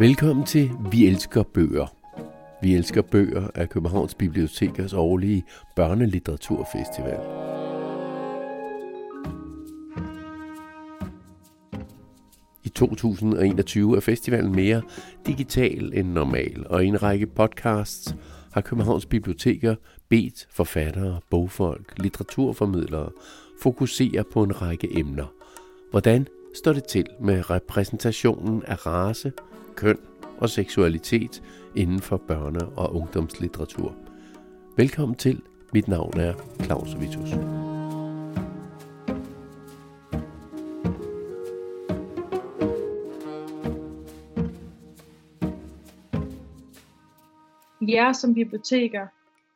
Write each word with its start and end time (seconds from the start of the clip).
Velkommen 0.00 0.46
til 0.46 0.70
Vi 0.90 1.06
elsker 1.06 1.42
bøger. 1.42 1.94
Vi 2.62 2.74
elsker 2.74 3.02
bøger 3.02 3.48
af 3.54 3.68
Københavns 3.68 4.14
Bibliotekers 4.14 4.92
årlige 4.92 5.44
børnelitteraturfestival. 5.76 7.20
I 12.64 12.68
2021 12.68 13.96
er 13.96 14.00
festivalen 14.00 14.52
mere 14.52 14.82
digital 15.26 15.90
end 15.94 16.08
normal, 16.08 16.66
og 16.66 16.84
i 16.84 16.86
en 16.86 17.02
række 17.02 17.26
podcasts 17.26 18.16
har 18.52 18.60
Københavns 18.60 19.06
Biblioteker 19.06 19.74
bedt 20.08 20.46
forfattere, 20.50 21.20
bogfolk, 21.30 21.92
litteraturformidlere 21.96 23.10
fokuserer 23.62 24.22
på 24.22 24.42
en 24.42 24.62
række 24.62 24.98
emner. 24.98 25.26
Hvordan 25.90 26.26
står 26.54 26.72
det 26.72 26.84
til 26.84 27.06
med 27.20 27.50
repræsentationen 27.50 28.62
af 28.62 28.86
race, 28.86 29.32
køn 29.76 29.98
og 30.38 30.50
seksualitet 30.50 31.42
inden 31.76 32.00
for 32.00 32.22
børne- 32.30 32.78
og 32.78 32.96
ungdomslitteratur. 32.96 33.94
Velkommen 34.76 35.16
til. 35.16 35.42
Mit 35.72 35.88
navn 35.88 36.20
er 36.20 36.34
Claus 36.62 37.00
Vitus. 37.00 37.34
jer 47.88 48.12
som 48.12 48.34
biblioteker, 48.34 49.06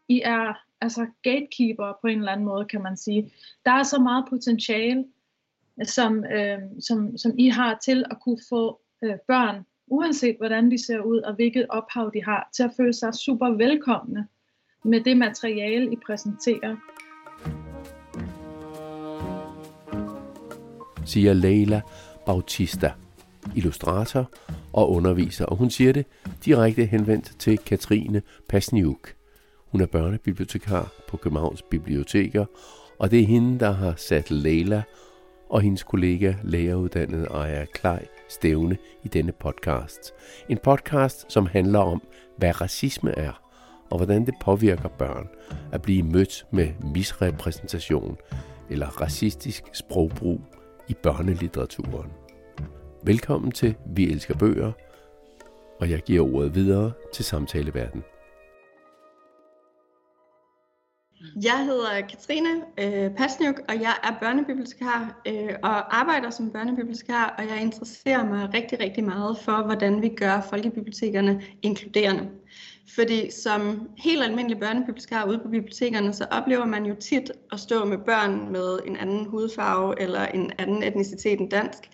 I 0.09 0.23
er 0.25 0.55
altså 0.83 1.07
gatekeeper 1.23 1.99
på 2.01 2.07
en 2.07 2.19
eller 2.19 2.33
anden 2.33 2.47
måde, 2.47 2.65
kan 2.65 2.83
man 2.83 2.97
sige. 2.97 3.33
Der 3.65 3.71
er 3.71 3.83
så 3.83 3.99
meget 4.01 4.25
potentiale, 4.31 5.05
som, 5.85 6.25
øh, 6.25 6.59
som, 6.81 7.19
som 7.19 7.33
I 7.39 7.49
har 7.49 7.79
til 7.85 8.05
at 8.11 8.17
kunne 8.21 8.41
få 8.51 8.81
øh, 9.05 9.17
børn 9.29 9.65
uanset 9.93 10.37
hvordan 10.37 10.71
de 10.71 10.87
ser 10.87 11.01
ud 11.01 11.19
og 11.19 11.35
hvilket 11.35 11.67
ophav 11.69 12.11
de 12.15 12.25
har, 12.25 12.51
til 12.57 12.63
at 12.63 12.71
føle 12.77 12.93
sig 12.93 13.15
super 13.15 13.49
velkomne 13.51 14.29
med 14.85 15.01
det 15.01 15.17
materiale, 15.17 15.93
I 15.93 15.97
præsenterer. 16.07 16.77
Siger 21.07 21.33
Leila 21.33 21.81
Bautista, 22.27 22.93
illustrator 23.57 24.31
og 24.73 24.91
underviser, 24.91 25.47
og 25.47 25.57
hun 25.57 25.71
siger 25.71 25.93
det 25.93 26.07
direkte 26.45 26.85
henvendt 26.85 27.39
til 27.39 27.59
Katrine 27.59 28.23
Pasniuk. 28.49 29.22
Hun 29.73 29.81
er 29.81 29.87
børnebibliotekar 29.87 30.93
på 31.09 31.17
Københavns 31.17 31.63
Biblioteker, 31.63 32.45
og 32.99 33.11
det 33.11 33.21
er 33.21 33.27
hende, 33.27 33.61
der 33.61 33.71
har 33.71 33.95
sat 33.97 34.31
Leila 34.31 34.83
og 35.51 35.61
hendes 35.61 35.83
kollega 35.83 36.35
læreruddannede 36.43 37.29
Aya 37.29 37.65
Klej 37.65 38.07
stævne 38.29 38.77
i 39.05 39.09
denne 39.09 39.33
podcast. 39.33 40.13
En 40.49 40.59
podcast, 40.59 41.33
som 41.33 41.47
handler 41.47 41.79
om, 41.79 42.03
hvad 42.39 42.61
racisme 42.61 43.19
er, 43.19 43.43
og 43.91 43.97
hvordan 43.97 44.27
det 44.27 44.35
påvirker 44.41 44.89
børn 44.89 45.29
at 45.73 45.83
blive 45.83 46.03
mødt 46.03 46.47
med 46.51 46.69
misrepræsentation 46.95 48.17
eller 48.71 48.87
racistisk 48.87 49.65
sprogbrug 49.73 50.41
i 50.89 50.95
børnelitteraturen. 51.03 52.11
Velkommen 53.05 53.53
til 53.53 53.75
Vi 53.87 54.11
elsker 54.11 54.35
bøger, 54.35 54.73
og 55.81 55.91
jeg 55.91 56.01
giver 56.01 56.35
ordet 56.35 56.55
videre 56.55 56.93
til 57.13 57.25
samtaleverden. 57.25 58.03
Mm. 61.23 61.41
Jeg 61.43 61.65
hedder 61.65 62.01
Katrine 62.01 62.49
øh, 62.79 63.11
Pasniuk, 63.11 63.61
og 63.69 63.75
jeg 63.75 63.95
er 64.03 64.15
børnebibliotekar 64.21 65.23
øh, 65.29 65.55
og 65.63 65.97
arbejder 66.01 66.31
som 66.31 66.51
børnebibliotekar, 66.51 67.35
og 67.39 67.49
jeg 67.49 67.63
interesserer 67.63 68.25
mig 68.25 68.55
rigtig, 68.55 68.81
rigtig 68.81 69.05
meget 69.05 69.39
for, 69.39 69.63
hvordan 69.63 70.03
vi 70.03 70.09
gør 70.09 70.41
folkebibliotekerne 70.51 71.43
inkluderende. 71.63 72.29
Fordi 72.95 73.31
som 73.31 73.89
helt 73.99 74.23
almindelig 74.23 74.59
børnebibliotekar 74.59 75.29
ude 75.29 75.39
på 75.39 75.49
bibliotekerne, 75.49 76.13
så 76.13 76.27
oplever 76.31 76.67
man 76.67 76.87
jo 76.87 76.95
tit 76.95 77.33
at 77.53 77.61
stå 77.61 77.85
med 77.85 77.99
børn 77.99 78.53
med 78.53 78.79
en 78.87 78.97
anden 78.97 79.27
hudfarve 79.27 80.01
eller 80.01 80.27
en 80.27 80.53
anden 80.59 80.83
etnicitet 80.83 81.41
end 81.41 81.51
dansk. 81.51 81.91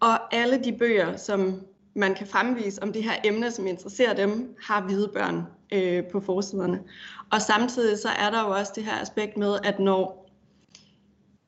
Og 0.00 0.34
alle 0.34 0.64
de 0.64 0.72
bøger, 0.72 1.16
som 1.16 1.60
man 1.96 2.14
kan 2.14 2.26
fremvise 2.26 2.82
om 2.82 2.92
det 2.92 3.02
her 3.02 3.14
emne, 3.24 3.50
som 3.50 3.66
interesserer 3.66 4.14
dem, 4.14 4.56
har 4.62 4.82
hvide 4.82 5.10
børn 5.14 5.42
øh, 5.72 6.04
på 6.12 6.20
forsiderne. 6.20 6.80
Og 7.32 7.42
samtidig 7.42 7.98
så 7.98 8.08
er 8.08 8.30
der 8.30 8.42
jo 8.42 8.50
også 8.50 8.72
det 8.74 8.84
her 8.84 9.00
aspekt 9.00 9.36
med, 9.36 9.58
at 9.64 9.78
når, 9.78 10.25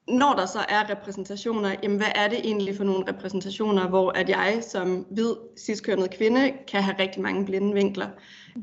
når 0.09 0.35
der 0.35 0.47
så 0.47 0.59
er 0.59 0.91
repræsentationer, 0.91 1.75
jamen 1.83 1.97
hvad 1.97 2.13
er 2.15 2.29
det 2.29 2.39
egentlig 2.45 2.77
for 2.77 2.85
nogle 2.85 3.05
repræsentationer, 3.09 3.89
hvor 3.89 4.11
at 4.11 4.29
jeg 4.29 4.59
som 4.63 5.07
hvid, 5.11 5.35
ciskønnet 5.59 6.11
kvinde 6.11 6.53
kan 6.69 6.83
have 6.83 6.97
rigtig 6.99 7.23
mange 7.23 7.45
blinde 7.45 7.75
vinkler. 7.75 8.07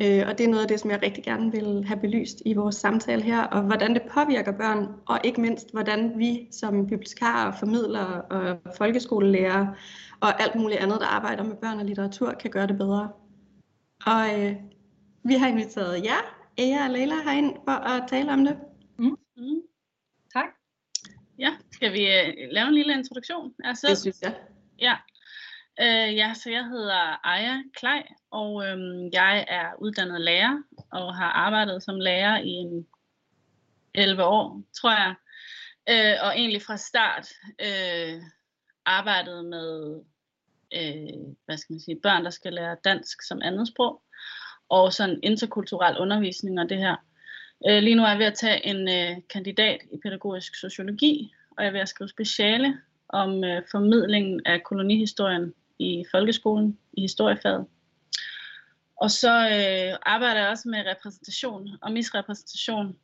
Øh, 0.04 0.24
og 0.28 0.38
det 0.38 0.44
er 0.44 0.48
noget 0.48 0.62
af 0.62 0.68
det, 0.68 0.80
som 0.80 0.92
jeg 0.92 1.04
rigtig 1.04 1.24
gerne 1.24 1.52
vil 1.52 1.86
have 1.88 2.00
belyst 2.00 2.42
i 2.46 2.54
vores 2.54 2.76
samtale 2.76 3.22
her, 3.22 3.44
og 3.44 3.62
hvordan 3.62 3.94
det 3.94 4.02
påvirker 4.14 4.52
børn, 4.52 4.88
og 5.08 5.20
ikke 5.24 5.42
mindst, 5.42 5.72
hvordan 5.72 6.20
vi 6.20 6.48
som 6.52 6.88
bibliotekarer, 6.88 7.52
formidlere 7.60 8.22
og 8.22 8.58
folkeskolelærer 8.78 9.68
og 10.20 10.42
alt 10.42 10.56
muligt 10.56 10.80
andet, 10.80 11.00
der 11.00 11.08
arbejder 11.08 11.44
med 11.44 11.56
børn 11.56 11.80
og 11.80 11.86
litteratur, 11.86 12.32
kan 12.32 12.52
gøre 12.52 12.68
det 12.68 12.78
bedre. 12.78 13.10
Og 14.06 14.42
øh, 14.42 14.56
vi 15.24 15.34
har 15.34 15.48
inviteret 15.48 16.04
jer, 16.04 16.22
Ea 16.58 16.86
og 16.86 16.90
Leila, 16.90 17.16
herind 17.24 17.54
for 17.66 17.72
at 17.72 18.04
tale 18.10 18.32
om 18.32 18.46
det. 18.46 18.58
Mm. 19.00 19.18
Mm. 19.38 19.62
Ja, 21.40 21.56
skal 21.72 21.94
vi 21.94 22.00
uh, 22.00 22.34
lave 22.52 22.68
en 22.68 22.74
lille 22.74 22.94
introduktion 22.94 23.54
af 23.64 23.74
Det 23.76 23.98
synes 23.98 24.22
jeg. 24.22 24.36
Ja. 24.80 24.96
Uh, 25.82 26.16
ja, 26.16 26.34
så 26.34 26.50
jeg 26.50 26.66
hedder 26.66 27.28
Aya 27.28 27.64
Klej, 27.74 28.04
og 28.32 28.54
um, 28.54 29.10
jeg 29.14 29.46
er 29.48 29.72
uddannet 29.80 30.22
lærer, 30.22 30.64
og 30.92 31.16
har 31.16 31.30
arbejdet 31.30 31.84
som 31.84 32.00
lærer 32.00 32.38
i 32.38 32.50
en 32.50 32.88
11 33.94 34.24
år, 34.24 34.62
tror 34.82 34.92
jeg. 34.92 35.16
Uh, 35.92 36.28
og 36.28 36.38
egentlig 36.40 36.62
fra 36.62 36.78
start 36.78 37.28
uh, 37.62 38.24
arbejdet 38.86 39.46
med 39.46 39.96
uh, 40.78 41.36
hvad 41.46 41.58
skal 41.58 41.74
man 41.74 41.80
sige, 41.80 42.00
børn, 42.04 42.24
der 42.24 42.30
skal 42.30 42.54
lære 42.54 42.78
dansk 42.84 43.28
som 43.28 43.42
andet 43.42 43.68
sprog 43.68 44.02
og 44.70 44.94
sådan 44.94 45.20
interkulturel 45.24 45.98
undervisning 45.98 46.60
og 46.60 46.70
det 46.70 46.78
her. 46.78 46.96
Øh, 47.70 47.84
lige 47.84 47.96
nu 47.96 48.04
er 48.04 48.10
jeg 48.10 48.20
ved 48.20 48.26
at 48.26 48.34
tage 48.34 48.66
en 48.66 48.90
øh, 48.90 49.22
kandidat 49.30 49.82
i 49.92 49.98
pædagogisk 50.04 50.56
sociologi, 50.56 51.34
og 51.58 51.64
jeg 51.64 51.68
er 51.68 51.72
ved 51.72 51.80
at 51.80 51.90
skrive 51.90 52.10
speciale 52.10 52.78
om 53.10 53.44
øh, 53.44 53.62
formidlingen 53.72 54.42
af 54.46 54.64
kolonihistorien 54.64 55.54
i 55.80 56.06
folkeskolen 56.12 56.78
i 56.94 57.02
historiefaget. 57.02 57.66
Og 58.96 59.12
så 59.12 59.32
øh, 59.32 59.98
arbejder 60.02 60.42
jeg 60.42 60.50
også 60.50 60.70
med 60.70 60.86
repræsentation 60.86 61.70
og 61.82 61.92
misrepræsentation 61.92 62.98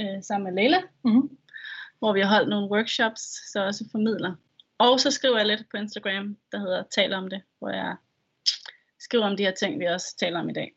øh, 0.00 0.22
sammen 0.22 0.54
med 0.54 0.62
Leila, 0.62 0.80
mm-hmm. 1.04 1.38
hvor 1.98 2.12
vi 2.12 2.20
har 2.20 2.28
holdt 2.28 2.48
nogle 2.48 2.70
workshops, 2.70 3.52
så 3.52 3.64
også 3.64 3.84
formidler. 3.92 4.34
Og 4.78 5.00
så 5.00 5.10
skriver 5.10 5.36
jeg 5.36 5.46
lidt 5.46 5.64
på 5.70 5.76
Instagram, 5.76 6.36
der 6.52 6.58
hedder 6.58 6.82
Tal 6.90 7.12
om 7.12 7.30
det, 7.30 7.42
hvor 7.58 7.68
jeg 7.68 7.96
skriver 9.00 9.24
om 9.24 9.36
de 9.36 9.42
her 9.42 9.50
ting, 9.54 9.80
vi 9.80 9.84
også 9.84 10.16
taler 10.16 10.40
om 10.40 10.50
i 10.50 10.52
dag. 10.52 10.72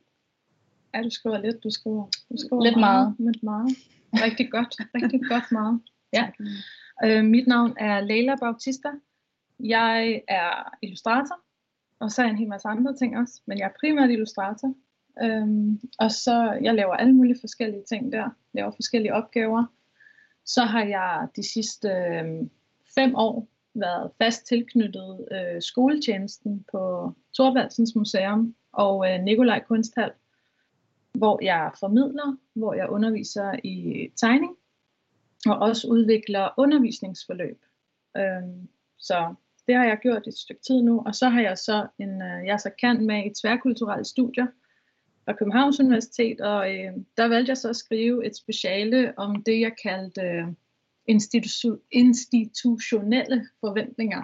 Ja, 0.95 1.01
du 1.01 1.09
skriver 1.09 1.37
lidt, 1.37 1.63
du 1.63 1.69
skriver, 1.69 2.05
du 2.31 2.37
skriver 2.37 2.63
lidt 2.63 2.79
meget. 2.79 3.15
meget. 3.19 3.33
Lidt 3.33 3.43
meget. 3.43 3.69
Rigtig 4.25 4.51
godt, 4.51 4.75
rigtig 4.95 5.21
godt 5.29 5.51
meget. 5.51 5.79
Ja. 6.13 6.29
Øh, 7.03 7.25
mit 7.25 7.47
navn 7.47 7.73
er 7.79 7.99
Leila 7.99 8.35
Bautista. 8.35 8.89
Jeg 9.59 10.21
er 10.27 10.77
illustrator, 10.81 11.39
og 11.99 12.11
så 12.11 12.21
er 12.21 12.25
jeg 12.25 12.31
en 12.31 12.37
hel 12.37 12.49
masse 12.49 12.67
andre 12.67 12.95
ting 12.95 13.17
også, 13.17 13.41
men 13.45 13.57
jeg 13.57 13.65
er 13.65 13.79
primært 13.79 14.09
illustrator. 14.09 14.73
Øhm, 15.23 15.79
og 15.99 16.11
så, 16.11 16.59
jeg 16.61 16.73
laver 16.75 16.93
alle 16.93 17.13
mulige 17.13 17.37
forskellige 17.41 17.83
ting 17.89 18.11
der, 18.11 18.29
laver 18.53 18.71
forskellige 18.71 19.13
opgaver. 19.13 19.65
Så 20.45 20.63
har 20.63 20.83
jeg 20.83 21.27
de 21.35 21.43
sidste 21.53 21.87
øh, 21.87 22.47
fem 22.95 23.15
år 23.15 23.47
været 23.73 24.11
fast 24.17 24.47
tilknyttet 24.47 25.27
øh, 25.31 25.61
skoletjenesten 25.61 26.65
på 26.71 27.13
Thorvaldsens 27.33 27.95
Museum 27.95 28.55
og 28.71 29.11
øh, 29.11 29.23
Nikolaj 29.23 29.63
Kunsthal, 29.67 30.11
hvor 31.17 31.43
jeg 31.43 31.71
formidler, 31.79 32.37
hvor 32.53 32.73
jeg 32.73 32.89
underviser 32.89 33.59
i 33.63 34.07
tegning, 34.15 34.57
og 35.45 35.57
også 35.57 35.87
udvikler 35.87 36.49
undervisningsforløb. 36.57 37.61
Øhm, 38.17 38.67
så 38.97 39.35
det 39.67 39.75
har 39.75 39.85
jeg 39.85 39.97
gjort 40.01 40.27
et 40.27 40.37
stykke 40.37 40.61
tid 40.61 40.81
nu, 40.81 41.03
og 41.05 41.15
så 41.15 41.29
har 41.29 41.41
jeg 41.41 41.57
så 41.57 41.87
en, 41.99 42.21
øh, 42.21 42.45
jeg 42.45 42.53
er 42.53 42.57
så 42.57 42.71
kan 42.79 43.05
med 43.05 43.25
i 43.25 43.33
tværkulturelle 43.41 44.05
studier 44.05 44.47
fra 45.25 45.33
Københavns 45.33 45.79
Universitet, 45.79 46.41
og 46.41 46.75
øh, 46.75 46.93
der 47.17 47.27
valgte 47.27 47.49
jeg 47.49 47.57
så 47.57 47.69
at 47.69 47.75
skrive 47.75 48.25
et 48.25 48.35
speciale 48.35 49.13
om 49.17 49.43
det, 49.43 49.59
jeg 49.59 49.71
kaldte 49.83 50.21
øh, 50.21 50.47
institu- 51.11 51.87
institutionelle 51.91 53.47
forventninger 53.59 54.23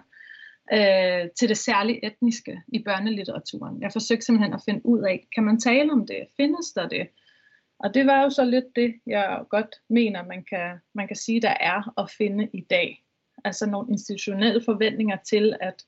øh, 0.74 1.30
til 1.40 1.50
det 1.50 1.58
særlige 1.58 2.06
etniske 2.06 2.62
i 2.68 2.84
børnelitteraturen. 2.84 3.82
Jeg 3.82 3.92
forsøgte 3.92 4.26
simpelthen 4.26 4.54
at 4.54 4.62
finde 4.66 4.86
ud 4.86 5.02
af, 5.02 5.28
kan 5.36 5.44
man 5.44 5.60
tale 5.60 5.92
om 5.92 6.08
det? 6.08 6.28
Findes 6.38 6.72
der 6.72 6.88
det? 6.88 7.08
Og 7.80 7.94
det 7.94 8.06
var 8.06 8.24
jo 8.24 8.30
så 8.30 8.46
lidt 8.46 8.76
det, 8.76 8.94
jeg 9.06 9.44
godt 9.50 9.76
mener, 9.90 10.26
man 10.26 10.44
kan, 10.44 10.78
man 10.94 11.08
kan 11.08 11.16
sige, 11.16 11.42
der 11.42 11.56
er 11.60 12.00
at 12.00 12.12
finde 12.18 12.50
i 12.54 12.62
dag. 12.62 13.04
altså 13.44 13.66
nogle 13.66 13.92
institutionelle 13.92 14.62
forventninger 14.66 15.18
til, 15.26 15.56
at 15.62 15.86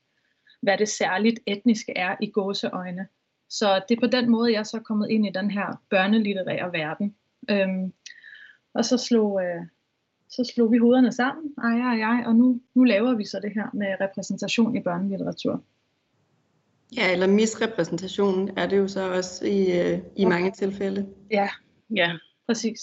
hvad 0.60 0.78
det 0.78 0.88
særligt 0.88 1.40
etniske 1.46 1.92
er 1.96 2.16
i 2.20 2.30
gåseøjne. 2.30 3.08
Så 3.48 3.82
det 3.88 3.96
er 3.96 4.00
på 4.00 4.06
den 4.06 4.30
måde, 4.30 4.52
jeg 4.52 4.66
så 4.66 4.76
er 4.76 4.82
kommet 4.82 5.10
ind 5.10 5.26
i 5.26 5.30
den 5.30 5.50
her 5.50 5.82
børnelitterære 5.90 6.72
verden. 6.72 7.16
Øhm, 7.50 7.92
og 8.74 8.84
så 8.84 8.98
slog, 8.98 9.44
øh, 9.44 9.62
så 10.30 10.50
slog 10.54 10.72
vi 10.72 10.78
hovederne 10.78 11.12
sammen, 11.12 11.54
Aya 11.58 11.90
og 11.92 11.98
jeg, 11.98 12.24
og 12.26 12.34
nu, 12.34 12.60
nu 12.74 12.84
laver 12.84 13.14
vi 13.14 13.24
så 13.24 13.40
det 13.42 13.52
her 13.54 13.66
med 13.74 13.86
repræsentation 14.00 14.76
i 14.76 14.82
børnelitteratur. 14.82 15.64
Ja, 16.96 17.12
eller 17.12 17.26
misrepræsentation 17.26 18.58
er 18.58 18.66
det 18.66 18.78
jo 18.78 18.88
så 18.88 19.12
også 19.12 19.46
i, 19.46 19.80
øh, 19.80 19.98
i 20.16 20.24
mange 20.24 20.50
tilfælde. 20.50 21.08
Ja, 21.30 21.48
Ja, 21.90 22.12
præcis. 22.46 22.80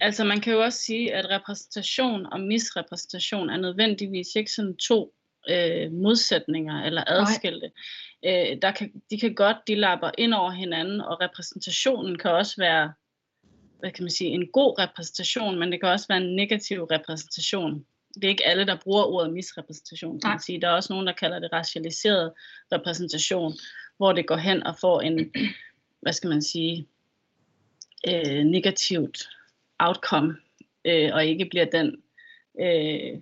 altså 0.00 0.24
man 0.24 0.40
kan 0.40 0.52
jo 0.52 0.62
også 0.62 0.78
sige, 0.78 1.14
at 1.14 1.30
repræsentation 1.30 2.26
og 2.26 2.40
misrepræsentation 2.40 3.50
er 3.50 3.56
nødvendigvis 3.56 4.28
ikke 4.36 4.52
sådan 4.52 4.76
to 4.76 5.14
øh, 5.50 5.92
modsætninger 5.92 6.82
eller 6.82 7.04
adskilte. 7.06 7.70
Øh, 8.26 8.62
der 8.62 8.72
kan, 8.72 8.92
de 9.10 9.20
kan 9.20 9.34
godt, 9.34 9.56
de 9.66 9.74
lapper 9.74 10.10
ind 10.18 10.34
over 10.34 10.50
hinanden, 10.50 11.00
og 11.00 11.20
repræsentationen 11.20 12.18
kan 12.18 12.30
også 12.30 12.54
være, 12.58 12.92
hvad 13.82 13.90
kan 13.90 14.04
man 14.04 14.10
sige, 14.10 14.30
en 14.30 14.46
god 14.46 14.78
repræsentation, 14.78 15.58
men 15.58 15.72
det 15.72 15.80
kan 15.80 15.88
også 15.88 16.06
være 16.08 16.18
en 16.18 16.36
negativ 16.36 16.82
repræsentation. 16.82 17.86
Det 18.14 18.24
er 18.24 18.28
ikke 18.28 18.46
alle, 18.46 18.66
der 18.66 18.78
bruger 18.84 19.04
ordet 19.04 19.32
misrepræsentation, 19.32 20.20
kan 20.20 20.30
man 20.30 20.40
sige. 20.40 20.60
Der 20.60 20.68
er 20.68 20.72
også 20.72 20.92
nogen, 20.92 21.06
der 21.06 21.12
kalder 21.12 21.38
det 21.38 21.52
racialiseret 21.52 22.32
repræsentation, 22.72 23.52
hvor 23.96 24.12
det 24.12 24.26
går 24.26 24.36
hen 24.36 24.62
og 24.62 24.74
får 24.80 25.00
en, 25.00 25.32
hvad 26.02 26.12
skal 26.12 26.30
man 26.30 26.42
sige, 26.42 26.86
øh, 28.08 28.44
negativt 28.44 29.28
outcome, 29.78 30.36
øh, 30.84 31.10
og 31.14 31.26
ikke 31.26 31.44
bliver 31.44 31.66
den, 31.72 32.02
øh, 32.60 33.20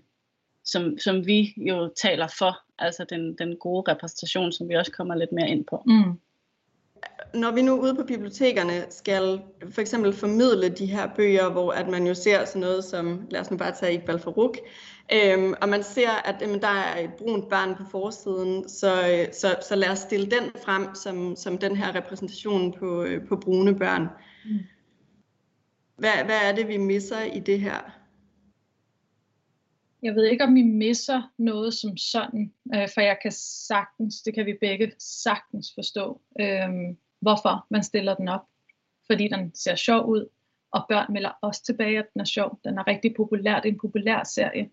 som, 0.64 0.98
som 0.98 1.26
vi 1.26 1.54
jo 1.56 1.92
taler 1.96 2.28
for, 2.38 2.60
altså 2.78 3.04
den, 3.04 3.38
den 3.38 3.56
gode 3.56 3.92
repræsentation, 3.92 4.52
som 4.52 4.68
vi 4.68 4.74
også 4.74 4.92
kommer 4.92 5.14
lidt 5.14 5.32
mere 5.32 5.48
ind 5.48 5.64
på. 5.64 5.82
Mm. 5.86 6.20
Når 7.35 7.50
vi 7.50 7.62
nu 7.62 7.81
ude 7.81 7.94
på 7.94 8.05
bibliotekerne 8.05 8.85
skal 8.91 9.41
for 9.70 9.81
eksempel 9.81 10.12
formidle 10.12 10.69
de 10.69 10.87
her 10.87 11.08
bøger, 11.17 11.50
hvor 11.50 11.73
at 11.73 11.88
man 11.88 12.06
jo 12.06 12.14
ser 12.14 12.44
sådan 12.44 12.61
noget 12.61 12.85
som, 12.85 13.26
lad 13.31 13.41
os 13.41 13.50
nu 13.50 13.56
bare 13.56 13.73
tage 13.73 13.94
Iqbal 13.94 14.19
Farouk, 14.19 14.56
øhm, 15.12 15.55
og 15.61 15.69
man 15.69 15.82
ser, 15.82 16.11
at 16.11 16.37
jamen, 16.41 16.61
der 16.61 16.69
er 16.69 17.05
et 17.05 17.11
brunt 17.19 17.49
barn 17.49 17.75
på 17.75 17.82
forsiden, 17.91 18.69
så, 18.69 19.08
øh, 19.08 19.32
så, 19.32 19.56
så 19.69 19.76
lad 19.76 19.88
os 19.88 19.99
stille 19.99 20.26
den 20.26 20.50
frem 20.64 20.94
som, 20.94 21.37
som 21.37 21.58
den 21.58 21.76
her 21.76 21.94
repræsentation 21.94 22.73
på, 22.73 23.03
øh, 23.03 23.29
på 23.29 23.37
brune 23.37 23.79
børn. 23.79 24.03
Mm. 24.44 24.58
Hvad, 25.96 26.25
hvad 26.25 26.38
er 26.43 26.53
det, 26.55 26.69
vi 26.69 26.76
misser 26.76 27.23
i 27.23 27.38
det 27.38 27.61
her? 27.61 28.00
Jeg 30.02 30.14
ved 30.14 30.25
ikke, 30.25 30.44
om 30.44 30.56
I 30.56 30.62
misser 30.62 31.32
noget 31.38 31.75
som 31.75 31.97
sådan, 31.97 32.52
øh, 32.75 32.88
for 32.94 33.00
jeg 33.00 33.19
kan 33.23 33.32
sagtens, 33.69 34.23
det 34.23 34.35
kan 34.35 34.47
vi 34.47 34.56
begge 34.61 34.93
sagtens 34.99 35.73
forstå, 35.75 36.20
øh, 36.41 36.69
hvorfor 37.20 37.67
man 37.70 37.82
stiller 37.82 38.14
den 38.14 38.29
op. 38.29 38.47
Fordi 39.06 39.29
den 39.29 39.55
ser 39.55 39.75
sjov 39.75 40.06
ud, 40.06 40.29
og 40.73 40.87
børn 40.88 41.12
melder 41.12 41.31
også 41.43 41.64
tilbage, 41.64 41.99
at 41.99 42.12
den 42.12 42.20
er 42.20 42.25
sjov. 42.25 42.61
Den 42.64 42.79
er 42.79 42.87
rigtig 42.87 43.14
populær, 43.17 43.61
det 43.61 43.69
er 43.69 43.73
en 43.73 43.81
populær 43.81 44.25
serie. 44.25 44.70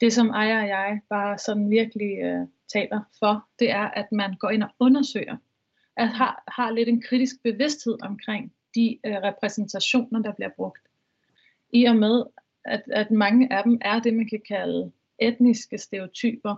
Det, 0.00 0.12
som 0.12 0.30
Aya 0.30 0.62
og 0.62 0.68
jeg 0.68 1.00
bare 1.08 1.38
sådan 1.38 1.70
virkelig 1.70 2.18
øh, 2.18 2.46
taler 2.72 3.00
for, 3.18 3.48
det 3.58 3.70
er, 3.70 3.84
at 3.84 4.12
man 4.12 4.34
går 4.40 4.50
ind 4.50 4.62
og 4.62 4.70
undersøger, 4.80 5.36
at 5.96 6.08
har, 6.08 6.44
har 6.48 6.70
lidt 6.70 6.88
en 6.88 7.02
kritisk 7.02 7.42
bevidsthed 7.42 7.96
omkring 8.02 8.52
de 8.74 8.98
øh, 9.06 9.14
repræsentationer, 9.14 10.22
der 10.22 10.32
bliver 10.32 10.50
brugt. 10.56 10.82
I 11.72 11.84
og 11.84 11.96
med, 11.96 12.24
at, 12.68 12.82
at 12.92 13.10
mange 13.10 13.52
af 13.52 13.62
dem 13.62 13.78
er 13.80 14.00
det, 14.00 14.14
man 14.14 14.28
kan 14.28 14.40
kalde 14.48 14.92
etniske 15.18 15.78
stereotyper, 15.78 16.54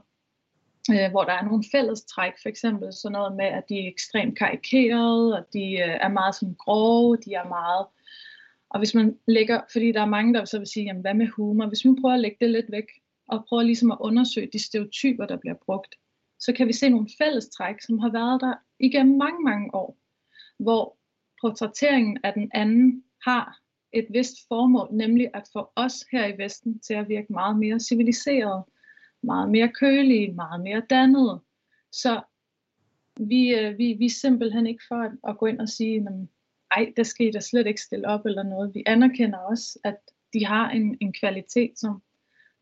øh, 0.91 1.11
hvor 1.11 1.25
der 1.25 1.33
er 1.33 1.45
nogle 1.45 1.65
fælles 1.73 2.03
træk, 2.05 2.33
for 2.43 2.49
eksempel 2.49 2.93
sådan 2.93 3.13
noget 3.13 3.37
med, 3.37 3.45
at 3.45 3.69
de 3.69 3.79
er 3.79 3.89
ekstremt 3.89 4.39
karikerede, 4.39 5.39
og 5.39 5.45
de 5.53 5.73
øh, 5.73 5.99
er 6.01 6.09
meget 6.09 6.35
sådan 6.35 6.55
grove, 6.55 7.17
de 7.17 7.35
er 7.35 7.49
meget... 7.49 7.87
Og 8.71 8.81
hvis 8.81 8.95
man 8.95 9.19
lægger, 9.27 9.61
fordi 9.73 9.93
der 9.93 10.01
er 10.01 10.17
mange, 10.17 10.35
der 10.35 10.45
så 10.45 10.59
vil 10.59 10.67
sige, 10.67 10.85
jamen 10.85 11.01
hvad 11.01 11.15
med 11.15 11.27
humor? 11.27 11.67
Hvis 11.67 11.85
man 11.85 12.01
prøver 12.01 12.15
at 12.15 12.21
lægge 12.21 12.37
det 12.41 12.51
lidt 12.51 12.71
væk, 12.71 12.85
og 13.29 13.45
prøver 13.49 13.63
ligesom 13.63 13.91
at 13.91 13.99
undersøge 14.01 14.51
de 14.53 14.65
stereotyper, 14.65 15.27
der 15.27 15.37
bliver 15.37 15.55
brugt, 15.65 15.95
så 16.41 16.53
kan 16.53 16.67
vi 16.67 16.73
se 16.73 16.89
nogle 16.89 17.09
fælles 17.19 17.49
træk, 17.49 17.81
som 17.81 17.99
har 17.99 18.13
været 18.13 18.41
der 18.41 18.55
igennem 18.79 19.19
mange, 19.19 19.45
mange 19.45 19.75
år, 19.75 19.99
hvor 20.59 20.97
portrætteringen 21.41 22.19
af 22.25 22.33
den 22.33 22.51
anden 22.55 23.05
har 23.25 23.61
et 23.93 24.07
vist 24.11 24.37
formål, 24.49 24.89
nemlig 24.93 25.31
at 25.35 25.49
få 25.53 25.71
os 25.77 26.05
her 26.13 26.27
i 26.27 26.39
Vesten 26.39 26.79
til 26.79 26.95
at 26.95 27.09
virke 27.09 27.33
meget 27.33 27.59
mere 27.59 27.81
civiliseret, 27.81 28.65
meget 29.23 29.51
mere 29.51 29.69
kølige, 29.69 30.33
meget 30.33 30.61
mere 30.61 30.83
dannede. 30.91 31.41
Så 31.93 32.21
vi, 33.21 33.55
øh, 33.55 33.79
vi, 33.79 33.93
vi 33.93 34.05
er 34.05 34.11
simpelthen 34.11 34.67
ikke 34.67 34.85
for 34.89 35.03
at, 35.03 35.13
at 35.29 35.39
gå 35.39 35.47
ind 35.47 35.61
og 35.61 35.69
sige, 35.69 36.01
nej, 36.01 36.93
det 36.97 37.07
skal 37.07 37.27
I 37.27 37.31
da 37.31 37.41
slet 37.41 37.67
ikke 37.67 37.81
stille 37.81 38.09
op 38.09 38.27
eller 38.27 38.43
noget. 38.43 38.75
Vi 38.75 38.83
anerkender 38.87 39.39
også, 39.39 39.79
at 39.85 39.97
de 40.33 40.47
har 40.47 40.71
en, 40.71 40.97
en 41.01 41.13
kvalitet, 41.13 41.79
som, 41.79 42.03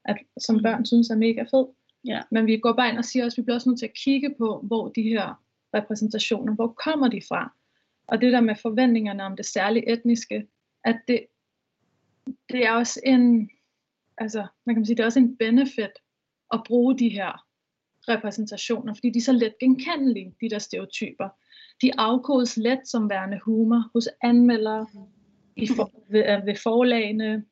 at, 0.04 0.16
som 0.38 0.62
børn 0.62 0.86
synes 0.86 1.10
er 1.10 1.16
mega 1.16 1.42
fed. 1.42 1.66
Ja. 2.04 2.22
Men 2.30 2.46
vi 2.46 2.58
går 2.58 2.72
bare 2.72 2.88
ind 2.88 2.98
og 2.98 3.04
siger 3.04 3.24
også, 3.24 3.34
at 3.34 3.38
vi 3.38 3.42
bliver 3.42 3.54
også 3.54 3.68
nødt 3.68 3.78
til 3.78 3.86
at 3.86 3.98
kigge 4.04 4.34
på, 4.38 4.60
hvor 4.66 4.88
de 4.88 5.02
her 5.02 5.44
repræsentationer, 5.74 6.54
hvor 6.54 6.68
kommer 6.84 7.08
de 7.08 7.20
fra? 7.28 7.52
Og 8.08 8.20
det 8.20 8.32
der 8.32 8.40
med 8.40 8.56
forventningerne 8.62 9.24
om 9.24 9.36
det 9.36 9.46
særligt 9.46 9.84
etniske, 9.88 10.46
at 10.84 11.00
det, 11.08 11.26
det 12.52 12.66
er 12.66 12.72
også 12.72 13.00
en, 13.06 13.50
altså, 14.18 14.46
man 14.66 14.74
kan 14.74 14.86
sige, 14.86 14.96
det 14.96 15.02
er 15.02 15.06
også 15.06 15.18
en 15.18 15.36
benefit 15.36 15.92
at 16.52 16.60
bruge 16.66 16.98
de 16.98 17.08
her 17.08 17.44
repræsentationer, 18.08 18.94
fordi 18.94 19.10
de 19.10 19.18
er 19.18 19.22
så 19.22 19.32
let 19.32 19.58
genkendelige, 19.60 20.34
de 20.40 20.50
der 20.50 20.58
stereotyper. 20.58 21.28
De 21.82 21.98
afkodes 21.98 22.56
let 22.56 22.80
som 22.84 23.10
værende 23.10 23.40
humor 23.44 23.90
hos 23.92 24.08
anmeldere, 24.22 24.86
i 25.56 25.66
for, 25.66 25.92
ved, 26.10 26.24
øh, 26.28 26.46
ved 26.46 26.56
forlagene, 26.56 27.44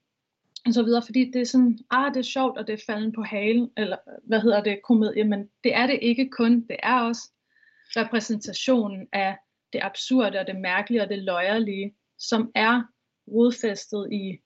og 0.67 0.75
så 0.75 0.83
videre, 0.83 1.03
fordi 1.03 1.31
det 1.31 1.41
er 1.41 1.45
sådan, 1.45 1.79
ah, 1.91 2.15
det 2.15 2.21
er 2.21 2.25
sjovt, 2.25 2.59
og 2.59 2.67
det 2.67 2.73
er 2.73 2.85
falden 2.87 3.13
på 3.13 3.23
halen, 3.23 3.71
eller 3.77 3.97
hvad 4.27 4.41
hedder 4.41 4.63
det, 4.63 4.81
komedie, 4.85 5.25
men 5.25 5.49
det 5.65 5.75
er 5.75 5.87
det 5.87 5.99
ikke 6.03 6.31
kun, 6.31 6.61
det 6.61 6.77
er 6.83 7.01
også 7.01 7.31
repræsentationen 7.97 9.07
af 9.13 9.37
det 9.73 9.81
absurde 9.83 10.41
og 10.41 10.47
det 10.47 10.57
mærkelige 10.57 11.03
og 11.03 11.09
det 11.09 11.19
løjerlige, 11.19 11.95
som 12.19 12.51
er 12.55 12.83
rodfæstet 13.29 14.09
i, 14.13 14.39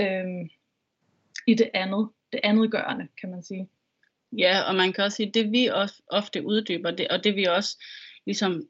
øhm, 0.00 0.48
i 1.46 1.54
det 1.54 1.70
andet, 1.74 2.08
det 2.32 2.40
andetgørende, 2.42 3.08
kan 3.20 3.30
man 3.30 3.42
sige. 3.42 3.68
Ja, 4.38 4.60
og 4.68 4.74
man 4.74 4.92
kan 4.92 5.04
også 5.04 5.16
sige, 5.16 5.30
det 5.30 5.52
vi 5.52 5.66
også 5.66 6.02
ofte 6.06 6.46
uddyber, 6.46 6.90
det, 6.90 7.08
og 7.08 7.24
det 7.24 7.36
vi 7.36 7.44
også 7.44 7.84
ligesom 8.26 8.68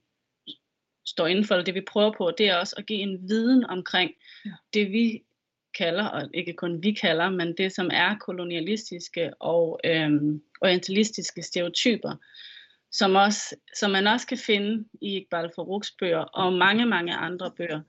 står 1.07 1.27
inden 1.27 1.45
for, 1.45 1.55
det 1.57 1.75
vi 1.75 1.81
prøver 1.81 2.13
på, 2.19 2.31
det 2.39 2.49
er 2.49 2.57
også 2.57 2.75
at 2.79 2.87
give 2.87 2.99
en 2.99 3.29
viden 3.29 3.65
omkring 3.65 4.11
Ja. 4.45 4.51
det 4.75 4.93
vi 4.93 5.25
kalder, 5.79 6.05
og 6.05 6.31
ikke 6.35 6.53
kun 6.53 6.83
vi 6.83 6.93
kalder, 6.93 7.31
men 7.31 7.57
det 7.57 7.73
som 7.73 7.91
er 7.93 8.19
kolonialistiske 8.19 9.43
og 9.43 9.81
øhm, 9.85 10.43
orientalistiske 10.61 11.43
stereotyper, 11.43 12.17
som, 12.93 13.15
også, 13.15 13.57
som 13.77 13.91
man 13.91 14.07
også 14.07 14.27
kan 14.27 14.39
finde 14.39 14.85
i 15.01 15.17
Iqbal 15.17 15.51
Farouks 15.55 15.93
bøger 15.99 16.19
og 16.19 16.53
mange, 16.53 16.87
mange 16.87 17.15
andre 17.15 17.51
bøger. 17.57 17.81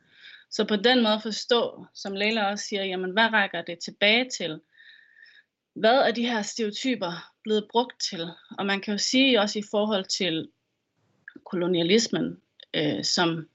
Så 0.56 0.66
på 0.66 0.76
den 0.76 1.04
måde 1.04 1.20
forstå, 1.22 1.86
som 1.94 2.14
Leila 2.14 2.52
også 2.52 2.66
siger, 2.66 2.84
jamen 2.84 3.12
hvad 3.12 3.34
rækker 3.34 3.62
det 3.62 3.80
tilbage 3.80 4.30
til? 4.30 4.62
Hvad 5.74 5.98
er 5.98 6.12
de 6.12 6.28
her 6.28 6.42
stereotyper 6.42 7.34
blevet 7.44 7.68
brugt 7.72 8.02
til? 8.10 8.30
Og 8.58 8.66
man 8.66 8.82
kan 8.82 8.94
jo 8.94 8.98
sige 8.98 9.42
også 9.42 9.60
i 9.60 9.64
forhold 9.72 10.06
til 10.06 10.50
kolonialismen, 11.46 12.42
øh, 12.74 13.04
som 13.04 13.50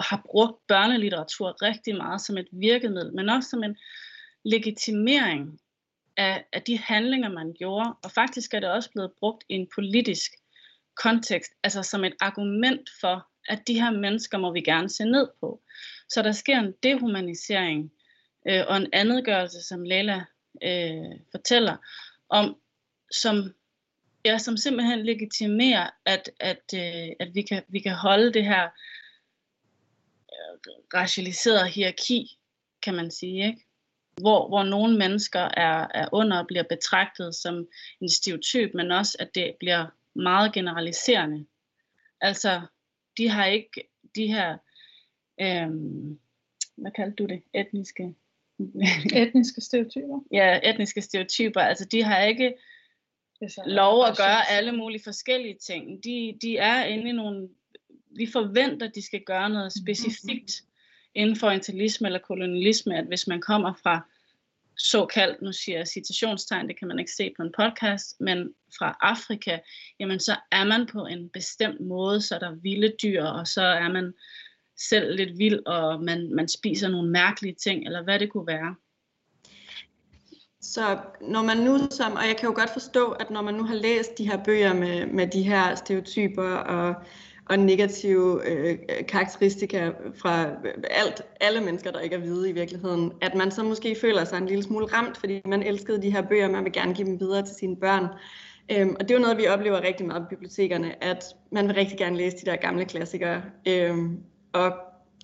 har 0.00 0.22
brugt 0.24 0.66
børnelitteratur 0.66 1.62
rigtig 1.62 1.96
meget 1.96 2.20
som 2.20 2.38
et 2.38 2.48
virkemiddel, 2.52 3.14
men 3.14 3.28
også 3.28 3.50
som 3.50 3.64
en 3.64 3.76
legitimering 4.44 5.60
af, 6.16 6.44
af 6.52 6.62
de 6.62 6.78
handlinger, 6.78 7.28
man 7.28 7.54
gjorde. 7.58 7.94
Og 8.04 8.10
faktisk 8.10 8.54
er 8.54 8.60
det 8.60 8.70
også 8.70 8.90
blevet 8.90 9.12
brugt 9.18 9.44
i 9.48 9.54
en 9.54 9.68
politisk 9.74 10.30
kontekst, 11.02 11.52
altså 11.62 11.82
som 11.82 12.04
et 12.04 12.14
argument 12.20 12.90
for, 13.00 13.28
at 13.48 13.66
de 13.66 13.80
her 13.80 13.90
mennesker 13.90 14.38
må 14.38 14.52
vi 14.52 14.60
gerne 14.60 14.88
se 14.88 15.04
ned 15.04 15.28
på. 15.40 15.62
Så 16.08 16.22
der 16.22 16.32
sker 16.32 16.58
en 16.58 16.74
dehumanisering 16.82 17.92
øh, 18.48 18.62
og 18.68 18.76
en 18.76 18.88
andetgørelse, 18.92 19.62
som 19.62 19.84
Leila 19.84 20.24
øh, 20.62 21.18
fortæller, 21.30 21.76
om, 22.28 22.56
som, 23.10 23.54
ja, 24.24 24.38
som 24.38 24.56
simpelthen 24.56 25.04
legitimerer, 25.04 25.90
at, 26.04 26.30
at, 26.40 26.62
øh, 26.74 27.12
at 27.20 27.34
vi, 27.34 27.42
kan, 27.42 27.62
vi 27.68 27.80
kan 27.80 27.94
holde 27.94 28.32
det 28.32 28.44
her 28.44 28.64
øh, 30.32 30.58
racialiserede 30.94 31.68
hierarki, 31.68 32.38
kan 32.82 32.94
man 32.94 33.10
sige, 33.10 33.46
ikke? 33.46 33.66
Hvor, 34.20 34.48
hvor 34.48 34.62
nogle 34.62 34.98
mennesker 34.98 35.40
er, 35.40 35.86
er 35.94 36.08
under 36.12 36.38
og 36.38 36.46
bliver 36.46 36.62
betragtet 36.62 37.34
som 37.34 37.66
en 38.00 38.08
stereotyp, 38.08 38.70
men 38.74 38.90
også 38.90 39.16
at 39.20 39.34
det 39.34 39.54
bliver 39.58 39.86
meget 40.14 40.52
generaliserende. 40.52 41.46
Altså, 42.20 42.60
de 43.18 43.28
har 43.28 43.46
ikke 43.46 43.70
de 44.14 44.26
her, 44.26 44.58
øhm, 45.40 46.18
hvad 46.76 46.90
kaldte 46.90 47.16
du 47.16 47.26
det, 47.26 47.42
etniske 47.54 48.14
etniske 49.22 49.60
stereotyper. 49.60 50.20
Ja, 50.32 50.60
etniske 50.70 51.00
stereotyper. 51.00 51.60
Altså 51.60 51.84
de 51.84 52.02
har 52.02 52.22
ikke 52.22 52.54
lov 53.66 54.04
at 54.04 54.16
gøre 54.16 54.50
alle 54.50 54.72
mulige 54.72 55.04
forskellige 55.04 55.58
ting. 55.66 56.04
De, 56.04 56.38
de 56.42 56.56
er 56.56 56.84
inde 56.84 57.08
i 57.08 57.12
nogle... 57.12 57.48
Vi 58.16 58.26
forventer, 58.32 58.86
at 58.86 58.94
de 58.94 59.02
skal 59.02 59.20
gøre 59.26 59.50
noget 59.50 59.72
mhm. 59.76 59.84
specifikt 59.84 60.52
inden 61.14 61.36
for 61.36 61.50
intellisme 61.50 62.08
eller 62.08 62.18
kolonialisme, 62.18 62.98
at 62.98 63.06
hvis 63.06 63.26
man 63.26 63.40
kommer 63.40 63.72
fra 63.82 64.00
såkaldt, 64.78 65.42
nu 65.42 65.52
siger 65.52 65.78
jeg 65.78 65.88
citationstegn, 65.88 66.68
det 66.68 66.78
kan 66.78 66.88
man 66.88 66.98
ikke 66.98 67.12
se 67.12 67.34
på 67.36 67.42
en 67.42 67.52
podcast, 67.56 68.20
men 68.20 68.54
fra 68.78 68.96
Afrika, 69.00 69.58
jamen 70.00 70.20
så 70.20 70.36
er 70.52 70.64
man 70.64 70.86
på 70.86 71.06
en 71.06 71.28
bestemt 71.28 71.80
måde, 71.80 72.20
så 72.20 72.34
er 72.34 72.38
der 72.38 72.54
vilde 72.54 72.92
dyr, 73.02 73.24
og 73.24 73.46
så 73.46 73.62
er 73.62 73.88
man 73.88 74.14
selv 74.76 75.16
lidt 75.16 75.38
vild, 75.38 75.66
og 75.66 76.04
man, 76.04 76.34
man 76.34 76.48
spiser 76.48 76.88
nogle 76.88 77.10
mærkelige 77.10 77.54
ting, 77.54 77.86
eller 77.86 78.04
hvad 78.04 78.18
det 78.18 78.32
kunne 78.32 78.46
være. 78.46 78.74
Så 80.64 80.98
når 81.20 81.42
man 81.42 81.56
nu 81.56 81.78
som, 81.90 82.12
og 82.12 82.26
jeg 82.26 82.36
kan 82.36 82.48
jo 82.48 82.54
godt 82.54 82.70
forstå, 82.70 83.10
at 83.10 83.30
når 83.30 83.42
man 83.42 83.54
nu 83.54 83.64
har 83.64 83.74
læst 83.74 84.18
de 84.18 84.28
her 84.28 84.44
bøger 84.44 84.74
med, 84.74 85.06
med 85.06 85.26
de 85.26 85.42
her 85.42 85.74
stereotyper 85.74 86.50
og, 86.50 86.94
og 87.46 87.58
negative 87.58 88.48
øh, 88.48 88.78
karakteristika 89.08 89.90
fra 90.14 90.46
alt, 90.90 91.22
alle 91.40 91.60
mennesker, 91.60 91.90
der 91.90 92.00
ikke 92.00 92.16
er 92.16 92.20
hvide 92.20 92.50
i 92.50 92.52
virkeligheden, 92.52 93.12
at 93.22 93.34
man 93.34 93.50
så 93.50 93.62
måske 93.62 93.96
føler 94.00 94.24
sig 94.24 94.38
en 94.38 94.46
lille 94.46 94.62
smule 94.62 94.86
ramt, 94.86 95.16
fordi 95.16 95.40
man 95.44 95.62
elskede 95.62 96.02
de 96.02 96.10
her 96.10 96.22
bøger, 96.22 96.50
man 96.50 96.64
vil 96.64 96.72
gerne 96.72 96.94
give 96.94 97.06
dem 97.06 97.20
videre 97.20 97.46
til 97.46 97.54
sine 97.54 97.76
børn. 97.76 98.06
Øhm, 98.70 98.96
og 99.00 99.00
det 99.00 99.10
er 99.10 99.18
jo 99.18 99.22
noget, 99.22 99.38
vi 99.38 99.46
oplever 99.46 99.80
rigtig 99.80 100.06
meget 100.06 100.22
på 100.22 100.28
bibliotekerne, 100.28 101.04
at 101.04 101.24
man 101.52 101.66
vil 101.66 101.74
rigtig 101.74 101.98
gerne 101.98 102.16
læse 102.16 102.36
de 102.36 102.50
der 102.50 102.56
gamle 102.56 102.84
klassikere, 102.84 103.42
øhm, 103.68 104.18
og 104.54 104.72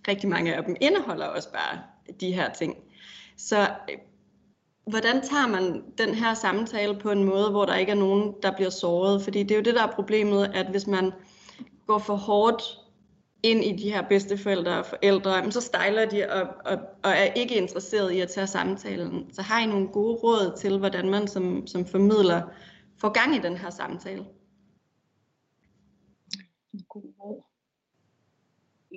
rigtig 0.09 0.29
mange 0.29 0.55
af 0.55 0.65
dem 0.65 0.77
indeholder 0.81 1.27
også 1.27 1.53
bare 1.53 1.79
de 2.21 2.33
her 2.33 2.53
ting. 2.53 2.77
Så 3.37 3.61
øh, 3.61 3.99
hvordan 4.87 5.23
tager 5.23 5.47
man 5.47 5.85
den 5.99 6.15
her 6.15 6.35
samtale 6.35 6.99
på 6.99 7.11
en 7.11 7.25
måde, 7.25 7.51
hvor 7.51 7.65
der 7.65 7.77
ikke 7.77 7.93
er 7.93 7.97
nogen, 7.97 8.35
der 8.43 8.57
bliver 8.57 8.71
såret? 8.71 9.23
Fordi 9.23 9.43
det 9.43 9.51
er 9.51 9.57
jo 9.57 9.63
det, 9.63 9.75
der 9.75 9.87
er 9.87 9.93
problemet, 9.93 10.51
at 10.55 10.67
hvis 10.71 10.87
man 10.87 11.13
går 11.87 11.99
for 11.99 12.17
hårdt 12.17 12.63
ind 13.43 13.65
i 13.65 13.77
de 13.77 13.91
her 13.93 14.09
bedsteforældre 14.09 14.79
og 14.79 14.87
forældre, 14.87 15.53
så 15.53 15.61
stejler 15.61 16.09
de 16.09 16.31
og, 16.31 16.49
og, 16.65 16.79
og 17.03 17.11
er 17.11 17.33
ikke 17.33 17.55
interesseret 17.55 18.13
i 18.13 18.21
at 18.21 18.29
tage 18.29 18.47
samtalen. 18.47 19.35
Så 19.35 19.43
har 19.43 19.61
I 19.61 19.67
nogle 19.67 19.89
gode 19.89 20.15
råd 20.15 20.57
til, 20.59 20.79
hvordan 20.79 21.09
man 21.09 21.29
som, 21.29 21.67
som 21.67 21.87
formidler 21.87 22.43
får 23.01 23.09
gang 23.09 23.37
i 23.37 23.39
den 23.39 23.57
her 23.57 23.71
samtale? 23.71 24.25
En 26.75 26.85
god 26.89 27.03
råd. 27.21 27.43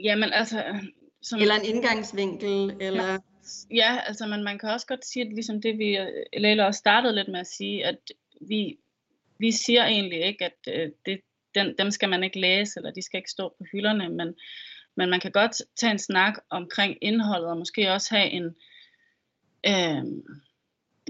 Jamen 0.04 0.34
altså... 0.34 0.64
Som... 1.22 1.40
Eller 1.42 1.56
en 1.56 1.66
indgangsvinkel, 1.66 2.78
eller... 2.80 3.12
Ja. 3.12 3.18
Ja, 3.72 4.00
altså 4.08 4.28
man, 4.28 4.44
man 4.44 4.60
kan 4.60 4.70
også 4.70 4.88
godt 4.88 5.06
sige, 5.06 5.26
at 5.26 5.34
ligesom 5.34 5.62
det 5.62 5.78
vi, 5.78 5.98
Leila 6.38 6.66
også 6.66 6.78
startede 6.78 7.16
lidt 7.16 7.28
med 7.28 7.40
at 7.40 7.48
sige, 7.48 7.86
at 7.86 7.98
vi, 8.42 8.78
vi 9.40 9.52
siger 9.52 9.86
egentlig 9.86 10.26
ikke, 10.26 10.46
at 10.46 10.58
øh, 10.68 10.92
det, 11.06 11.22
den, 11.56 11.76
dem 11.78 11.92
skal 11.92 12.10
man 12.10 12.24
ikke 12.24 12.40
læse, 12.40 12.74
eller 12.78 12.92
de 12.92 13.02
skal 13.02 13.18
ikke 13.18 13.32
stå 13.32 13.56
på 13.58 13.64
hylderne, 13.72 14.10
men, 14.10 14.36
men 14.96 15.10
man 15.10 15.20
kan 15.20 15.32
godt 15.32 15.62
tage 15.76 15.92
en 15.92 16.00
snak 16.00 16.34
omkring 16.50 16.98
indholdet, 17.02 17.50
og 17.50 17.58
måske 17.58 17.92
også 17.92 18.16
have 18.16 18.30
en, 18.30 18.56
øh, 19.68 20.04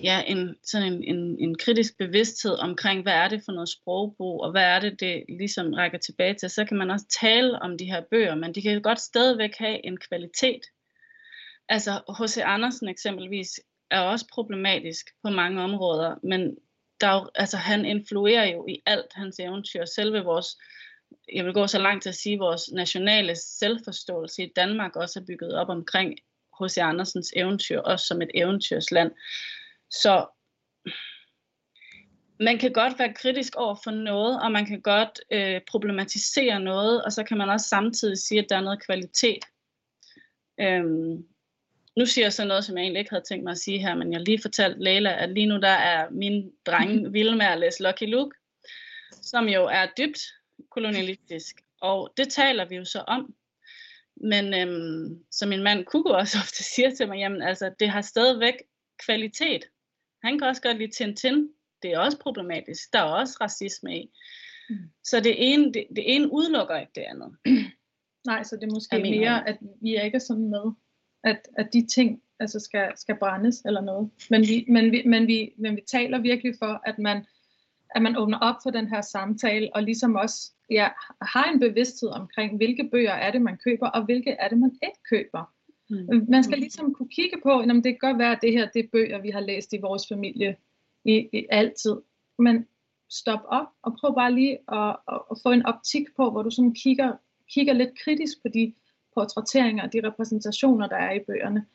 ja, 0.04 0.24
en, 0.28 0.56
sådan 0.64 0.94
en, 0.94 1.04
en, 1.04 1.40
en 1.40 1.58
kritisk 1.58 1.98
bevidsthed 1.98 2.60
omkring, 2.60 3.02
hvad 3.02 3.14
er 3.14 3.28
det 3.28 3.42
for 3.46 3.52
noget 3.52 3.70
sprogbrug, 3.70 4.42
og 4.42 4.52
hvad 4.52 4.64
er 4.64 4.80
det, 4.80 5.00
det 5.00 5.24
ligesom 5.30 5.74
rækker 5.74 5.98
tilbage 5.98 6.34
til. 6.34 6.50
Så 6.50 6.66
kan 6.66 6.78
man 6.78 6.92
også 6.92 7.06
tale 7.22 7.62
om 7.62 7.78
de 7.78 7.86
her 7.86 8.02
bøger, 8.12 8.36
men 8.36 8.56
de 8.56 8.62
kan 8.62 8.82
godt 8.82 9.00
stadigvæk 9.00 9.56
have 9.58 9.86
en 9.86 9.98
kvalitet. 9.98 10.62
Altså 11.70 11.92
H.C. 12.20 12.38
Andersen 12.38 12.88
eksempelvis 12.88 13.60
er 13.92 14.00
også 14.00 14.26
problematisk 14.34 15.10
på 15.24 15.30
mange 15.30 15.62
områder, 15.62 16.16
men 16.24 16.58
der 17.02 17.08
er 17.08 17.14
jo, 17.14 17.30
altså, 17.36 17.58
han 17.58 17.86
influerer 17.86 18.46
jo 18.46 18.66
i 18.70 18.82
alt 18.86 19.14
hans 19.14 19.40
eventyr. 19.40 19.86
Selve 19.86 20.24
vores, 20.24 20.48
jeg 21.34 21.46
vil 21.46 21.54
gå 21.54 21.68
så 21.68 21.80
langt 21.80 22.04
til 22.04 22.10
at 22.10 22.16
sige, 22.16 22.38
vores 22.38 22.72
nationale 22.72 23.36
selvforståelse 23.36 24.44
i 24.44 24.52
Danmark 24.56 24.96
også 24.96 25.20
er 25.20 25.26
bygget 25.26 25.56
op 25.56 25.70
omkring 25.70 26.16
H.C. 26.62 26.78
Andersens 26.78 27.34
eventyr, 27.36 27.80
også 27.80 28.06
som 28.08 28.22
et 28.22 28.32
eventyrsland. 28.34 29.12
Så 30.02 30.28
man 32.40 32.58
kan 32.58 32.74
godt 32.74 33.00
være 33.00 33.14
kritisk 33.14 33.56
over 33.56 33.76
for 33.84 33.92
noget, 33.92 34.42
og 34.42 34.52
man 34.52 34.66
kan 34.66 34.82
godt 34.82 35.20
øh, 35.32 35.62
problematisere 35.68 36.60
noget, 36.60 37.04
og 37.04 37.12
så 37.12 37.24
kan 37.24 37.38
man 37.38 37.50
også 37.50 37.68
samtidig 37.68 38.18
sige, 38.18 38.40
at 38.40 38.50
der 38.50 38.58
er 38.58 38.62
noget 38.62 38.86
kvalitet. 38.86 39.46
Øhm, 40.60 41.26
nu 41.98 42.06
siger 42.06 42.26
jeg 42.26 42.34
så 42.34 42.46
noget, 42.46 42.66
som 42.66 42.78
jeg 42.78 42.84
egentlig 42.84 43.00
ikke 43.00 43.12
havde 43.12 43.24
tænkt 43.24 43.44
mig 43.44 43.52
at 43.52 43.58
sige 43.58 43.80
her, 43.80 43.96
men 43.96 44.14
jeg 44.14 44.22
lige 44.22 44.42
fortalt 44.42 44.84
Leila, 44.84 45.24
at 45.24 45.30
lige 45.30 45.46
nu 45.46 45.60
der 45.60 45.68
er 45.68 46.10
min 46.10 46.52
dreng 46.66 46.92
vilde 47.14 47.36
med 47.36 47.46
at 47.46 47.60
læse 47.60 47.84
Lucky 47.84 48.12
Luke, 48.12 48.38
som 49.12 49.50
jo 49.50 49.66
er 49.66 49.88
dybt 49.98 50.20
kolonialistisk. 50.70 51.62
Og 51.82 52.14
det 52.18 52.30
taler 52.30 52.66
vi 52.66 52.76
jo 52.76 52.86
så 52.86 53.00
om. 53.00 53.36
Men 54.16 54.54
øhm, 54.54 55.24
som 55.32 55.50
min 55.50 55.64
mand 55.64 55.86
Kuko 55.86 56.10
også 56.10 56.38
ofte 56.44 56.64
siger 56.64 56.96
til 56.96 57.08
mig, 57.08 57.18
jamen 57.18 57.42
altså, 57.42 57.72
det 57.80 57.90
har 57.90 58.02
stadigvæk 58.02 58.56
kvalitet. 59.06 59.64
Han 60.24 60.40
kan 60.40 60.48
også 60.48 60.62
godt 60.62 60.78
lide 60.78 60.92
Tintin. 60.92 61.50
Det 61.84 61.92
er 61.92 62.00
også 62.00 62.20
problematisk. 62.20 62.94
Der 62.94 63.00
er 63.00 63.04
også 63.04 63.38
racisme 63.42 63.98
i. 63.98 64.12
Mm. 64.70 64.76
Så 65.04 65.20
det 65.20 65.36
ene, 65.38 65.74
det, 65.74 65.86
det 65.96 66.16
ene 66.16 66.34
udelukker 66.34 66.78
ikke 66.80 66.92
det 66.96 67.02
andet. 67.02 67.36
Nej, 68.30 68.44
så 68.44 68.56
det 68.56 68.64
er 68.64 68.74
måske 68.74 69.00
mere, 69.00 69.48
at 69.48 69.58
vi 69.82 69.96
er 69.96 70.02
ikke 70.02 70.20
sådan 70.20 70.50
med 70.50 70.72
at, 71.24 71.48
at 71.58 71.74
de 71.74 71.88
ting 71.88 72.22
altså 72.40 72.60
skal, 72.60 72.92
skal 72.96 73.16
brændes 73.16 73.62
eller 73.66 73.82
noget. 73.82 74.10
Men 74.30 74.42
vi, 74.42 74.66
men, 74.70 74.92
vi, 74.92 75.04
men, 75.06 75.28
vi, 75.28 75.54
men 75.58 75.76
vi 75.76 75.82
taler 75.88 76.20
virkelig 76.20 76.56
for, 76.60 76.82
at 76.86 77.00
man, 77.00 77.26
at 77.96 78.02
man 78.02 78.18
åbner 78.18 78.40
op 78.40 78.56
for 78.64 78.70
den 78.70 78.88
her 78.88 79.02
samtale, 79.02 79.76
og 79.76 79.84
ligesom 79.84 80.16
også 80.16 80.52
ja, 80.70 80.90
har 81.22 81.52
en 81.52 81.60
bevidsthed 81.60 82.10
omkring, 82.10 82.58
hvilke 82.58 82.90
bøger 82.92 83.12
er 83.12 83.32
det, 83.32 83.42
man 83.42 83.58
køber, 83.58 83.88
og 83.88 84.06
hvilke 84.06 84.32
er 84.32 84.48
det, 84.48 84.58
man 84.58 84.80
ikke 84.84 85.00
køber. 85.10 85.54
Mm. 85.94 86.26
Man 86.30 86.44
skal 86.44 86.58
ligesom 86.58 86.94
kunne 86.94 87.10
kigge 87.10 87.38
på, 87.44 87.60
at 87.60 87.68
det 87.68 87.84
kan 87.84 87.98
godt 88.00 88.18
være, 88.18 88.32
at 88.32 88.40
det 88.42 88.52
her 88.52 88.70
det 88.74 88.84
er 88.84 88.90
bøger, 88.92 89.22
vi 89.22 89.30
har 89.30 89.40
læst 89.40 89.74
i 89.74 89.78
vores 89.78 90.08
familie 90.08 90.56
i, 91.06 91.30
i 91.34 91.46
altid. 91.50 91.96
Men 92.40 92.66
stop 93.10 93.40
op 93.46 93.68
og 93.82 93.98
prøv 94.00 94.16
bare 94.16 94.34
lige 94.34 94.58
at, 94.72 94.96
at, 95.12 95.22
at 95.32 95.38
få 95.44 95.52
en 95.52 95.66
optik 95.66 96.08
på, 96.16 96.32
hvor 96.32 96.42
du 96.42 96.50
sådan 96.50 96.74
kigger, 96.74 97.14
kigger 97.50 97.74
lidt 97.74 98.00
kritisk 98.04 98.42
på 98.42 98.48
de 98.48 98.74
portrætteringer, 99.14 99.88
de 99.88 100.08
repræsentationer, 100.08 100.88
der 100.88 100.96
er 100.96 101.14
i 101.14 101.20
bøgerne. 101.20 101.66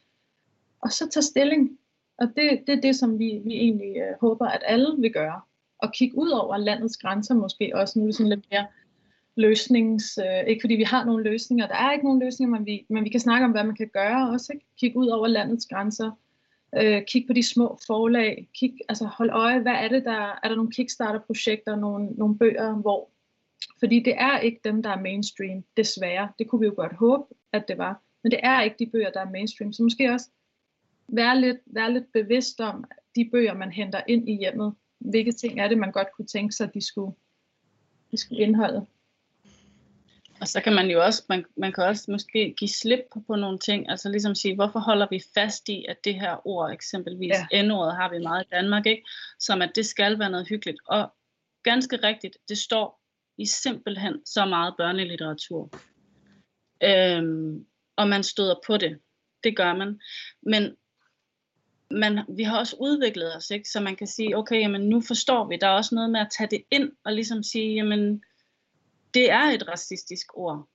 Og 0.80 0.92
så 0.92 1.08
tage 1.08 1.22
stilling. 1.22 1.78
Og 2.18 2.26
det, 2.36 2.62
det 2.66 2.74
er 2.74 2.80
det, 2.80 2.96
som 2.96 3.18
vi, 3.18 3.40
vi 3.44 3.52
egentlig 3.52 3.96
øh, 3.96 4.14
håber, 4.20 4.46
at 4.46 4.62
alle 4.66 4.96
vil 4.98 5.12
gøre. 5.12 5.40
Og 5.78 5.92
kigge 5.92 6.18
ud 6.18 6.28
over 6.28 6.56
landets 6.56 6.96
grænser 6.96 7.34
måske 7.34 7.72
også. 7.74 7.98
Nu 7.98 8.04
er 8.04 8.08
det 8.08 8.14
sådan 8.16 8.30
lidt 8.30 8.46
mere 8.50 8.66
løsnings... 9.38 10.18
Øh, 10.18 10.46
ikke 10.46 10.60
fordi 10.60 10.74
vi 10.74 10.82
har 10.82 11.04
nogle 11.04 11.24
løsninger. 11.24 11.66
Der 11.66 11.74
er 11.74 11.92
ikke 11.92 12.04
nogen 12.04 12.20
løsninger, 12.20 12.58
men 12.58 12.66
vi, 12.66 12.86
men 12.88 13.04
vi 13.04 13.08
kan 13.08 13.20
snakke 13.20 13.44
om, 13.44 13.50
hvad 13.50 13.64
man 13.64 13.76
kan 13.76 13.90
gøre 13.92 14.30
også. 14.30 14.52
Ikke? 14.52 14.66
Kig 14.80 14.96
ud 14.96 15.06
over 15.06 15.26
landets 15.26 15.66
grænser. 15.66 16.10
Øh, 16.80 17.02
kig 17.08 17.24
på 17.26 17.32
de 17.32 17.42
små 17.42 17.78
forlag. 17.86 18.48
Kig, 18.54 18.74
altså 18.88 19.04
hold 19.04 19.30
øje, 19.30 19.60
hvad 19.60 19.72
er 19.72 19.88
det, 19.88 20.04
der... 20.04 20.38
Er 20.42 20.48
der 20.48 20.54
nogle 20.54 20.72
Kickstarter-projekter, 20.72 21.76
nogle, 21.76 22.06
nogle 22.06 22.38
bøger, 22.38 22.74
hvor 22.74 23.10
fordi 23.78 24.00
det 24.00 24.14
er 24.16 24.38
ikke 24.38 24.60
dem, 24.64 24.82
der 24.82 24.90
er 24.90 25.00
mainstream, 25.00 25.64
desværre. 25.76 26.28
Det 26.38 26.48
kunne 26.48 26.60
vi 26.60 26.66
jo 26.66 26.72
godt 26.76 26.96
håbe, 26.96 27.34
at 27.52 27.68
det 27.68 27.78
var. 27.78 28.02
Men 28.22 28.30
det 28.32 28.40
er 28.42 28.62
ikke 28.62 28.76
de 28.78 28.90
bøger, 28.90 29.10
der 29.10 29.20
er 29.20 29.30
mainstream. 29.30 29.72
Så 29.72 29.82
måske 29.82 30.12
også 30.12 30.30
være 31.08 31.40
lidt, 31.40 31.58
være 31.66 31.92
lidt 31.92 32.12
bevidst 32.12 32.60
om 32.60 32.84
de 33.16 33.28
bøger, 33.32 33.54
man 33.54 33.72
henter 33.72 34.00
ind 34.08 34.28
i 34.28 34.36
hjemmet. 34.38 34.74
Hvilke 34.98 35.32
ting 35.32 35.60
er 35.60 35.68
det, 35.68 35.78
man 35.78 35.92
godt 35.92 36.08
kunne 36.16 36.26
tænke 36.26 36.52
sig, 36.52 36.66
at 36.66 36.74
de 36.74 36.86
skulle, 36.86 37.12
de 38.10 38.16
skulle 38.16 38.42
indeholde. 38.42 38.86
Og 40.40 40.48
så 40.48 40.60
kan 40.60 40.74
man 40.74 40.90
jo 40.90 41.04
også, 41.04 41.22
man, 41.28 41.44
man 41.56 41.72
kan 41.72 41.84
også 41.84 42.10
måske 42.10 42.54
give 42.58 42.68
slip 42.68 43.00
på, 43.12 43.20
på 43.26 43.36
nogle 43.36 43.58
ting, 43.58 43.90
altså 43.90 44.08
ligesom 44.08 44.34
sige, 44.34 44.54
hvorfor 44.54 44.78
holder 44.78 45.06
vi 45.10 45.20
fast 45.34 45.68
i, 45.68 45.84
at 45.88 46.04
det 46.04 46.14
her 46.14 46.46
ord, 46.46 46.72
eksempelvis 46.72 47.34
ja. 47.52 47.62
N-ordet 47.62 47.96
har 47.96 48.10
vi 48.10 48.18
meget 48.18 48.44
i 48.44 48.48
Danmark, 48.52 48.86
ikke? 48.86 49.04
som 49.38 49.62
at 49.62 49.72
det 49.74 49.86
skal 49.86 50.18
være 50.18 50.30
noget 50.30 50.48
hyggeligt. 50.48 50.78
Og 50.86 51.12
ganske 51.62 51.96
rigtigt, 51.96 52.36
det 52.48 52.58
står 52.58 53.00
i 53.38 53.46
simpelthen 53.46 54.26
så 54.26 54.44
meget 54.44 54.74
børnelitteratur. 54.78 55.70
Øhm, 56.82 57.66
og 57.96 58.08
man 58.08 58.22
støder 58.22 58.54
på 58.66 58.76
det. 58.76 58.98
Det 59.44 59.56
gør 59.56 59.74
man. 59.74 60.00
Men 60.42 60.76
man, 61.90 62.20
vi 62.36 62.42
har 62.42 62.58
også 62.58 62.76
udviklet 62.80 63.36
os, 63.36 63.50
ikke? 63.50 63.68
så 63.68 63.80
man 63.80 63.96
kan 63.96 64.06
sige, 64.06 64.36
okay, 64.36 64.60
jamen 64.60 64.88
nu 64.88 65.00
forstår 65.00 65.48
vi, 65.48 65.56
der 65.60 65.66
er 65.66 65.70
også 65.70 65.94
noget 65.94 66.10
med 66.10 66.20
at 66.20 66.30
tage 66.38 66.50
det 66.50 66.62
ind, 66.70 66.92
og 67.04 67.12
ligesom 67.12 67.42
sige, 67.42 67.74
jamen 67.74 68.22
det 69.18 69.30
er 69.30 69.44
et 69.44 69.68
racistisk 69.68 70.26
ord. 70.34 70.68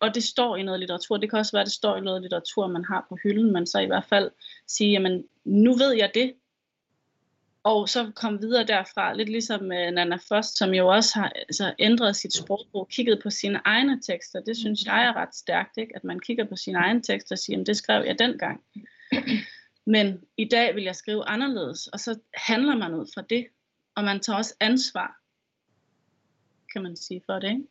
Og 0.00 0.14
det 0.14 0.24
står 0.24 0.56
i 0.56 0.62
noget 0.62 0.80
litteratur. 0.80 1.16
Det 1.16 1.30
kan 1.30 1.38
også 1.38 1.52
være, 1.52 1.60
at 1.60 1.66
det 1.66 1.74
står 1.74 1.96
i 1.96 2.00
noget 2.00 2.22
litteratur, 2.22 2.66
man 2.66 2.84
har 2.84 3.06
på 3.08 3.18
hylden, 3.22 3.52
men 3.52 3.66
så 3.66 3.78
i 3.78 3.86
hvert 3.86 4.04
fald 4.08 4.30
sige, 4.66 4.90
jamen 4.90 5.24
nu 5.44 5.76
ved 5.76 5.92
jeg 5.92 6.10
det, 6.14 6.34
og 7.62 7.88
så 7.88 8.12
kom 8.14 8.42
videre 8.42 8.66
derfra, 8.66 9.14
lidt 9.14 9.28
ligesom 9.28 9.72
øh, 9.72 9.88
uh, 9.88 9.94
Nana 9.94 10.16
Frost, 10.16 10.58
som 10.58 10.70
jo 10.74 10.88
også 10.88 11.18
har 11.18 11.32
altså, 11.34 11.74
ændret 11.78 12.16
sit 12.16 12.34
sprogbrug, 12.34 12.88
kigget 12.88 13.20
på 13.22 13.30
sine 13.30 13.60
egne 13.64 14.00
tekster. 14.00 14.40
Det 14.40 14.56
synes 14.56 14.84
jeg 14.86 15.04
er 15.04 15.16
ret 15.16 15.34
stærkt, 15.34 15.76
ikke? 15.76 15.96
at 15.96 16.04
man 16.04 16.20
kigger 16.20 16.44
på 16.44 16.56
sine 16.56 16.78
egne 16.78 17.02
tekster 17.02 17.34
og 17.34 17.38
siger, 17.38 17.64
det 17.64 17.76
skrev 17.76 18.04
jeg 18.06 18.18
dengang. 18.18 18.60
Men 19.94 20.20
i 20.36 20.44
dag 20.44 20.74
vil 20.74 20.84
jeg 20.84 20.96
skrive 20.96 21.28
anderledes, 21.28 21.86
og 21.86 22.00
så 22.00 22.18
handler 22.34 22.76
man 22.76 22.94
ud 22.94 23.06
fra 23.14 23.22
det, 23.30 23.46
og 23.94 24.04
man 24.04 24.20
tager 24.20 24.36
også 24.36 24.54
ansvar, 24.60 25.20
kan 26.72 26.82
man 26.82 26.96
sige, 26.96 27.22
for 27.26 27.38
det, 27.38 27.50
ikke? 27.50 27.66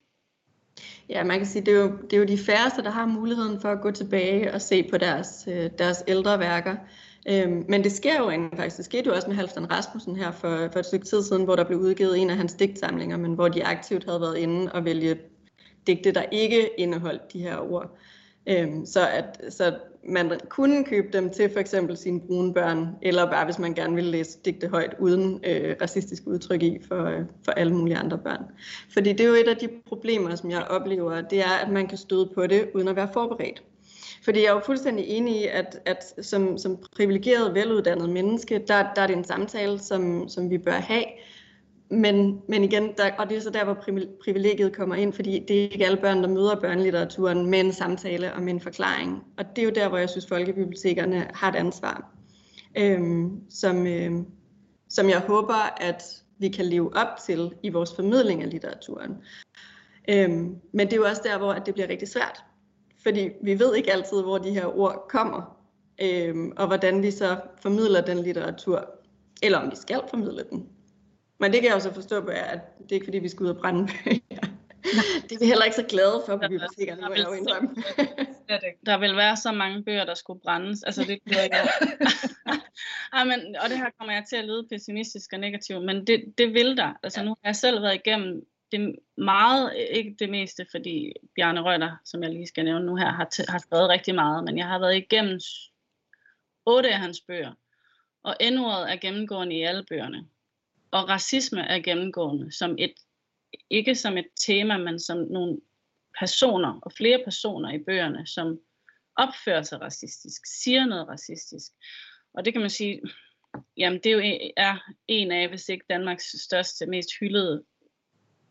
Ja, 1.09 1.23
man 1.23 1.37
kan 1.37 1.47
sige, 1.47 1.65
det 1.65 1.73
er, 1.73 1.81
jo, 1.81 1.91
det 2.01 2.13
er 2.13 2.17
jo 2.17 2.23
de 2.23 2.37
færreste, 2.37 2.83
der 2.83 2.89
har 2.89 3.05
muligheden 3.05 3.61
for 3.61 3.69
at 3.69 3.81
gå 3.81 3.91
tilbage 3.91 4.53
og 4.53 4.61
se 4.61 4.83
på 4.83 4.97
deres, 4.97 5.47
øh, 5.47 5.69
deres 5.77 6.03
ældre 6.07 6.39
værker. 6.39 6.75
Øhm, 7.29 7.65
men 7.69 7.83
det 7.83 7.91
sker 7.91 8.17
jo 8.17 8.29
egentlig 8.29 8.57
faktisk. 8.57 8.77
Det 8.77 8.85
skete 8.85 9.07
jo 9.07 9.15
også 9.15 9.27
med 9.27 9.35
Halvdan 9.35 9.71
Rasmussen 9.71 10.15
her 10.15 10.31
for, 10.31 10.69
for 10.71 10.79
et 10.79 10.85
stykke 10.85 11.05
tid 11.05 11.23
siden, 11.23 11.43
hvor 11.43 11.55
der 11.55 11.63
blev 11.63 11.79
udgivet 11.79 12.17
en 12.17 12.29
af 12.29 12.37
hans 12.37 12.53
digtsamlinger, 12.53 13.17
men 13.17 13.33
hvor 13.33 13.47
de 13.47 13.65
aktivt 13.65 14.05
havde 14.05 14.21
været 14.21 14.37
inde 14.37 14.71
og 14.71 14.85
vælge 14.85 15.17
digte, 15.87 16.11
der 16.11 16.23
ikke 16.31 16.79
indeholdt 16.79 17.33
de 17.33 17.39
her 17.39 17.57
ord. 17.57 17.97
Øhm, 18.47 18.85
så, 18.85 19.07
at, 19.07 19.53
så 19.53 19.77
man 20.03 20.39
kunne 20.49 20.83
købe 20.83 21.07
dem 21.13 21.29
til 21.29 21.49
for 21.53 21.59
eksempel 21.59 21.97
sine 21.97 22.21
brune 22.21 22.53
børn, 22.53 22.87
eller 23.01 23.25
bare 23.25 23.45
hvis 23.45 23.59
man 23.59 23.73
gerne 23.73 23.95
ville 23.95 24.11
læse 24.11 24.39
digte 24.45 24.67
højt 24.67 24.95
uden 24.99 25.39
øh, 25.45 25.75
racistisk 25.81 26.23
udtryk 26.25 26.63
i 26.63 26.77
for, 26.87 27.05
øh, 27.05 27.21
for 27.45 27.51
alle 27.51 27.73
mulige 27.73 27.97
andre 27.97 28.17
børn. 28.17 28.43
Fordi 28.93 29.11
det 29.11 29.21
er 29.21 29.27
jo 29.27 29.33
et 29.33 29.47
af 29.47 29.57
de 29.57 29.69
problemer, 29.85 30.35
som 30.35 30.51
jeg 30.51 30.63
oplever, 30.63 31.21
det 31.21 31.39
er, 31.39 31.65
at 31.65 31.71
man 31.71 31.87
kan 31.87 31.97
støde 31.97 32.31
på 32.35 32.47
det 32.47 32.69
uden 32.73 32.87
at 32.87 32.95
være 32.95 33.09
forberedt. 33.13 33.63
Fordi 34.23 34.39
jeg 34.39 34.47
er 34.47 34.53
jo 34.53 34.61
fuldstændig 34.65 35.05
enig 35.07 35.41
i, 35.41 35.45
at, 35.45 35.79
at 35.85 36.25
som, 36.25 36.57
som 36.57 36.77
privilegeret, 36.95 37.53
veluddannet 37.53 38.09
menneske, 38.09 38.63
der, 38.67 38.85
der 38.95 39.01
er 39.01 39.07
det 39.07 39.17
en 39.17 39.23
samtale, 39.23 39.79
som, 39.79 40.29
som 40.29 40.49
vi 40.49 40.57
bør 40.57 40.71
have, 40.71 41.03
men, 41.89 42.41
men 42.47 42.63
igen, 42.63 42.93
der, 42.97 43.11
og 43.17 43.29
det 43.29 43.37
er 43.37 43.41
så 43.41 43.49
der, 43.49 43.63
hvor 43.63 43.77
privilegiet 44.23 44.75
kommer 44.75 44.95
ind, 44.95 45.13
fordi 45.13 45.45
det 45.47 45.57
er 45.57 45.61
ikke 45.61 45.85
alle 45.85 45.97
børn, 45.97 46.23
der 46.23 46.29
møder 46.29 46.59
børnelitteraturen 46.59 47.49
med 47.49 47.59
en 47.59 47.73
samtale 47.73 48.33
og 48.33 48.41
med 48.41 48.53
en 48.53 48.59
forklaring. 48.59 49.23
Og 49.37 49.45
det 49.55 49.61
er 49.61 49.65
jo 49.65 49.71
der, 49.75 49.89
hvor 49.89 49.97
jeg 49.97 50.09
synes, 50.09 50.27
folkebibliotekerne 50.27 51.27
har 51.33 51.51
et 51.51 51.55
ansvar, 51.55 52.11
øhm, 52.77 53.41
som, 53.49 53.87
øhm, 53.87 54.25
som 54.89 55.09
jeg 55.09 55.19
håber, 55.19 55.81
at 55.81 56.03
vi 56.37 56.49
kan 56.49 56.65
leve 56.65 56.95
op 56.95 57.17
til 57.25 57.53
i 57.63 57.69
vores 57.69 57.95
formidling 57.95 58.43
af 58.43 58.49
litteraturen. 58.49 59.11
Øhm, 60.09 60.55
men 60.73 60.87
det 60.87 60.93
er 60.93 60.97
jo 60.97 61.05
også 61.05 61.21
der, 61.25 61.37
hvor 61.37 61.51
at 61.51 61.65
det 61.65 61.73
bliver 61.73 61.89
rigtig 61.89 62.07
svært, 62.07 62.43
fordi 63.03 63.29
vi 63.43 63.59
ved 63.59 63.75
ikke 63.75 63.93
altid, 63.93 64.21
hvor 64.21 64.37
de 64.37 64.51
her 64.51 64.77
ord 64.77 65.05
kommer, 65.09 65.57
øhm, 66.01 66.51
og 66.57 66.67
hvordan 66.67 67.01
vi 67.01 67.11
så 67.11 67.37
formidler 67.61 68.01
den 68.01 68.17
litteratur, 68.17 68.89
eller 69.43 69.57
om 69.57 69.71
vi 69.71 69.75
skal 69.75 70.01
formidle 70.09 70.43
den. 70.49 70.69
Men 71.39 71.51
det 71.51 71.61
kan 71.61 71.67
jeg 71.67 71.75
også 71.75 71.93
forstå 71.93 72.21
på 72.21 72.31
jer, 72.31 72.43
at 72.43 72.59
det 72.79 72.91
er 72.91 72.95
ikke 72.95 73.05
fordi, 73.05 73.19
vi 73.19 73.29
skal 73.29 73.43
ud 73.43 73.49
og 73.49 73.57
brænde 73.57 73.87
bøger. 74.03 74.41
Det 75.29 75.31
er 75.31 75.39
vi 75.39 75.45
heller 75.45 75.65
ikke 75.65 75.75
så 75.75 75.85
glade 75.89 76.23
for 76.25 76.37
på 76.37 76.47
bibliotekerne, 76.49 77.01
må 77.01 77.13
jeg 77.13 77.25
jo 77.25 77.33
indrømme. 77.33 77.69
der 78.85 78.97
vil 78.97 79.15
være 79.15 79.37
så 79.37 79.51
mange 79.51 79.83
bøger, 79.83 80.05
der 80.05 80.13
skulle 80.13 80.39
brændes. 80.39 80.83
Altså 80.83 81.03
det 81.03 81.19
kunne 81.23 81.37
jeg 81.37 81.49
ja, 83.13 83.23
men, 83.23 83.55
og 83.63 83.69
det 83.69 83.77
her 83.77 83.89
kommer 83.97 84.13
jeg 84.13 84.23
til 84.29 84.35
at 84.35 84.45
lyde 84.45 84.67
pessimistisk 84.69 85.33
og 85.33 85.39
negativ, 85.39 85.81
men 85.81 86.07
det, 86.07 86.33
det 86.37 86.53
vil 86.53 86.77
der. 86.77 86.93
Altså 87.03 87.23
nu 87.23 87.29
har 87.29 87.49
jeg 87.49 87.55
selv 87.55 87.81
været 87.81 87.95
igennem 87.95 88.45
det 88.71 88.95
meget, 89.17 89.73
ikke 89.91 90.15
det 90.19 90.29
meste, 90.29 90.65
fordi 90.71 91.13
Bjarne 91.35 91.61
Røtter, 91.61 91.95
som 92.05 92.23
jeg 92.23 92.31
lige 92.31 92.47
skal 92.47 92.65
nævne 92.65 92.85
nu 92.85 92.95
her, 92.95 93.11
har, 93.11 93.51
har 93.51 93.59
skrevet 93.59 93.89
rigtig 93.89 94.15
meget, 94.15 94.43
men 94.43 94.57
jeg 94.57 94.67
har 94.67 94.79
været 94.79 94.97
igennem 94.97 95.39
otte 96.65 96.89
af 96.89 96.99
hans 96.99 97.21
bøger, 97.27 97.53
og 98.23 98.35
endordet 98.39 98.91
er 98.91 98.95
gennemgående 98.95 99.55
i 99.55 99.63
alle 99.63 99.85
bøgerne. 99.89 100.27
Og 100.91 101.09
racisme 101.09 101.61
er 101.61 101.79
gennemgående 101.79 102.51
som 102.51 102.75
et, 102.79 102.93
ikke 103.69 103.95
som 103.95 104.17
et 104.17 104.27
tema, 104.35 104.77
men 104.77 104.99
som 104.99 105.17
nogle 105.17 105.61
personer 106.19 106.79
og 106.81 106.91
flere 106.91 107.21
personer 107.25 107.71
i 107.71 107.83
bøgerne, 107.83 108.27
som 108.27 108.59
opfører 109.15 109.61
sig 109.61 109.81
racistisk, 109.81 110.41
siger 110.45 110.85
noget 110.85 111.07
racistisk. 111.07 111.71
Og 112.33 112.45
det 112.45 112.53
kan 112.53 112.61
man 112.61 112.69
sige, 112.69 113.01
jamen 113.77 113.99
det 114.03 114.11
er 114.11 114.13
jo 114.13 114.51
er 114.57 114.93
en 115.07 115.31
af, 115.31 115.49
hvis 115.49 115.69
ikke 115.69 115.85
Danmarks 115.89 116.31
største, 116.45 116.85
mest 116.85 117.09
hyldede 117.19 117.63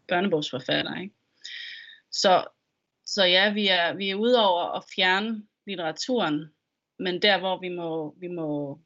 børnebogsforfatter. 0.09 1.01
Ikke? 1.01 1.15
Så, 2.11 2.45
så 3.07 3.25
ja, 3.25 3.53
vi 3.53 3.69
er, 3.69 3.95
vi 3.95 4.11
er 4.11 4.15
ude 4.15 4.47
over 4.47 4.63
at 4.63 4.85
fjerne 4.97 5.43
litteraturen, 5.67 6.55
men 6.99 7.23
der 7.23 7.39
hvor 7.39 7.61
vi 7.61 7.69
må, 7.69 8.15
vi 8.19 8.29
må 8.29 8.81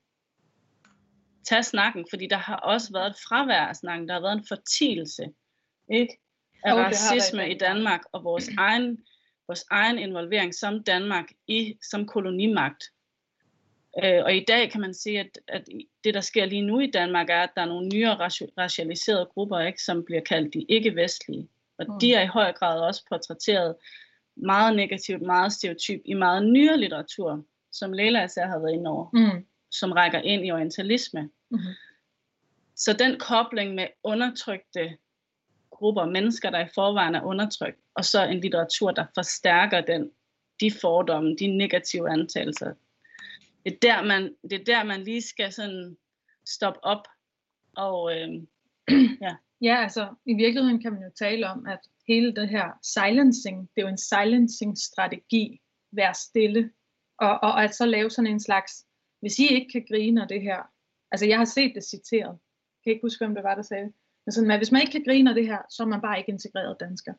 tage 1.45 1.63
snakken, 1.63 2.07
fordi 2.11 2.27
der 2.27 2.37
har 2.37 2.57
også 2.57 2.93
været 2.93 3.11
et 3.11 3.17
fravær 3.29 3.61
af 3.61 3.77
snakken, 3.77 4.09
der 4.09 4.15
har 4.15 4.21
været 4.21 4.39
en 4.39 4.47
fortielse 4.49 5.25
ikke? 5.91 6.19
af 6.65 6.73
oh, 6.75 6.81
racisme 6.81 7.51
i 7.51 7.59
Danmark, 7.59 8.01
og 8.13 8.25
vores 8.25 8.49
egen, 8.59 8.99
vores 9.49 9.65
egen 9.71 9.99
involvering 9.99 10.55
som 10.55 10.85
Danmark 10.85 11.25
i 11.47 11.79
som 11.91 12.07
kolonimagt. 12.07 12.85
Øh, 14.05 14.25
og 14.25 14.35
i 14.35 14.45
dag 14.49 14.71
kan 14.71 14.81
man 14.81 14.95
sige, 14.95 15.21
at, 15.21 15.39
at 15.49 15.65
det, 16.05 16.15
der 16.15 16.21
sker 16.21 16.45
lige 16.45 16.67
nu 16.67 16.81
i 16.81 16.91
Danmark, 16.91 17.31
er, 17.31 17.41
at 17.41 17.51
der 17.57 17.63
er 17.63 17.67
nogle 17.67 17.89
nyere 17.89 18.15
racialiserede 18.59 19.27
grupper, 19.27 19.61
ikke, 19.61 19.83
som 19.83 20.05
bliver 20.05 20.21
kaldt 20.21 20.55
de 20.55 20.63
ikke-vestlige. 20.69 21.49
Og 21.79 21.87
mm. 21.89 21.99
de 22.01 22.15
er 22.15 22.23
i 22.23 22.27
høj 22.27 22.53
grad 22.53 22.81
også 22.81 23.05
portrætteret 23.09 23.77
meget 24.37 24.77
negativt, 24.77 25.23
meget 25.23 25.53
stereotyp 25.53 26.01
i 26.05 26.15
meget 26.15 26.47
nyere 26.47 26.81
litteratur, 26.81 27.45
som 27.73 27.93
Leila 27.93 28.25
især 28.25 28.47
har 28.47 28.59
været 28.59 28.73
inde 28.73 28.91
over. 28.91 29.11
Mm 29.13 29.47
som 29.73 29.93
rækker 29.93 30.21
ind 30.21 30.47
i 30.47 30.51
orientalisme. 30.51 31.31
Mm-hmm. 31.51 31.75
Så 32.77 32.93
den 32.93 33.19
kobling 33.19 33.75
med 33.75 33.87
undertrykte 34.05 34.97
grupper, 35.71 36.07
mennesker, 36.07 36.51
der 36.51 36.65
i 36.65 36.69
forvejen 36.75 37.15
er 37.15 37.23
undertrykt, 37.23 37.79
og 37.95 38.05
så 38.05 38.27
en 38.27 38.41
litteratur, 38.41 38.91
der 38.91 39.07
forstærker 39.15 39.81
den, 39.81 40.11
de 40.61 40.71
fordomme, 40.81 41.37
de 41.37 41.47
negative 41.47 42.11
antagelser. 42.11 42.75
Det 43.65 43.73
er 43.73 43.79
der, 43.83 44.03
man, 44.03 44.35
det 44.43 44.53
er 44.53 44.65
der, 44.65 44.85
man 44.85 45.03
lige 45.03 45.23
skal 45.23 45.53
sådan 45.53 45.97
stoppe 46.47 46.85
op. 46.85 47.09
Og, 47.77 48.17
øh, 48.17 48.29
ja. 49.25 49.37
ja, 49.61 49.83
altså 49.83 50.15
i 50.27 50.35
virkeligheden 50.35 50.83
kan 50.83 50.93
man 50.93 51.03
jo 51.03 51.11
tale 51.19 51.51
om, 51.51 51.67
at 51.67 51.79
hele 52.09 52.35
det 52.35 52.49
her 52.49 52.67
silencing, 52.83 53.61
det 53.61 53.83
er 53.83 53.83
jo 53.83 53.89
en 53.89 53.99
silencing-strategi, 53.99 55.61
vær 55.93 56.13
stille, 56.13 56.71
og, 57.19 57.43
og 57.43 57.65
at 57.65 57.75
så 57.75 57.87
lave 57.87 58.11
sådan 58.11 58.31
en 58.31 58.41
slags 58.41 58.87
hvis 59.23 59.39
I 59.39 59.47
ikke 59.47 59.73
kan 59.73 59.87
grine 59.89 60.23
af 60.23 60.29
det 60.29 60.43
her, 60.43 60.63
altså 61.13 61.27
jeg 61.27 61.39
har 61.39 61.45
set 61.45 61.73
det 61.75 61.85
citeret, 61.85 62.39
jeg 62.77 62.83
kan 62.85 62.93
ikke 62.93 63.05
huske, 63.05 63.25
hvem 63.25 63.35
det 63.35 63.45
var, 63.45 63.55
der 63.55 63.63
sagde 63.63 63.85
det, 63.85 63.93
men 64.27 64.33
sådan, 64.33 64.51
at 64.51 64.59
hvis 64.59 64.73
man 64.73 64.81
ikke 64.81 64.93
kan 64.93 65.05
grine 65.05 65.31
af 65.31 65.35
det 65.35 65.47
her, 65.47 65.59
så 65.71 65.83
er 65.83 65.87
man 65.87 66.01
bare 66.01 66.19
ikke 66.19 66.33
integreret 66.33 66.81
dansker. 66.81 67.13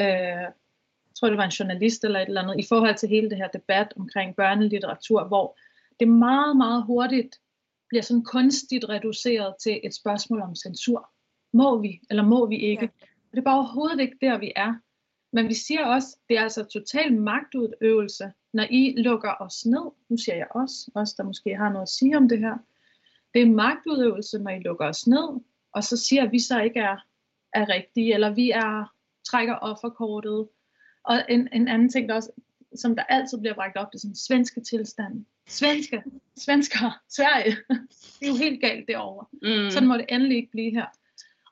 Øh, 0.00 0.06
jeg 0.06 1.16
tror, 1.16 1.28
det 1.28 1.38
var 1.38 1.44
en 1.44 1.50
journalist 1.50 2.04
eller 2.04 2.20
et 2.20 2.28
eller 2.28 2.42
andet, 2.42 2.64
i 2.64 2.66
forhold 2.68 2.96
til 2.96 3.08
hele 3.08 3.30
det 3.30 3.36
her 3.36 3.48
debat 3.48 3.92
omkring 3.96 4.36
børnelitteratur, 4.36 5.24
hvor 5.24 5.58
det 6.00 6.08
meget, 6.08 6.56
meget 6.56 6.84
hurtigt 6.84 7.40
bliver 7.88 8.02
sådan 8.02 8.24
kunstigt 8.24 8.88
reduceret 8.88 9.54
til 9.62 9.80
et 9.84 9.94
spørgsmål 9.94 10.40
om 10.40 10.54
censur. 10.54 11.10
Må 11.52 11.78
vi, 11.78 12.00
eller 12.10 12.22
må 12.22 12.46
vi 12.46 12.56
ikke? 12.56 12.90
Ja. 13.00 13.06
Det 13.30 13.38
er 13.38 13.42
bare 13.42 13.56
overhovedet 13.56 14.00
ikke 14.00 14.16
der, 14.20 14.38
vi 14.38 14.52
er. 14.56 14.74
Men 15.32 15.48
vi 15.48 15.54
siger 15.54 15.86
også, 15.86 16.18
det 16.28 16.38
er 16.38 16.42
altså 16.42 16.64
total 16.64 17.14
magtudøvelse, 17.14 18.32
når 18.52 18.66
I 18.70 18.94
lukker 18.96 19.34
os 19.40 19.66
ned. 19.66 19.90
Nu 20.08 20.16
siger 20.16 20.36
jeg 20.36 20.46
også, 20.50 20.90
os 20.94 21.14
der 21.14 21.24
måske 21.24 21.56
har 21.56 21.68
noget 21.68 21.82
at 21.82 21.88
sige 21.88 22.16
om 22.16 22.28
det 22.28 22.38
her. 22.38 22.56
Det 23.34 23.42
er 23.42 23.46
magtudøvelse, 23.46 24.38
når 24.38 24.50
I 24.50 24.58
lukker 24.58 24.86
os 24.88 25.06
ned, 25.06 25.40
og 25.72 25.84
så 25.84 25.96
siger 25.96 26.22
at 26.22 26.32
vi 26.32 26.38
så 26.38 26.60
ikke 26.60 26.80
er, 26.80 26.96
er 27.52 27.68
rigtige, 27.68 28.14
eller 28.14 28.30
vi 28.30 28.50
er 28.50 28.92
trækker 29.30 29.54
offerkortet. 29.54 30.48
Og 31.04 31.24
en, 31.28 31.48
en 31.52 31.68
anden 31.68 31.88
ting, 31.88 32.08
der 32.08 32.14
også, 32.14 32.30
som 32.74 32.96
der 32.96 33.02
altid 33.02 33.38
bliver 33.38 33.54
bragt 33.54 33.76
op, 33.76 33.92
det 33.92 33.98
er 33.98 34.00
sådan 34.00 34.16
svenske 34.16 34.60
tilstand. 34.60 35.24
Svenske, 35.48 36.02
svensker, 36.36 37.00
Sverige. 37.08 37.56
det 38.20 38.26
er 38.26 38.28
jo 38.28 38.36
helt 38.36 38.60
galt 38.60 38.88
derovre. 38.88 39.26
Mm. 39.42 39.70
Sådan 39.70 39.88
må 39.88 39.96
det 39.96 40.06
endelig 40.08 40.36
ikke 40.36 40.50
blive 40.50 40.70
her. 40.70 40.86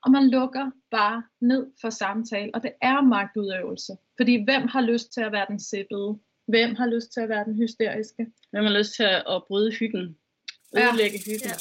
Og 0.05 0.11
man 0.11 0.31
lukker 0.31 0.71
bare 0.91 1.23
ned 1.41 1.67
for 1.81 1.91
samtale, 1.91 2.51
og 2.55 2.63
det 2.63 2.73
er 2.83 3.01
magtudøvelse. 3.01 3.93
Fordi 4.17 4.45
hvem 4.45 4.69
har 4.69 4.81
lyst 4.81 5.13
til 5.13 5.21
at 5.21 5.33
være 5.33 5.47
den 5.49 5.61
sippede? 5.61 6.19
Hvem 6.51 6.75
har 6.75 6.87
lyst 6.87 7.13
til 7.13 7.21
at 7.21 7.29
være 7.29 7.45
den 7.45 7.55
hysteriske? 7.55 8.27
Hvem 8.51 8.65
har 8.65 8.79
lyst 8.79 8.95
til 8.95 9.03
at 9.03 9.43
bryde 9.49 9.73
hyggen? 9.73 10.17
Ødelægge 10.77 11.19
ja. 11.27 11.33
hyggen? 11.33 11.51
Ja. 11.51 11.57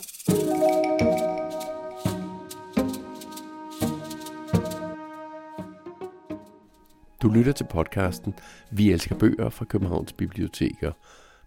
Du 7.21 7.29
lytter 7.29 7.51
til 7.51 7.65
podcasten 7.71 8.33
Vi 8.71 8.91
elsker 8.91 9.15
bøger 9.15 9.49
fra 9.49 9.65
Københavns 9.65 10.13
Biblioteker, 10.13 10.91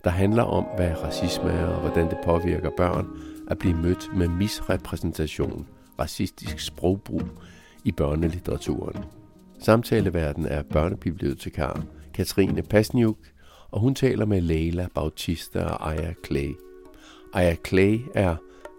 der 0.05 0.11
handler 0.11 0.43
om, 0.43 0.65
hvad 0.77 1.03
racisme 1.03 1.51
er 1.51 1.67
og 1.67 1.81
hvordan 1.81 2.11
det 2.11 2.19
påvirker 2.25 2.71
børn 2.77 3.07
at 3.51 3.59
blive 3.59 3.77
mødt 3.77 4.17
med 4.17 4.29
misrepræsentation– 4.29 5.69
racistisk 6.01 6.61
sprogbrug 6.61 7.23
i 7.85 7.93
børnelitteraturen. 7.93 9.05
Samtaleverden 9.59 10.47
er 10.47 10.63
børnebibliotekar 10.63 11.85
Katrine 12.14 12.62
Pasniuk, 12.62 13.18
og 13.70 13.81
hun 13.81 13.94
taler 13.94 14.25
med 14.25 14.40
Leila 14.40 14.88
Bautista 14.94 15.64
og 15.64 15.92
Aya 15.92 16.14
Clay. 16.27 16.53
Aya 17.35 17.57
Clay 17.68 18.01
er 18.14 18.37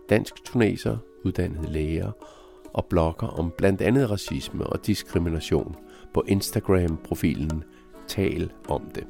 dansk 0.09 0.33
tuneser, 0.45 0.97
uddannet 1.23 1.69
læger 1.69 2.11
og 2.73 2.85
blogger 2.85 3.27
om 3.27 3.53
blandt 3.57 3.81
andet 3.81 4.09
racisme 4.09 4.67
og 4.67 4.85
diskrimination 4.85 5.75
på 6.13 6.23
Instagram-profilen 6.27 7.63
Tal 8.07 8.51
om 8.67 8.91
det. 8.95 9.03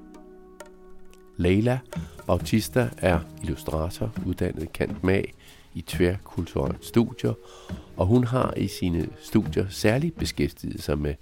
Leila 1.37 1.79
Bautista 2.27 2.89
er 2.97 3.19
illustrator, 3.41 4.11
uddannet 4.25 4.73
kant 4.73 5.03
mag 5.03 5.33
i 5.73 5.81
tværkulturelle 5.81 6.77
studier, 6.81 7.33
og 7.97 8.05
hun 8.05 8.23
har 8.23 8.53
i 8.57 8.67
sine 8.67 9.07
studier 9.21 9.69
særligt 9.69 10.17
beskæftiget 10.17 10.83
sig 10.83 10.99
med 10.99 11.15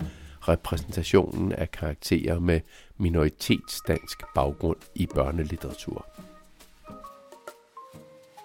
repræsentationen 0.48 1.52
af 1.52 1.72
karakterer 1.72 2.40
med 2.40 2.60
minoritetsdansk 2.98 4.18
baggrund 4.36 4.78
i 4.96 5.08
børnelitteratur. 5.16 6.06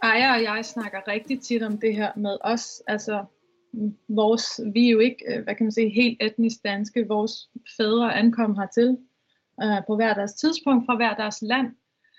Aya 0.03 0.35
og 0.35 0.43
jeg 0.43 0.65
snakker 0.65 1.09
rigtig 1.09 1.41
tit 1.41 1.63
om 1.63 1.79
det 1.81 1.97
her 1.97 2.13
med 2.17 2.39
os, 2.41 2.83
altså 2.87 3.25
vores, 4.09 4.61
vi 4.75 4.87
er 4.87 4.91
jo 4.91 4.99
ikke, 4.99 5.25
øh, 5.29 5.45
hvad 5.45 5.55
kan 5.55 5.65
man 5.67 5.73
sige, 5.73 5.91
helt 5.91 6.23
etnisk 6.23 6.57
danske, 6.65 7.09
vores 7.09 7.33
fædre 7.77 8.15
ankom 8.15 8.57
hertil 8.57 8.99
øh, 9.63 9.81
på 9.87 9.97
hver 9.97 10.15
deres 10.15 10.35
tidspunkt 10.35 10.87
fra 10.87 10.97
hver 10.97 11.15
deres 11.15 11.39
land. 11.43 11.67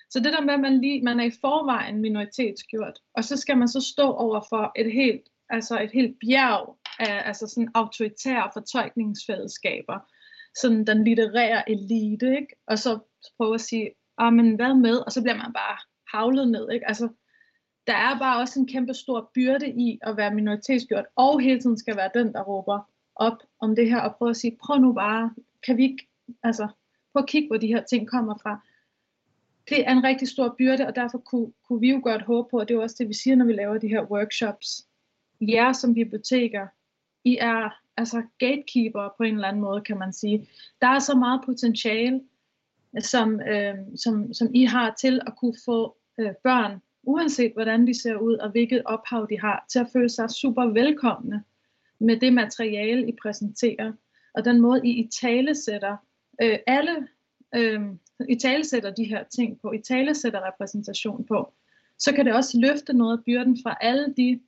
Så 0.09 0.19
det 0.19 0.33
der 0.33 0.41
med, 0.41 0.53
at 0.53 0.59
man, 0.59 0.81
lige, 0.81 1.03
man 1.03 1.19
er 1.19 1.23
i 1.23 1.39
forvejen 1.41 2.01
minoritetsgjort, 2.01 2.99
og 3.15 3.23
så 3.23 3.37
skal 3.37 3.57
man 3.57 3.67
så 3.67 3.81
stå 3.81 4.11
over 4.11 4.41
for 4.49 4.71
et 4.75 4.91
helt, 4.93 5.21
altså 5.49 5.81
et 5.81 5.91
helt 5.91 6.17
bjerg 6.19 6.77
af 6.99 7.21
altså 7.27 7.47
sådan 7.47 7.71
autoritære 7.73 8.49
fortolkningsfællesskaber, 8.53 9.99
sådan 10.61 10.87
den 10.87 11.03
litterære 11.03 11.69
elite, 11.71 12.35
ikke? 12.35 12.55
og 12.67 12.79
så 12.79 12.99
prøve 13.37 13.53
at 13.53 13.61
sige, 13.61 13.91
ah, 14.17 14.33
men 14.33 14.55
hvad 14.55 14.73
med, 14.73 14.97
og 14.97 15.11
så 15.11 15.21
bliver 15.21 15.37
man 15.37 15.53
bare 15.53 15.77
havlet 16.13 16.47
ned. 16.47 16.71
Ikke? 16.71 16.87
Altså, 16.87 17.09
der 17.87 17.93
er 17.93 18.19
bare 18.19 18.39
også 18.39 18.59
en 18.59 18.67
kæmpe 18.67 18.93
stor 18.93 19.31
byrde 19.35 19.69
i 19.69 19.99
at 20.01 20.17
være 20.17 20.35
minoritetsgjort, 20.35 21.05
og 21.15 21.39
hele 21.39 21.59
tiden 21.59 21.77
skal 21.77 21.97
være 21.97 22.09
den, 22.13 22.33
der 22.33 22.43
råber 22.43 22.89
op 23.15 23.37
om 23.59 23.75
det 23.75 23.89
her, 23.89 23.99
og 23.99 24.15
prøve 24.15 24.29
at 24.29 24.37
sige, 24.37 24.57
prøv 24.63 24.79
nu 24.79 24.93
bare, 24.93 25.33
kan 25.65 25.77
vi 25.77 25.83
ikke, 25.83 26.07
altså, 26.43 26.67
prøv 27.13 27.23
at 27.23 27.29
kigge, 27.29 27.47
hvor 27.47 27.57
de 27.57 27.67
her 27.67 27.83
ting 27.83 28.07
kommer 28.07 28.35
fra. 28.41 28.61
Det 29.69 29.87
er 29.87 29.91
en 29.91 30.03
rigtig 30.03 30.27
stor 30.27 30.55
byrde, 30.57 30.87
og 30.87 30.95
derfor 30.95 31.17
kunne, 31.17 31.51
kunne 31.67 31.79
vi 31.79 31.91
jo 31.91 31.99
godt 32.03 32.21
håbe 32.21 32.49
på, 32.51 32.59
og 32.59 32.67
det 32.67 32.75
er 32.75 32.81
også 32.81 32.95
det, 32.99 33.07
vi 33.07 33.13
siger, 33.13 33.35
når 33.35 33.45
vi 33.45 33.53
laver 33.53 33.77
de 33.77 33.87
her 33.87 34.03
workshops. 34.11 34.86
Jer 35.41 35.73
som 35.73 35.93
biblioteker, 35.93 36.67
I 37.23 37.37
er 37.41 37.69
altså 37.97 38.23
gatekeeper 38.39 39.09
på 39.17 39.23
en 39.23 39.35
eller 39.35 39.47
anden 39.47 39.61
måde, 39.61 39.81
kan 39.81 39.97
man 39.97 40.13
sige. 40.13 40.47
Der 40.81 40.87
er 40.87 40.99
så 40.99 41.15
meget 41.15 41.41
potentiale, 41.45 42.21
øh, 42.95 43.01
som, 43.01 43.41
øh, 43.41 43.75
som, 43.95 44.33
som 44.33 44.47
I 44.53 44.63
har 44.63 44.95
til 44.99 45.21
at 45.27 45.33
kunne 45.37 45.55
få 45.65 45.97
øh, 46.19 46.33
børn 46.43 46.81
uanset 47.07 47.53
hvordan 47.53 47.87
de 47.87 48.01
ser 48.01 48.15
ud 48.15 48.35
og 48.35 48.51
hvilket 48.51 48.81
ophav 48.85 49.27
de 49.29 49.39
har, 49.39 49.65
til 49.69 49.79
at 49.79 49.89
føle 49.93 50.09
sig 50.09 50.29
super 50.29 50.65
velkomne 50.65 51.43
med 51.99 52.19
det 52.19 52.33
materiale, 52.33 53.07
I 53.07 53.11
præsenterer, 53.21 53.93
og 54.33 54.45
den 54.45 54.61
måde, 54.61 54.81
I 54.83 54.89
i 54.89 55.09
tale 55.21 55.55
sætter 55.55 55.97
øh, 56.41 56.59
alle, 56.67 57.07
øh, 57.55 57.81
i 58.29 58.35
tale 58.35 58.65
sætter 58.65 58.91
de 58.91 59.03
her 59.03 59.23
ting 59.23 59.61
på, 59.61 59.71
i 59.71 59.81
tale 59.81 60.15
sætter 60.15 60.47
repræsentation 60.47 61.25
på, 61.25 61.53
så 61.99 62.13
kan 62.13 62.25
det 62.25 62.33
også 62.33 62.59
løfte 62.59 62.93
noget 62.93 63.17
af 63.17 63.23
byrden 63.23 63.57
fra 63.63 63.77
alle 63.81 64.13
de 64.17 64.39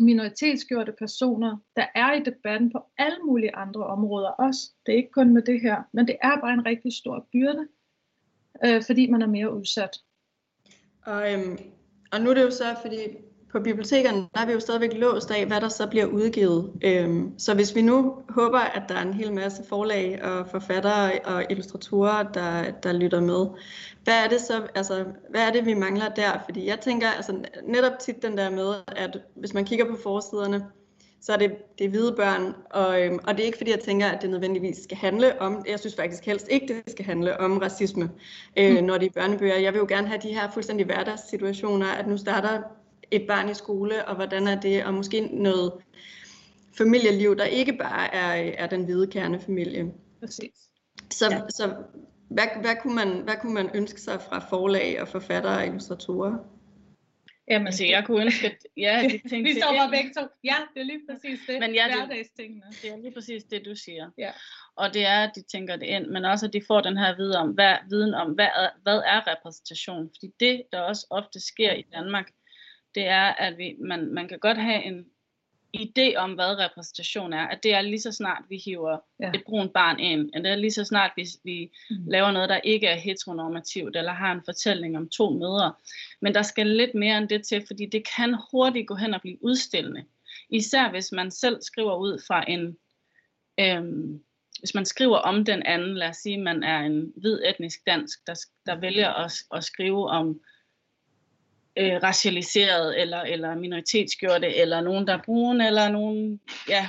minoritetsgjorte 0.00 0.92
personer, 0.98 1.56
der 1.76 1.86
er 1.94 2.12
i 2.12 2.22
debatten 2.22 2.72
på 2.72 2.78
alle 2.98 3.18
mulige 3.26 3.56
andre 3.56 3.86
områder 3.86 4.28
også. 4.28 4.60
Det 4.86 4.92
er 4.92 4.96
ikke 4.96 5.12
kun 5.12 5.34
med 5.34 5.42
det 5.42 5.60
her, 5.60 5.82
men 5.92 6.06
det 6.06 6.16
er 6.22 6.40
bare 6.40 6.52
en 6.52 6.66
rigtig 6.66 6.92
stor 6.92 7.28
byrde, 7.32 7.68
øh, 8.64 8.82
fordi 8.86 9.10
man 9.10 9.22
er 9.22 9.26
mere 9.26 9.54
udsat. 9.54 9.96
Og, 11.02 11.32
øhm, 11.32 11.58
og 12.12 12.20
nu 12.20 12.30
er 12.30 12.34
det 12.34 12.42
jo 12.42 12.50
så, 12.50 12.76
fordi 12.82 12.98
på 13.52 13.60
bibliotekerne, 13.60 14.18
der 14.34 14.40
er 14.40 14.46
vi 14.46 14.52
jo 14.52 14.60
stadigvæk 14.60 14.92
låst 14.92 15.30
af, 15.30 15.46
hvad 15.46 15.60
der 15.60 15.68
så 15.68 15.86
bliver 15.86 16.06
udgivet. 16.06 16.72
Øhm, 16.84 17.38
så 17.38 17.54
hvis 17.54 17.74
vi 17.74 17.82
nu 17.82 18.14
håber, 18.28 18.58
at 18.58 18.82
der 18.88 18.94
er 18.94 19.02
en 19.02 19.14
hel 19.14 19.32
masse 19.32 19.62
forlag 19.68 20.24
og 20.24 20.46
forfattere 20.50 21.10
og 21.24 21.44
illustratorer, 21.50 22.22
der, 22.22 22.70
der 22.82 22.92
lytter 22.92 23.20
med, 23.20 23.46
hvad 24.04 24.24
er 24.24 24.28
det 24.28 24.40
så, 24.40 24.62
altså, 24.74 25.04
hvad 25.30 25.40
er 25.40 25.52
det, 25.52 25.66
vi 25.66 25.74
mangler 25.74 26.08
der? 26.08 26.30
Fordi 26.44 26.66
jeg 26.66 26.80
tænker, 26.80 27.08
altså, 27.08 27.44
netop 27.64 27.98
tit 28.00 28.22
den 28.22 28.38
der 28.38 28.50
med, 28.50 28.74
at 28.86 29.18
hvis 29.34 29.54
man 29.54 29.64
kigger 29.64 29.84
på 29.84 29.96
forsiderne, 30.02 30.66
så 31.20 31.32
er 31.32 31.36
det, 31.36 31.52
det 31.78 31.84
er 31.84 31.88
hvide 31.88 32.12
børn, 32.12 32.54
og, 32.70 33.02
øhm, 33.02 33.18
og 33.24 33.34
det 33.34 33.40
er 33.40 33.46
ikke 33.46 33.58
fordi, 33.58 33.70
jeg 33.70 33.80
tænker, 33.80 34.06
at 34.06 34.22
det 34.22 34.30
nødvendigvis 34.30 34.76
skal 34.76 34.96
handle 34.96 35.40
om, 35.40 35.64
jeg 35.68 35.80
synes 35.80 35.96
faktisk 35.96 36.24
helst 36.24 36.48
ikke, 36.50 36.66
det 36.68 36.92
skal 36.92 37.04
handle 37.04 37.40
om 37.40 37.58
racisme, 37.58 38.10
øh, 38.56 38.78
mm. 38.78 38.84
når 38.84 38.98
det 38.98 39.06
er 39.06 39.20
børnebøger. 39.20 39.56
Jeg 39.56 39.72
vil 39.72 39.78
jo 39.78 39.86
gerne 39.88 40.08
have 40.08 40.20
de 40.22 40.28
her 40.28 40.50
fuldstændig 40.50 40.86
hverdagssituationer, 40.86 41.86
at 41.86 42.06
nu 42.06 42.16
starter 42.16 42.62
et 43.10 43.26
barn 43.26 43.48
i 43.48 43.54
skole, 43.54 44.08
og 44.08 44.16
hvordan 44.16 44.48
er 44.48 44.60
det, 44.60 44.84
og 44.84 44.94
måske 44.94 45.20
noget 45.20 45.72
familieliv, 46.78 47.36
der 47.36 47.44
ikke 47.44 47.72
bare 47.72 48.14
er, 48.14 48.52
er 48.58 48.66
den 48.66 48.84
hvide 48.84 49.06
kernefamilie. 49.06 49.92
Præcis. 50.20 50.54
Så, 51.10 51.30
ja. 51.30 51.40
så 51.48 51.74
hvad, 52.30 52.44
hvad, 52.60 52.76
kunne 52.82 52.94
man, 52.94 53.20
hvad 53.20 53.34
kunne 53.40 53.54
man 53.54 53.70
ønske 53.74 54.00
sig 54.00 54.20
fra 54.22 54.38
forlag 54.38 55.00
og 55.00 55.08
forfattere 55.08 55.56
og 55.56 55.66
illustratorer? 55.66 56.38
Jamen, 57.50 57.66
altså, 57.66 57.84
jeg 57.84 58.04
kunne 58.04 58.22
ønske, 58.22 58.46
at 58.46 58.66
ja, 58.76 59.02
de 59.24 59.28
ting, 59.28 59.44
Vi 59.44 59.54
står 59.54 59.72
bare 59.72 59.90
begge 59.90 60.10
to. 60.16 60.26
Ja, 60.44 60.56
det 60.74 60.80
er 60.80 60.84
lige 60.84 61.00
præcis 61.10 61.40
det. 61.46 61.60
Men 61.60 61.74
ja, 61.74 61.96
Hverdagstingene. 61.96 62.62
Det, 62.70 62.82
det 62.82 62.90
er 62.90 62.96
lige 62.96 63.14
præcis 63.14 63.44
det, 63.44 63.64
du 63.64 63.74
siger. 63.74 64.10
Ja. 64.18 64.30
Og 64.76 64.94
det 64.94 65.06
er, 65.06 65.20
at 65.24 65.30
de 65.34 65.42
tænker 65.42 65.76
det 65.76 65.86
ind, 65.86 66.06
men 66.06 66.24
også, 66.24 66.46
at 66.46 66.52
de 66.52 66.62
får 66.66 66.80
den 66.80 66.96
her 66.96 67.16
viden 67.16 67.36
om, 67.36 67.48
hvad, 67.48 67.76
viden 67.88 68.14
om, 68.14 68.32
hvad 68.32 68.46
er, 68.46 68.68
hvad 68.82 68.98
er 68.98 69.26
repræsentation? 69.26 70.10
Fordi 70.14 70.32
det, 70.40 70.62
der 70.72 70.80
også 70.80 71.06
ofte 71.10 71.40
sker 71.40 71.72
i 71.72 71.84
Danmark, 71.92 72.30
det 72.94 73.06
er, 73.06 73.24
at 73.24 73.58
vi, 73.58 73.76
man, 73.80 74.14
man 74.14 74.28
kan 74.28 74.38
godt 74.38 74.58
have 74.58 74.84
en 74.84 75.06
idé 75.76 76.16
om, 76.16 76.32
hvad 76.32 76.58
repræsentation 76.58 77.32
er, 77.32 77.46
at 77.46 77.62
det 77.62 77.74
er 77.74 77.80
lige 77.80 78.00
så 78.00 78.12
snart, 78.12 78.44
vi 78.48 78.62
hiver 78.64 78.98
ja. 79.20 79.30
et 79.34 79.42
brunt 79.46 79.72
barn 79.72 80.00
ind, 80.00 80.30
at 80.34 80.44
det 80.44 80.52
er 80.52 80.56
lige 80.56 80.70
så 80.70 80.84
snart, 80.84 81.10
vi, 81.16 81.26
vi 81.44 81.70
mm. 81.90 81.96
laver 82.06 82.30
noget, 82.30 82.48
der 82.48 82.60
ikke 82.64 82.86
er 82.86 82.94
heteronormativt, 82.94 83.96
eller 83.96 84.12
har 84.12 84.32
en 84.32 84.42
fortælling 84.44 84.96
om 84.96 85.08
to 85.08 85.30
mødre. 85.30 85.72
Men 86.20 86.34
der 86.34 86.42
skal 86.42 86.66
lidt 86.66 86.94
mere 86.94 87.18
end 87.18 87.28
det 87.28 87.46
til, 87.46 87.64
fordi 87.66 87.86
det 87.86 88.02
kan 88.16 88.36
hurtigt 88.50 88.88
gå 88.88 88.94
hen 88.94 89.14
og 89.14 89.20
blive 89.20 89.44
udstillende. 89.44 90.04
Især 90.50 90.90
hvis 90.90 91.12
man 91.12 91.30
selv 91.30 91.62
skriver 91.62 91.96
ud 91.96 92.22
fra 92.26 92.44
en, 92.50 92.76
øhm, 93.60 94.22
hvis 94.58 94.74
man 94.74 94.84
skriver 94.84 95.16
om 95.16 95.44
den 95.44 95.62
anden, 95.62 95.94
lad 95.94 96.08
os 96.08 96.16
sige, 96.16 96.38
man 96.38 96.62
er 96.62 96.78
en 96.78 97.12
hvid 97.16 97.40
etnisk 97.44 97.86
dansk, 97.86 98.26
der, 98.26 98.34
der 98.66 98.74
vælger 98.74 99.08
at, 99.08 99.32
at 99.54 99.64
skrive 99.64 100.08
om 100.08 100.40
øh, 101.78 102.02
racialiseret 102.02 103.00
eller, 103.00 103.20
eller 103.20 103.54
minoritetsgjorte, 103.54 104.56
eller 104.56 104.80
nogen, 104.80 105.06
der 105.06 105.12
er 105.12 105.22
brune, 105.24 105.66
eller 105.66 105.88
nogen 105.88 106.40
ja, 106.68 106.88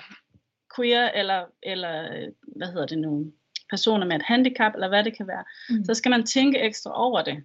queer, 0.75 1.11
eller, 1.11 1.45
eller 1.63 2.09
hvad 2.55 2.67
hedder 2.67 2.85
det 2.85 2.97
nu, 2.97 3.31
personer 3.69 4.05
med 4.05 4.15
et 4.15 4.25
handicap, 4.25 4.73
eller 4.73 4.87
hvad 4.87 5.03
det 5.03 5.17
kan 5.17 5.27
være, 5.27 5.43
mm. 5.69 5.85
så 5.85 5.93
skal 5.93 6.09
man 6.09 6.25
tænke 6.25 6.59
ekstra 6.59 6.91
over 6.93 7.21
det. 7.21 7.43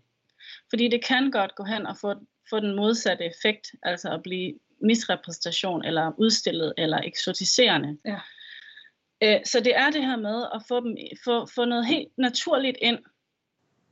Fordi 0.71 0.89
det 0.89 1.05
kan 1.05 1.31
godt 1.31 1.55
gå 1.55 1.65
hen 1.65 1.87
og 1.87 1.97
få, 2.01 2.15
få 2.51 2.61
den 2.61 2.77
modsatte 2.77 3.25
effekt, 3.25 3.67
altså 3.83 4.11
at 4.11 4.23
blive 4.23 4.55
misrepræsentation, 4.83 5.85
eller 5.85 6.13
udstillet, 6.19 6.73
eller 6.79 7.01
eksotiserende. 7.05 7.99
Ja. 8.05 8.19
Øh, 9.23 9.41
så 9.45 9.61
det 9.61 9.77
er 9.77 9.91
det 9.91 10.07
her 10.07 10.17
med 10.17 10.47
at 10.55 10.63
få, 10.69 10.81
dem, 10.81 10.97
få, 11.25 11.47
få 11.55 11.65
noget 11.65 11.87
helt 11.87 12.09
naturligt 12.19 12.77
ind, 12.83 12.99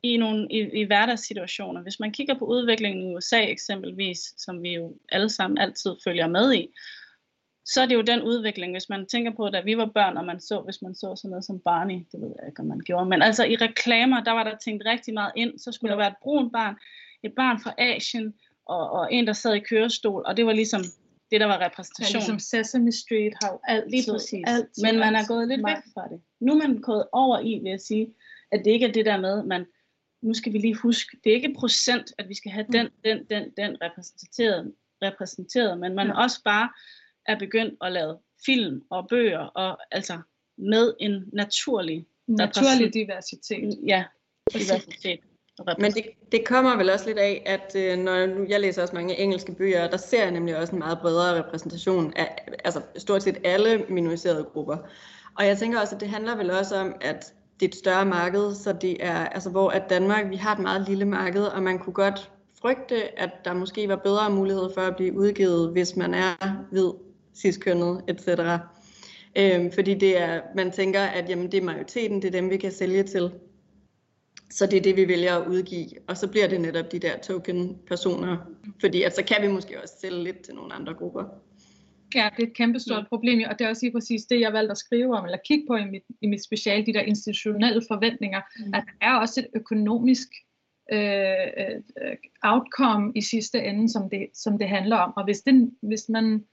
i 0.02 0.16
nogle 0.16 0.48
i, 0.50 0.80
i 0.80 0.84
hverdagssituationer. 0.84 1.82
Hvis 1.82 2.00
man 2.00 2.12
kigger 2.12 2.38
på 2.38 2.44
udviklingen 2.44 3.10
i 3.10 3.14
USA 3.14 3.40
eksempelvis, 3.40 4.34
som 4.36 4.62
vi 4.62 4.74
jo 4.74 4.96
alle 5.08 5.30
sammen 5.30 5.58
altid 5.58 5.96
følger 6.04 6.28
med 6.28 6.54
i, 6.54 6.68
så 7.64 7.82
er 7.82 7.86
det 7.86 7.94
jo 7.94 8.02
den 8.02 8.22
udvikling, 8.22 8.72
hvis 8.72 8.88
man 8.88 9.06
tænker 9.06 9.32
på, 9.36 9.48
da 9.48 9.60
vi 9.60 9.76
var 9.76 9.86
børn, 9.86 10.16
og 10.16 10.24
man 10.24 10.40
så, 10.40 10.60
hvis 10.60 10.82
man 10.82 10.94
så 10.94 11.16
sådan 11.16 11.30
noget 11.30 11.44
som 11.44 11.60
Barney, 11.60 11.94
det 12.12 12.20
ved 12.20 12.32
jeg 12.38 12.48
ikke, 12.48 12.60
om 12.60 12.66
man 12.66 12.80
gjorde, 12.80 13.06
men 13.06 13.22
altså 13.22 13.44
i 13.44 13.56
reklamer, 13.56 14.24
der 14.24 14.32
var 14.32 14.44
der 14.44 14.56
tænkt 14.64 14.82
rigtig 14.86 15.14
meget 15.14 15.32
ind, 15.36 15.58
så 15.58 15.72
skulle 15.72 15.90
ja. 15.90 15.92
der 15.92 16.02
være 16.02 16.10
et 16.10 16.16
brun 16.22 16.52
barn, 16.52 16.76
et 17.22 17.32
barn 17.36 17.60
fra 17.60 17.74
Asien, 17.78 18.34
og, 18.66 18.90
og 18.90 19.12
en, 19.12 19.26
der 19.26 19.32
sad 19.32 19.54
i 19.54 19.58
kørestol, 19.58 20.22
og 20.26 20.36
det 20.36 20.46
var 20.46 20.52
ligesom 20.52 20.82
det, 21.30 21.40
der 21.40 21.46
var 21.46 21.64
repræsentation. 21.64 22.12
Ja, 22.12 22.18
ligesom 22.18 22.38
Sesame 22.38 22.92
Street 22.92 23.32
har 23.42 23.52
jo 23.52 23.58
altid, 23.64 23.90
Lige 23.90 24.12
præcis. 24.12 24.44
altid 24.46 24.82
Men 24.84 24.98
man 24.98 25.14
er 25.14 25.26
gået 25.28 25.48
lidt 25.48 25.60
væk 25.66 25.82
fra 25.94 26.08
det. 26.08 26.20
Nu 26.40 26.52
er 26.52 26.58
man 26.58 26.80
gået 26.80 27.04
over 27.12 27.40
i, 27.40 27.58
vil 27.62 27.70
jeg 27.70 27.80
sige, 27.80 28.14
at 28.52 28.64
det 28.64 28.70
ikke 28.70 28.86
er 28.86 28.92
det 28.92 29.06
der 29.06 29.20
med, 29.20 29.42
man 29.42 29.66
nu 30.22 30.34
skal 30.34 30.52
vi 30.52 30.58
lige 30.58 30.74
huske, 30.74 31.16
det 31.24 31.30
er 31.30 31.34
ikke 31.34 31.54
procent, 31.58 32.12
at 32.18 32.28
vi 32.28 32.34
skal 32.34 32.50
have 32.50 32.66
den, 32.72 32.88
den, 33.04 33.24
den, 33.30 33.50
den 33.56 33.76
repræsenteret, 33.82 34.72
repræsenteret 35.02 35.78
men 35.78 35.94
man 35.94 36.06
ja. 36.06 36.22
også 36.22 36.40
bare 36.44 36.70
er 37.26 37.38
begyndt 37.38 37.74
at 37.80 37.92
lave 37.92 38.18
film 38.46 38.82
og 38.90 39.08
bøger, 39.08 39.38
og 39.38 39.78
altså 39.90 40.20
med 40.58 40.94
en 41.00 41.24
naturlig 41.32 42.06
Naturlig 42.28 42.94
diversitet. 42.94 43.78
Ja, 43.86 44.04
diversitet. 44.52 45.20
Men 45.78 45.92
det, 45.92 46.04
det 46.32 46.46
kommer 46.46 46.76
vel 46.76 46.90
også 46.90 47.06
lidt 47.06 47.18
af, 47.18 47.42
at 47.46 47.72
øh, 47.76 47.98
når 47.98 48.26
nu, 48.26 48.46
jeg 48.48 48.60
læser 48.60 48.82
også 48.82 48.94
mange 48.94 49.18
engelske 49.18 49.54
bøger, 49.54 49.90
der 49.90 49.96
ser 49.96 50.22
jeg 50.22 50.30
nemlig 50.30 50.56
også 50.56 50.72
en 50.72 50.78
meget 50.78 50.98
bredere 50.98 51.38
repræsentation 51.42 52.12
af 52.16 52.48
altså 52.64 52.82
stort 52.96 53.22
set 53.22 53.38
alle 53.44 53.84
minoriserede 53.88 54.44
grupper. 54.44 54.76
Og 55.38 55.46
jeg 55.46 55.58
tænker 55.58 55.80
også, 55.80 55.94
at 55.94 56.00
det 56.00 56.08
handler 56.08 56.36
vel 56.36 56.50
også 56.50 56.76
om, 56.76 56.94
at 57.00 57.34
det 57.62 57.68
er 57.68 57.72
et 57.72 57.78
større 57.78 58.06
marked, 58.06 58.54
så 58.54 58.72
det 58.72 58.96
er, 59.00 59.14
altså 59.14 59.50
hvor 59.50 59.70
at 59.70 59.82
Danmark, 59.90 60.30
vi 60.30 60.36
har 60.36 60.54
et 60.54 60.62
meget 60.62 60.88
lille 60.88 61.04
marked, 61.04 61.44
og 61.44 61.62
man 61.62 61.78
kunne 61.78 61.92
godt 61.92 62.30
frygte, 62.60 63.20
at 63.20 63.30
der 63.44 63.54
måske 63.54 63.88
var 63.88 63.96
bedre 63.96 64.30
mulighed 64.30 64.70
for 64.74 64.80
at 64.80 64.96
blive 64.96 65.18
udgivet, 65.18 65.72
hvis 65.72 65.96
man 65.96 66.14
er 66.14 66.64
hvid, 66.70 66.90
ciskønnet, 67.34 68.04
etc. 68.08 68.28
Øhm, 69.36 69.72
fordi 69.72 69.94
det 69.94 70.20
er, 70.20 70.40
man 70.56 70.70
tænker, 70.70 71.00
at 71.00 71.28
jamen, 71.28 71.52
det 71.52 71.60
er 71.60 71.64
majoriteten, 71.64 72.22
det 72.22 72.28
er 72.28 72.40
dem, 72.40 72.50
vi 72.50 72.56
kan 72.56 72.72
sælge 72.72 73.02
til. 73.02 73.30
Så 74.50 74.66
det 74.66 74.76
er 74.76 74.82
det, 74.82 74.96
vi 74.96 75.08
vælger 75.08 75.36
at 75.36 75.48
udgive. 75.48 75.88
Og 76.08 76.16
så 76.16 76.28
bliver 76.28 76.48
det 76.48 76.60
netop 76.60 76.92
de 76.92 76.98
der 76.98 77.18
token-personer, 77.18 78.36
fordi 78.80 79.02
at 79.02 79.16
så 79.16 79.24
kan 79.24 79.36
vi 79.42 79.48
måske 79.48 79.82
også 79.82 79.94
sælge 80.00 80.22
lidt 80.24 80.42
til 80.42 80.54
nogle 80.54 80.72
andre 80.72 80.94
grupper. 80.94 81.24
Ja, 82.14 82.28
det 82.36 82.42
er 82.42 82.46
et 82.46 82.56
kæmpestort 82.56 83.02
ja. 83.02 83.08
problem, 83.08 83.42
og 83.50 83.58
det 83.58 83.64
er 83.64 83.68
også 83.68 83.86
lige 83.86 83.92
præcis 83.92 84.24
det, 84.24 84.40
jeg 84.40 84.52
valgte 84.52 84.70
at 84.70 84.78
skrive 84.78 85.16
om, 85.16 85.24
eller 85.24 85.38
kigge 85.46 85.64
på 85.68 85.76
i 85.76 85.84
mit, 85.84 86.02
i 86.20 86.26
mit 86.26 86.44
special, 86.44 86.86
de 86.86 86.92
der 86.92 87.00
institutionelle 87.00 87.82
forventninger, 87.88 88.40
mm. 88.58 88.74
at 88.74 88.84
der 88.86 89.06
er 89.06 89.18
også 89.18 89.40
et 89.40 89.46
økonomisk 89.54 90.28
øh, 90.92 91.46
øh, 91.58 92.16
outcome 92.42 93.12
i 93.14 93.20
sidste 93.20 93.58
ende, 93.64 93.92
som 93.92 94.10
det, 94.10 94.26
som 94.34 94.58
det 94.58 94.68
handler 94.68 94.96
om. 94.96 95.12
Og 95.16 95.24
hvis, 95.24 95.40
det, 95.40 95.70
hvis 95.82 96.08
man 96.08 96.44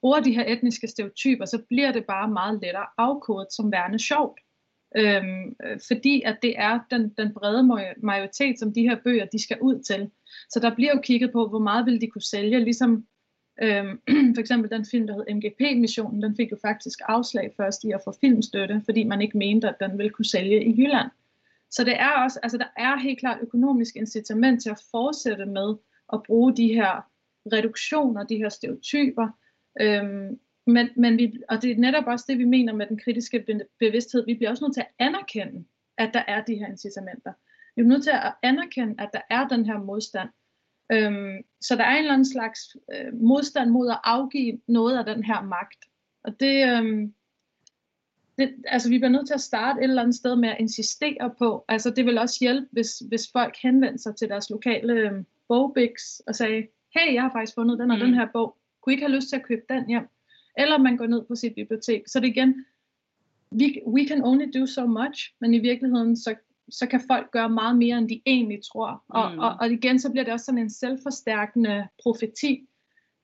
bruger 0.00 0.20
de 0.20 0.34
her 0.34 0.44
etniske 0.46 0.88
stereotyper, 0.88 1.44
så 1.44 1.62
bliver 1.68 1.92
det 1.92 2.04
bare 2.04 2.30
meget 2.30 2.60
lettere 2.62 2.86
afkodet 2.98 3.48
som 3.52 3.72
værende 3.72 3.98
sjovt. 3.98 4.40
Øhm, 4.96 5.56
fordi 5.88 6.22
at 6.26 6.38
det 6.42 6.54
er 6.58 6.80
den, 6.90 7.08
den 7.08 7.34
brede 7.34 7.62
majoritet, 8.02 8.58
som 8.58 8.74
de 8.74 8.82
her 8.82 8.96
bøger 9.04 9.24
de 9.24 9.42
skal 9.42 9.58
ud 9.60 9.82
til. 9.82 10.10
Så 10.50 10.60
der 10.60 10.74
bliver 10.74 10.92
jo 10.94 11.00
kigget 11.00 11.32
på, 11.32 11.48
hvor 11.48 11.58
meget 11.58 11.86
vil 11.86 12.00
de 12.00 12.06
kunne 12.06 12.22
sælge, 12.22 12.64
ligesom 12.64 13.06
øhm, 13.62 14.00
for 14.34 14.40
eksempel 14.40 14.70
den 14.70 14.84
film, 14.84 15.06
der 15.06 15.14
hed 15.14 15.34
MGP-missionen, 15.34 16.22
den 16.22 16.36
fik 16.36 16.50
jo 16.50 16.56
faktisk 16.62 16.98
afslag 17.08 17.52
først 17.56 17.84
i 17.84 17.90
at 17.90 18.00
få 18.04 18.12
filmstøtte, 18.20 18.82
fordi 18.84 19.04
man 19.04 19.22
ikke 19.22 19.38
mente, 19.38 19.68
at 19.68 19.76
den 19.80 19.98
ville 19.98 20.10
kunne 20.10 20.24
sælge 20.24 20.64
i 20.64 20.80
Jylland. 20.80 21.10
Så 21.70 21.84
det 21.84 22.00
er 22.00 22.10
også, 22.10 22.40
altså 22.42 22.58
der 22.58 22.72
er 22.76 22.96
helt 22.96 23.18
klart 23.18 23.38
økonomisk 23.42 23.96
incitament 23.96 24.62
til 24.62 24.70
at 24.70 24.82
fortsætte 24.90 25.46
med 25.46 25.74
at 26.12 26.22
bruge 26.22 26.56
de 26.56 26.74
her 26.74 27.06
reduktioner, 27.52 28.24
de 28.24 28.36
her 28.36 28.48
stereotyper. 28.48 29.28
Øhm, 29.80 30.38
men, 30.66 30.88
men 30.96 31.18
vi, 31.18 31.40
og 31.48 31.62
det 31.62 31.70
er 31.70 31.76
netop 31.76 32.04
også 32.06 32.24
det, 32.28 32.38
vi 32.38 32.44
mener 32.44 32.72
med 32.72 32.86
den 32.86 32.98
kritiske 32.98 33.44
bevidsthed. 33.78 34.26
Vi 34.26 34.34
bliver 34.34 34.50
også 34.50 34.64
nødt 34.64 34.74
til 34.74 34.80
at 34.80 35.06
anerkende, 35.06 35.64
at 35.98 36.10
der 36.14 36.22
er 36.28 36.44
de 36.44 36.54
her 36.54 36.66
incitamenter. 36.66 37.32
Vi 37.76 37.82
er 37.82 37.86
nødt 37.86 38.02
til 38.02 38.10
at 38.10 38.34
anerkende, 38.42 38.94
at 38.98 39.10
der 39.12 39.20
er 39.30 39.48
den 39.48 39.66
her 39.66 39.78
modstand. 39.78 40.28
Øhm, 40.92 41.36
så 41.60 41.76
der 41.76 41.84
er 41.84 41.90
en 41.90 41.98
eller 41.98 42.12
anden 42.12 42.32
slags 42.32 42.76
øh, 42.94 43.14
modstand 43.20 43.70
mod 43.70 43.90
at 43.90 44.00
afgive 44.04 44.60
noget 44.66 44.98
af 44.98 45.04
den 45.04 45.24
her 45.24 45.42
magt. 45.42 45.84
Og 46.24 46.40
det, 46.40 46.68
øhm, 46.68 47.14
det, 48.38 48.54
altså 48.64 48.88
vi 48.88 48.98
bliver 48.98 49.10
nødt 49.10 49.26
til 49.26 49.34
at 49.34 49.40
starte 49.40 49.80
et 49.80 49.84
eller 49.84 50.02
andet 50.02 50.16
sted 50.16 50.36
med 50.36 50.48
at 50.48 50.56
insistere 50.60 51.34
på, 51.38 51.64
altså 51.68 51.90
det 51.90 52.06
vil 52.06 52.18
også 52.18 52.36
hjælpe, 52.40 52.68
hvis, 52.72 52.98
hvis 52.98 53.30
folk 53.32 53.56
henvender 53.62 53.98
sig 53.98 54.16
til 54.16 54.28
deres 54.28 54.50
lokale 54.50 54.92
øh, 54.92 55.12
bogbiks 55.48 56.22
og 56.26 56.34
sagde, 56.34 56.66
hey, 56.96 57.14
jeg 57.14 57.22
har 57.22 57.32
faktisk 57.32 57.54
fundet 57.54 57.78
den 57.78 57.90
og 57.90 57.96
mm. 57.96 58.04
den 58.04 58.14
her 58.14 58.26
bog, 58.32 58.56
kunne 58.82 58.92
I 58.92 58.94
ikke 58.94 59.06
have 59.06 59.16
lyst 59.16 59.28
til 59.28 59.36
at 59.36 59.46
købe 59.46 59.62
den 59.68 59.86
hjem? 59.86 60.08
Eller 60.58 60.78
man 60.78 60.96
går 60.96 61.06
ned 61.06 61.24
på 61.24 61.34
sit 61.34 61.54
bibliotek. 61.54 62.02
Så 62.06 62.20
det 62.20 62.26
igen, 62.28 62.64
we, 63.52 63.66
we 63.86 64.08
can 64.08 64.24
only 64.24 64.58
do 64.58 64.66
so 64.66 64.86
much, 64.86 65.34
men 65.40 65.54
i 65.54 65.58
virkeligheden, 65.58 66.16
så, 66.16 66.34
så 66.70 66.86
kan 66.86 67.00
folk 67.06 67.30
gøre 67.30 67.50
meget 67.50 67.78
mere, 67.78 67.98
end 67.98 68.08
de 68.08 68.22
egentlig 68.26 68.58
tror. 68.72 69.04
Og, 69.08 69.32
mm. 69.32 69.38
og, 69.38 69.56
og 69.60 69.70
igen, 69.70 69.98
så 69.98 70.10
bliver 70.10 70.24
det 70.24 70.32
også 70.32 70.44
sådan 70.44 70.58
en 70.58 70.70
selvforstærkende 70.70 71.88
profeti, 72.02 72.66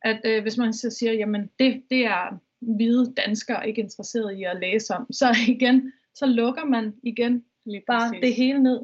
at 0.03 0.21
øh, 0.25 0.43
hvis 0.43 0.59
man 0.59 0.73
så 0.73 0.91
siger, 0.91 1.13
jamen 1.13 1.51
det, 1.59 1.83
det 1.91 2.07
er 2.07 2.39
hvide 2.61 3.15
danskere 3.15 3.69
ikke 3.69 3.83
interesseret 3.83 4.39
i 4.39 4.43
at 4.43 4.61
læse 4.61 4.95
om, 4.95 5.13
så 5.13 5.37
igen, 5.55 5.93
så 6.15 6.27
lukker 6.27 6.65
man 6.65 6.95
igen 7.03 7.45
Lige 7.67 7.83
bare 7.87 8.09
præcis. 8.09 8.23
det 8.23 8.35
hele 8.35 8.63
ned. 8.63 8.81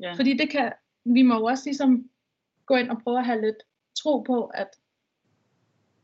Ja. 0.00 0.12
Fordi 0.12 0.36
det 0.36 0.50
kan, 0.50 0.72
vi 1.04 1.22
må 1.22 1.34
jo 1.34 1.44
også 1.44 1.62
ligesom 1.66 2.10
gå 2.66 2.74
ind 2.74 2.90
og 2.90 3.02
prøve 3.02 3.18
at 3.18 3.26
have 3.26 3.40
lidt 3.40 3.56
tro 4.02 4.22
på, 4.22 4.44
at, 4.44 4.68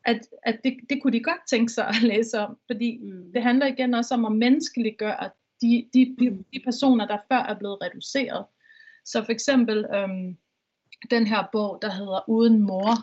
at, 0.04 0.20
at 0.42 0.60
det, 0.64 0.76
det 0.90 1.02
kunne 1.02 1.12
de 1.12 1.22
godt 1.22 1.40
tænke 1.50 1.72
sig 1.72 1.88
at 1.88 2.02
læse 2.12 2.38
om, 2.38 2.58
fordi 2.66 2.98
mm. 3.02 3.32
det 3.32 3.42
handler 3.42 3.66
igen 3.66 3.94
også 3.94 4.14
om 4.14 4.24
at 4.24 4.32
menneskeliggøre 4.32 5.30
de, 5.66 5.88
de, 6.18 6.44
de, 6.52 6.60
personer, 6.64 7.06
der 7.06 7.18
før 7.32 7.38
er 7.38 7.54
blevet 7.54 7.78
reduceret. 7.82 8.44
Så 9.04 9.24
for 9.24 9.32
eksempel 9.32 9.86
øhm, 9.94 10.36
den 11.10 11.26
her 11.26 11.44
bog, 11.52 11.78
der 11.82 11.90
hedder 11.90 12.28
Uden 12.28 12.60
mor, 12.60 12.94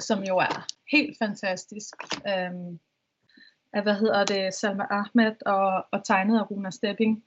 som 0.00 0.22
jo 0.22 0.36
er 0.36 0.66
helt 0.92 1.18
fantastisk. 1.18 1.94
Øhm, 2.28 2.78
af, 3.72 3.82
hvad 3.82 3.94
hedder 3.94 4.24
det, 4.24 4.54
Salma 4.54 4.84
Ahmed 4.90 5.36
og, 5.46 5.86
og 5.92 6.04
tegnet 6.04 6.38
af 6.38 6.50
Runa 6.50 6.70
Stepping. 6.70 7.24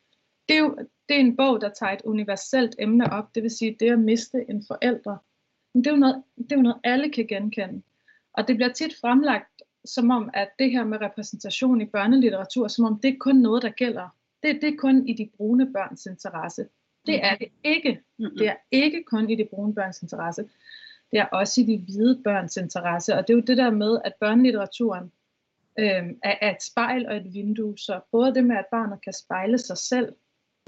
Det 0.50 0.56
er 0.56 0.60
jo 0.60 0.76
det 1.10 1.15
er 1.15 1.20
en 1.20 1.36
bog, 1.36 1.62
der 1.62 1.70
tager 1.70 1.91
et 1.91 2.02
universelt 2.02 2.76
emne 2.80 3.13
op, 3.13 3.36
det 3.36 3.44
vil 3.44 3.52
sige 3.52 3.78
det 3.80 3.91
at 3.91 4.00
miste 4.00 4.46
en 4.50 4.63
forælder. 4.67 5.17
Men 5.74 5.84
det 5.84 5.88
er 5.89 5.96
jo 5.96 6.00
noget, 6.00 6.24
det 6.38 6.52
er 6.52 6.56
jo 6.56 6.62
noget 6.62 6.80
alle 6.84 7.10
kan 7.10 7.28
genkende. 7.28 7.82
Og 8.34 8.48
det 8.48 8.56
bliver 8.56 8.74
tit 8.74 8.96
fremlagt 9.02 9.62
som 9.86 10.12
om, 10.12 10.30
at 10.34 10.50
det 10.60 10.72
her 10.72 10.84
med 10.84 11.02
repræsentation 11.02 11.82
i 11.82 11.86
børnelitteratur, 11.86 12.67
som 12.67 12.86
om 12.86 13.00
det 13.00 13.13
er 13.13 13.17
kun 13.20 13.36
noget, 13.36 13.63
der 13.63 13.70
gælder. 13.70 14.15
Det, 14.43 14.62
det 14.62 14.73
er 14.73 14.77
kun 14.77 15.08
i 15.08 15.13
de 15.13 15.30
brune 15.38 15.73
børns 15.73 16.06
interesse. 16.06 16.65
Det 17.06 17.25
er 17.25 17.36
det 17.36 17.47
ikke. 17.63 18.01
Det 18.17 18.47
er 18.47 18.56
ikke 18.71 19.04
kun 19.04 19.30
i 19.30 19.36
de 19.36 19.47
brune 19.51 19.75
børns 19.75 20.01
interesse. 20.01 20.49
Det 21.12 21.19
er 21.19 21.25
også 21.25 21.62
i 21.62 21.63
de 21.63 21.77
hvide 21.77 22.21
børns 22.23 22.58
interesse. 22.58 23.15
Og 23.15 23.27
det 23.27 23.34
er 23.34 23.38
jo 23.38 23.43
det 23.47 23.58
der 23.58 23.71
med, 23.71 23.99
at 24.06 24.13
børnelitteraturen 24.19 25.12
øh, 25.80 26.15
er, 26.23 26.51
et 26.51 26.63
spejl 26.63 27.08
og 27.08 27.17
et 27.17 27.34
vindue. 27.34 27.77
Så 27.77 27.99
både 28.12 28.34
det 28.34 28.45
med, 28.45 28.56
at 28.56 28.65
barnet 28.71 29.04
kan 29.04 29.13
spejle 29.13 29.58
sig 29.58 29.77
selv 29.77 30.13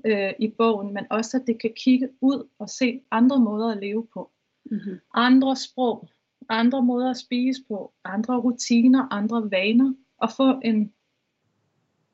øh, 0.06 0.34
i 0.40 0.48
bogen, 0.58 0.94
men 0.94 1.06
også 1.10 1.38
at 1.38 1.44
det 1.48 1.62
kan 1.62 1.74
kigge 1.78 2.10
ud 2.22 2.48
og 2.60 2.70
se 2.70 3.02
andre 3.12 3.40
måder 3.40 3.72
at 3.72 3.78
leve 3.78 4.08
på. 4.14 4.32
Mm-hmm. 4.66 5.00
Andre 5.14 5.56
sprog, 5.56 6.10
andre 6.50 6.84
måder 6.84 7.10
at 7.10 7.18
spise 7.18 7.62
på, 7.68 7.94
andre 8.06 8.40
rutiner, 8.40 9.08
andre 9.12 9.52
vaner, 9.52 9.94
og 10.18 10.30
få 10.38 10.60
en 10.64 10.94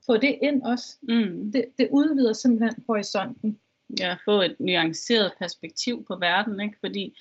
få 0.10 0.18
det 0.18 0.40
ind 0.42 0.64
også. 0.64 0.98
Mm. 1.02 1.52
Det, 1.52 1.66
det 1.78 1.88
udvider 1.92 2.34
simpelthen 2.34 2.84
horisonten. 2.88 3.60
Ja, 4.00 4.18
få 4.26 4.42
et 4.42 4.56
nuanceret 4.60 5.32
perspektiv 5.40 6.06
på 6.06 6.16
verden, 6.16 6.60
ikke? 6.60 6.78
fordi 6.80 7.18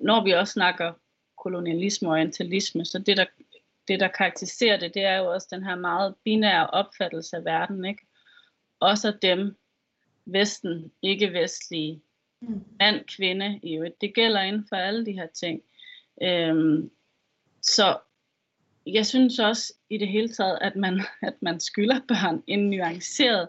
når 0.00 0.24
vi 0.24 0.30
også 0.30 0.52
snakker 0.52 0.92
kolonialisme 1.38 2.08
og 2.08 2.12
orientalisme, 2.12 2.84
så 2.84 2.98
det 2.98 3.16
der 3.16 3.24
det, 3.88 4.00
der 4.00 4.08
karakteriserer 4.08 4.78
det, 4.78 4.94
det 4.94 5.04
er 5.04 5.16
jo 5.16 5.32
også 5.32 5.48
den 5.50 5.64
her 5.64 5.74
meget 5.74 6.14
binære 6.24 6.66
opfattelse 6.66 7.36
af 7.36 7.44
verden, 7.44 7.84
ikke? 7.84 8.06
Også 8.80 9.12
dem, 9.22 9.56
Vesten, 10.26 10.92
ikke-vestlige, 11.02 12.02
mm. 12.40 12.64
mand, 12.80 13.04
kvinde, 13.16 13.60
i 13.62 13.74
øvrigt. 13.74 14.00
Det 14.00 14.14
gælder 14.14 14.40
inden 14.40 14.66
for 14.68 14.76
alle 14.76 15.06
de 15.06 15.12
her 15.12 15.26
ting. 15.26 15.62
Øhm, 16.22 16.90
så 17.62 17.98
jeg 18.86 19.06
synes 19.06 19.38
også 19.38 19.74
i 19.90 19.98
det 19.98 20.08
hele 20.08 20.28
taget, 20.28 20.58
at 20.60 20.76
man, 20.76 21.00
at 21.28 21.34
man 21.40 21.60
skylder 21.60 22.00
børn 22.08 22.42
en 22.46 22.70
nuanceret 22.70 23.48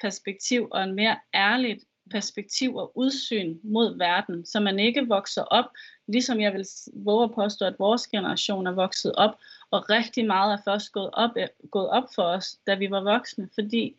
perspektiv 0.00 0.68
og 0.70 0.84
en 0.84 0.94
mere 0.94 1.16
ærligt 1.34 1.84
perspektiv 2.10 2.76
og 2.76 2.98
udsyn 2.98 3.58
mod 3.62 3.98
verden, 3.98 4.46
så 4.46 4.60
man 4.60 4.78
ikke 4.78 5.08
vokser 5.08 5.42
op, 5.42 5.64
ligesom 6.06 6.40
jeg 6.40 6.52
vil 6.52 6.66
våge 6.92 7.24
at 7.24 7.34
påstå, 7.34 7.64
at 7.64 7.78
vores 7.78 8.06
generation 8.06 8.66
er 8.66 8.72
vokset 8.72 9.12
op, 9.12 9.38
og 9.70 9.90
rigtig 9.90 10.26
meget 10.26 10.52
er 10.52 10.62
først 10.64 10.92
gået 10.92 11.10
op, 11.12 11.30
gået 11.70 11.88
op 11.88 12.04
for 12.14 12.22
os, 12.22 12.56
da 12.66 12.74
vi 12.74 12.90
var 12.90 13.00
voksne, 13.00 13.48
fordi 13.54 13.96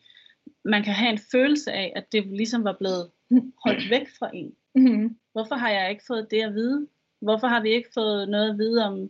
man 0.66 0.84
kan 0.84 0.94
have 0.94 1.12
en 1.12 1.20
følelse 1.32 1.72
af, 1.72 1.94
at 1.96 2.12
det 2.12 2.28
ligesom 2.28 2.64
var 2.64 2.74
blevet 2.74 3.10
holdt 3.66 3.90
væk 3.90 4.08
fra 4.20 4.30
en. 4.34 4.56
Mm-hmm. 4.76 5.18
Hvorfor 5.32 5.56
har 5.56 5.70
jeg 5.70 5.90
ikke 5.90 6.04
fået 6.08 6.32
det 6.32 6.42
at 6.42 6.54
vide? 6.54 6.88
Hvorfor 7.22 7.48
har 7.48 7.62
vi 7.62 7.70
ikke 7.70 7.90
fået 7.94 8.30
noget 8.30 8.50
at 8.50 8.58
vide 8.58 8.86
om, 8.86 9.10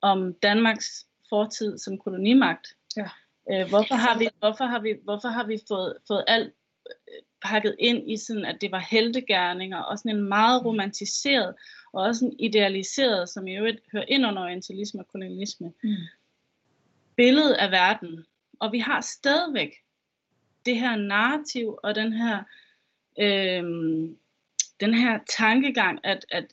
om 0.00 0.34
Danmarks 0.34 1.06
fortid 1.28 1.78
som 1.78 1.98
kolonimagt? 1.98 2.68
Ja. 2.96 3.08
Øh, 3.50 3.68
hvorfor 3.68 3.94
har 3.94 4.18
vi, 4.18 4.28
hvorfor 4.38 4.64
har 4.64 4.80
vi, 4.80 4.94
hvorfor 5.04 5.28
har 5.28 5.46
vi 5.46 5.58
fået, 5.68 5.96
fået 6.08 6.24
alt 6.26 6.54
pakket 7.44 7.76
ind 7.78 8.10
i 8.10 8.16
sådan, 8.16 8.44
at 8.44 8.60
det 8.60 8.72
var 8.72 8.86
heltegærninger, 8.90 9.78
og 9.78 9.98
sådan 9.98 10.16
en 10.16 10.28
meget 10.28 10.64
romantiseret, 10.64 11.54
og 11.92 12.02
også 12.02 12.24
en 12.24 12.40
idealiseret, 12.40 13.28
som 13.28 13.46
i 13.46 13.56
øvrigt 13.56 13.80
hører 13.92 14.04
ind 14.08 14.26
under 14.26 14.42
orientalisme 14.42 15.00
og 15.00 15.08
kolonialisme, 15.08 15.72
mm. 15.82 15.94
billede 17.16 17.60
af 17.60 17.70
verden. 17.70 18.24
Og 18.60 18.72
vi 18.72 18.78
har 18.78 19.00
stadigvæk 19.00 19.70
det 20.66 20.80
her 20.80 20.96
narrativ, 20.96 21.78
og 21.82 21.94
den 21.94 22.12
her, 22.12 22.44
øhm, 23.20 24.18
den 24.80 24.94
her 24.94 25.18
tankegang, 25.38 25.98
at, 26.04 26.26
at 26.30 26.44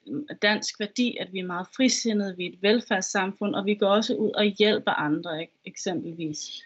dansk 0.41 0.79
værdi, 0.79 1.17
at 1.17 1.33
vi 1.33 1.39
er 1.39 1.45
meget 1.45 1.67
frisindede, 1.75 2.37
vi 2.37 2.45
er 2.45 2.49
et 2.49 2.61
velfærdssamfund, 2.61 3.55
og 3.55 3.65
vi 3.65 3.75
går 3.75 3.87
også 3.87 4.15
ud 4.15 4.29
og 4.29 4.43
hjælper 4.43 4.91
andre, 4.91 5.41
ikke? 5.41 5.53
eksempelvis. 5.65 6.63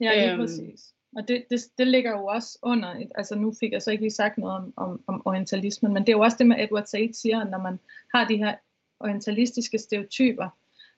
ja, 0.00 0.12
er 0.12 0.32
øhm, 0.32 0.40
præcis. 0.40 0.92
Og 1.16 1.28
det, 1.28 1.44
det, 1.50 1.60
det 1.78 1.86
ligger 1.86 2.10
jo 2.10 2.26
også 2.26 2.58
under, 2.62 3.04
altså 3.14 3.34
nu 3.34 3.54
fik 3.60 3.72
jeg 3.72 3.82
så 3.82 3.90
ikke 3.90 4.02
lige 4.02 4.10
sagt 4.10 4.38
noget 4.38 4.56
om, 4.56 4.72
om, 4.76 5.02
om 5.06 5.22
orientalismen, 5.24 5.92
men 5.92 6.02
det 6.02 6.08
er 6.08 6.16
jo 6.16 6.20
også 6.20 6.36
det 6.38 6.46
med 6.46 6.64
Edward 6.64 6.86
Said 6.86 7.12
siger, 7.12 7.44
når 7.44 7.58
man 7.58 7.78
har 8.14 8.28
de 8.28 8.36
her 8.36 8.54
orientalistiske 9.00 9.78
stereotyper, 9.78 10.48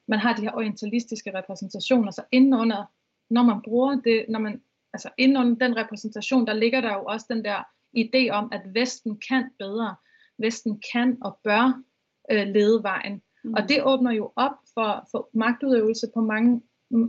man 0.07 0.19
har 0.19 0.37
de 0.37 0.43
her 0.43 0.53
orientalistiske 0.53 1.39
repræsentationer, 1.39 2.11
så 2.11 2.23
indenunder, 2.33 2.85
når 3.31 3.43
man 3.43 3.63
bruger 3.63 4.01
det, 4.05 4.25
når 4.29 4.39
man, 4.39 4.63
altså 4.93 5.09
indenunder 5.19 5.67
den 5.67 5.77
repræsentation, 5.77 6.47
der 6.47 6.53
ligger 6.53 6.81
der 6.81 6.93
jo 6.93 7.05
også 7.05 7.27
den 7.31 7.45
der 7.45 7.74
idé 7.97 8.31
om, 8.31 8.49
at 8.53 8.75
Vesten 8.75 9.21
kan 9.29 9.51
bedre, 9.59 9.95
Vesten 10.39 10.83
kan 10.93 11.19
og 11.21 11.39
bør 11.45 11.83
øh, 12.31 12.47
lede 12.47 12.83
vejen. 12.83 13.23
Mm. 13.45 13.55
Og 13.55 13.69
det 13.69 13.85
åbner 13.85 14.13
jo 14.13 14.33
op 14.37 14.57
for, 14.75 15.09
for 15.11 15.29
magtudøvelse 15.33 16.07
på 16.15 16.21
mange 16.21 16.63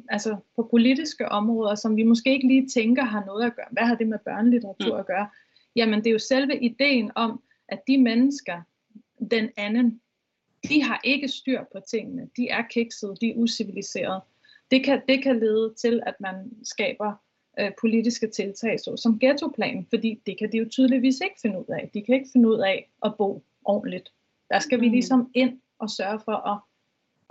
altså 0.09 0.37
på 0.55 0.67
politiske 0.71 1.29
områder, 1.29 1.75
som 1.75 1.95
vi 1.95 2.03
måske 2.03 2.33
ikke 2.33 2.47
lige 2.47 2.67
tænker 2.67 3.03
har 3.03 3.25
noget 3.25 3.45
at 3.45 3.55
gøre. 3.55 3.65
Hvad 3.71 3.83
har 3.83 3.95
det 3.95 4.07
med 4.07 4.19
børnelitteratur 4.25 4.93
mm. 4.93 4.99
at 4.99 5.05
gøre? 5.05 5.27
jamen 5.75 5.99
det 5.99 6.07
er 6.07 6.11
jo 6.11 6.19
selve 6.19 6.59
ideen 6.59 7.11
om, 7.15 7.43
at 7.67 7.79
de 7.87 7.97
mennesker, 7.97 8.61
den 9.31 9.49
anden, 9.57 10.01
de 10.69 10.83
har 10.83 11.01
ikke 11.03 11.27
styr 11.27 11.63
på 11.71 11.79
tingene. 11.89 12.29
De 12.37 12.49
er 12.49 12.61
kiksede, 12.69 13.15
de 13.21 13.29
er 13.29 13.35
usiviliserede. 13.35 14.21
Det 14.71 14.83
kan, 14.83 15.01
det 15.07 15.23
kan 15.23 15.39
lede 15.39 15.73
til, 15.73 16.01
at 16.05 16.15
man 16.19 16.51
skaber 16.63 17.13
øh, 17.59 17.71
politiske 17.81 18.27
tiltag, 18.27 18.79
så 18.79 18.97
som 18.97 19.19
ghettoplan, 19.19 19.87
fordi 19.89 20.21
det 20.25 20.37
kan 20.37 20.51
de 20.51 20.57
jo 20.57 20.69
tydeligvis 20.71 21.21
ikke 21.21 21.35
finde 21.41 21.59
ud 21.59 21.73
af. 21.73 21.89
De 21.93 22.01
kan 22.01 22.15
ikke 22.15 22.29
finde 22.33 22.49
ud 22.49 22.59
af 22.59 22.89
at 23.05 23.17
bo 23.17 23.43
ordentligt. 23.65 24.09
Der 24.49 24.59
skal 24.59 24.81
vi 24.81 24.87
mm. 24.87 24.91
ligesom 24.91 25.31
ind 25.33 25.61
og 25.79 25.89
sørge 25.89 26.19
for 26.25 26.35
at, 26.51 26.59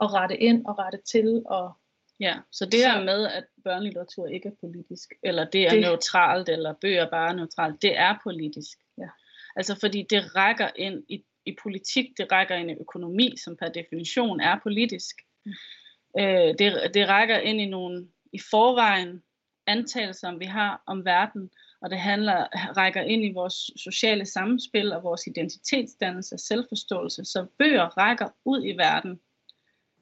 at 0.02 0.14
rette 0.14 0.36
ind 0.36 0.66
og 0.66 0.78
rette 0.78 0.98
til. 1.04 1.42
Og, 1.46 1.72
ja, 2.20 2.36
så 2.50 2.66
det 2.66 2.80
her 2.80 3.04
med, 3.04 3.26
at 3.26 3.44
børnelitteratur 3.64 4.26
ikke 4.26 4.48
er 4.48 4.52
politisk, 4.60 5.14
eller 5.22 5.44
det 5.44 5.66
er 5.66 5.70
det, 5.70 5.80
neutralt, 5.80 6.48
eller 6.48 6.74
bøger 6.80 7.10
bare 7.10 7.28
er 7.28 7.34
neutralt, 7.34 7.82
det 7.82 7.98
er 7.98 8.18
politisk. 8.22 8.78
Ja. 8.98 9.08
Altså 9.56 9.80
fordi 9.80 10.06
det 10.10 10.36
rækker 10.36 10.68
ind 10.76 11.04
i, 11.08 11.24
i 11.46 11.56
politik, 11.62 12.06
det 12.18 12.32
rækker 12.32 12.54
ind 12.54 12.70
i 12.70 12.74
økonomi, 12.80 13.34
som 13.44 13.56
per 13.56 13.68
definition 13.68 14.40
er 14.40 14.58
politisk. 14.62 15.16
Mm. 15.44 15.52
Øh, 16.18 16.54
det, 16.58 16.90
det 16.94 17.08
rækker 17.08 17.38
ind 17.38 17.60
i 17.60 17.66
nogle 17.66 18.08
i 18.32 18.38
forvejen 18.50 19.22
antagelser, 19.66 20.38
vi 20.38 20.44
har 20.44 20.82
om 20.86 21.04
verden, 21.04 21.50
og 21.80 21.90
det 21.90 21.98
handler, 21.98 22.46
rækker 22.76 23.02
ind 23.02 23.24
i 23.24 23.32
vores 23.32 23.70
sociale 23.76 24.26
samspil 24.26 24.92
og 24.92 25.02
vores 25.02 25.26
identitetsdannelse 25.26 26.34
og 26.34 26.40
selvforståelse. 26.40 27.24
Så 27.24 27.46
bøger 27.58 27.98
rækker 27.98 28.28
ud 28.44 28.64
i 28.64 28.76
verden. 28.76 29.20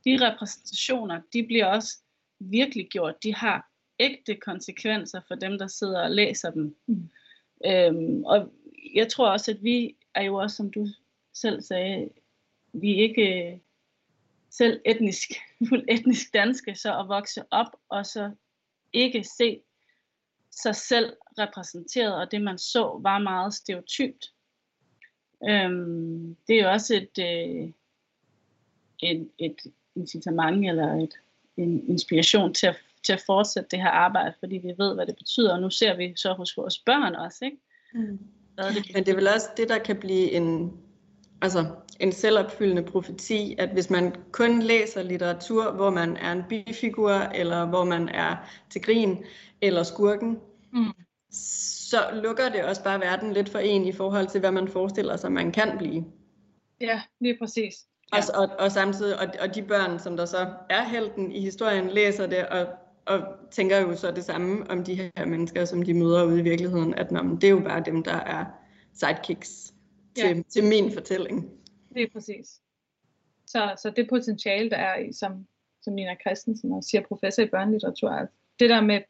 De 0.04 0.30
repræsentationer, 0.30 1.20
de 1.32 1.46
bliver 1.46 1.66
også 1.66 1.98
virkelig 2.38 2.88
gjort. 2.88 3.22
De 3.22 3.34
har 3.34 3.70
ægte 4.00 4.34
konsekvenser 4.34 5.20
for 5.28 5.34
dem, 5.34 5.58
der 5.58 5.66
sidder 5.66 6.02
og 6.02 6.10
læser 6.10 6.50
dem. 6.50 6.76
Mm. 6.86 7.10
Øhm, 7.66 8.24
og 8.24 8.52
jeg 8.94 9.08
tror 9.08 9.28
også, 9.28 9.50
at 9.50 9.62
vi 9.62 9.96
er 10.14 10.22
jo 10.22 10.34
også, 10.34 10.56
som 10.56 10.70
du 10.70 10.86
selv 11.34 11.62
sagde, 11.62 12.10
vi 12.72 12.92
er 12.92 13.02
ikke 13.02 13.60
selv 14.50 14.80
etnisk, 14.86 15.30
etnisk 15.88 16.34
danske, 16.34 16.74
så 16.74 16.98
at 16.98 17.08
vokse 17.08 17.44
op 17.50 17.76
og 17.88 18.06
så 18.06 18.30
ikke 18.92 19.24
se 19.38 19.60
sig 20.50 20.76
selv 20.76 21.16
repræsenteret, 21.38 22.16
og 22.16 22.30
det 22.30 22.42
man 22.42 22.58
så 22.58 22.98
var 23.02 23.18
meget 23.18 23.54
stereotypt. 23.54 24.32
Øhm, 25.48 26.36
det 26.48 26.58
er 26.58 26.62
jo 26.62 26.70
også 26.70 26.94
et, 26.94 27.18
øh, 27.18 27.72
et, 29.02 29.30
et 29.38 29.56
incitament 29.94 30.68
eller 30.68 30.94
et, 30.94 31.14
en 31.56 31.88
inspiration 31.88 32.54
til 32.54 32.66
at, 32.66 32.76
til 33.06 33.12
at 33.12 33.22
fortsætte 33.26 33.68
det 33.70 33.78
her 33.78 33.88
arbejde, 33.88 34.34
fordi 34.40 34.56
vi 34.56 34.74
ved, 34.78 34.94
hvad 34.94 35.06
det 35.06 35.16
betyder, 35.16 35.54
og 35.54 35.60
nu 35.60 35.70
ser 35.70 35.96
vi 35.96 36.14
så 36.16 36.32
hos 36.32 36.56
vores 36.56 36.78
børn 36.78 37.14
også, 37.14 37.44
ikke? 37.44 37.56
Mm. 37.94 38.18
Hvad 38.54 38.64
det 38.64 38.94
Men 38.94 39.04
det 39.04 39.12
er 39.12 39.16
vel 39.16 39.28
også 39.28 39.48
det, 39.56 39.68
der 39.68 39.78
kan 39.78 40.00
blive 40.00 40.30
en, 40.30 40.80
altså 41.42 41.74
en 42.00 42.12
selvopfyldende 42.12 42.82
profeti, 42.82 43.54
at 43.58 43.68
hvis 43.68 43.90
man 43.90 44.14
kun 44.32 44.62
læser 44.62 45.02
litteratur, 45.02 45.72
hvor 45.72 45.90
man 45.90 46.16
er 46.16 46.32
en 46.32 46.42
bifigur, 46.48 47.10
eller 47.10 47.66
hvor 47.66 47.84
man 47.84 48.08
er 48.08 48.36
til 48.70 48.82
grin, 48.82 49.24
eller 49.60 49.82
skurken, 49.82 50.38
mm. 50.72 50.84
så 51.90 51.96
lukker 52.12 52.48
det 52.48 52.64
også 52.64 52.84
bare 52.84 53.00
verden 53.00 53.32
lidt 53.32 53.48
for 53.48 53.58
en 53.58 53.84
i 53.84 53.92
forhold 53.92 54.26
til, 54.26 54.40
hvad 54.40 54.52
man 54.52 54.68
forestiller 54.68 55.16
sig, 55.16 55.32
man 55.32 55.52
kan 55.52 55.78
blive. 55.78 56.04
Ja, 56.80 57.02
lige 57.20 57.38
præcis. 57.38 57.74
Ja. 58.14 58.18
Og, 58.18 58.48
og, 58.48 58.56
og 58.58 58.72
samtidig, 58.72 59.20
og, 59.20 59.26
og 59.40 59.54
de 59.54 59.62
børn, 59.62 59.98
som 59.98 60.16
der 60.16 60.24
så 60.24 60.48
er 60.70 60.84
helten 60.84 61.32
i 61.32 61.40
historien, 61.40 61.90
læser 61.90 62.26
det, 62.26 62.46
og, 62.46 62.66
og 63.06 63.20
tænker 63.50 63.80
jo 63.80 63.96
så 63.96 64.10
det 64.10 64.24
samme 64.24 64.70
om 64.70 64.84
de 64.84 64.94
her 64.94 65.26
mennesker, 65.26 65.64
som 65.64 65.82
de 65.82 65.94
møder 65.94 66.24
ude 66.24 66.40
i 66.40 66.42
virkeligheden, 66.42 66.94
at 66.94 67.12
nå, 67.12 67.20
det 67.34 67.44
er 67.44 67.50
jo 67.50 67.60
bare 67.60 67.82
dem, 67.86 68.02
der 68.02 68.16
er 68.16 68.44
sidekicks 68.94 69.72
til, 70.16 70.36
ja. 70.36 70.42
til 70.48 70.64
min 70.64 70.92
fortælling. 70.92 71.61
Det 71.94 72.02
er 72.02 72.08
præcis. 72.12 72.60
Så, 73.46 73.74
så 73.82 73.90
det 73.90 74.08
potentiale, 74.08 74.70
der 74.70 74.76
er 74.76 74.98
i, 74.98 75.12
som, 75.12 75.46
som 75.82 75.94
Nina 75.94 76.16
Christensen 76.20 76.72
og 76.72 76.84
siger 76.84 77.02
professor 77.08 77.42
i 77.42 77.46
børnelitteratur, 77.46 78.28
det 78.60 78.70
der 78.70 78.80
med 78.80 79.00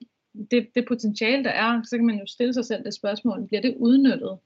det, 0.50 0.68
det 0.74 0.84
potentiale, 0.88 1.44
der 1.44 1.50
er, 1.50 1.82
så 1.82 1.96
kan 1.96 2.06
man 2.06 2.18
jo 2.18 2.26
stille 2.26 2.54
sig 2.54 2.64
selv 2.64 2.84
det 2.84 2.94
spørgsmål, 2.94 3.46
bliver 3.46 3.60
det 3.60 3.76
udnyttet 3.76 4.38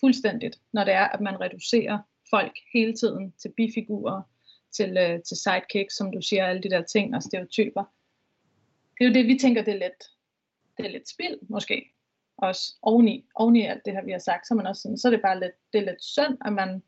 fuldstændigt, 0.00 0.60
når 0.72 0.84
det 0.84 0.94
er, 0.94 1.04
at 1.04 1.20
man 1.20 1.40
reducerer 1.40 1.98
folk 2.30 2.52
hele 2.72 2.94
tiden 2.94 3.32
til 3.38 3.52
bifigurer, 3.56 4.22
til, 4.72 4.96
øh, 4.96 5.22
til 5.22 5.36
sidekicks, 5.36 5.96
som 5.96 6.12
du 6.12 6.20
siger, 6.22 6.46
alle 6.46 6.62
de 6.62 6.70
der 6.70 6.82
ting 6.82 7.14
og 7.14 7.22
stereotyper. 7.22 7.84
Det 8.98 9.04
er 9.04 9.08
jo 9.08 9.14
det, 9.14 9.26
vi 9.26 9.38
tænker, 9.38 9.64
det 9.64 9.74
er 9.74 9.78
lidt, 9.78 10.04
det 10.76 10.86
er 10.86 10.90
lidt 10.90 11.08
spild, 11.08 11.38
måske 11.48 11.92
også 12.38 12.78
oveni, 12.82 13.26
oveni 13.34 13.66
alt 13.66 13.84
det 13.84 13.92
her, 13.92 14.04
vi 14.04 14.12
har 14.12 14.18
sagt, 14.18 14.46
så, 14.46 14.54
man 14.54 14.66
også 14.66 14.82
sådan, 14.82 14.98
så 14.98 15.08
er 15.08 15.12
det 15.12 15.22
bare 15.22 15.40
lidt, 15.40 15.52
det 15.72 15.80
er 15.80 15.84
lidt 15.84 16.04
synd, 16.04 16.38
at 16.44 16.52
man, 16.52 16.82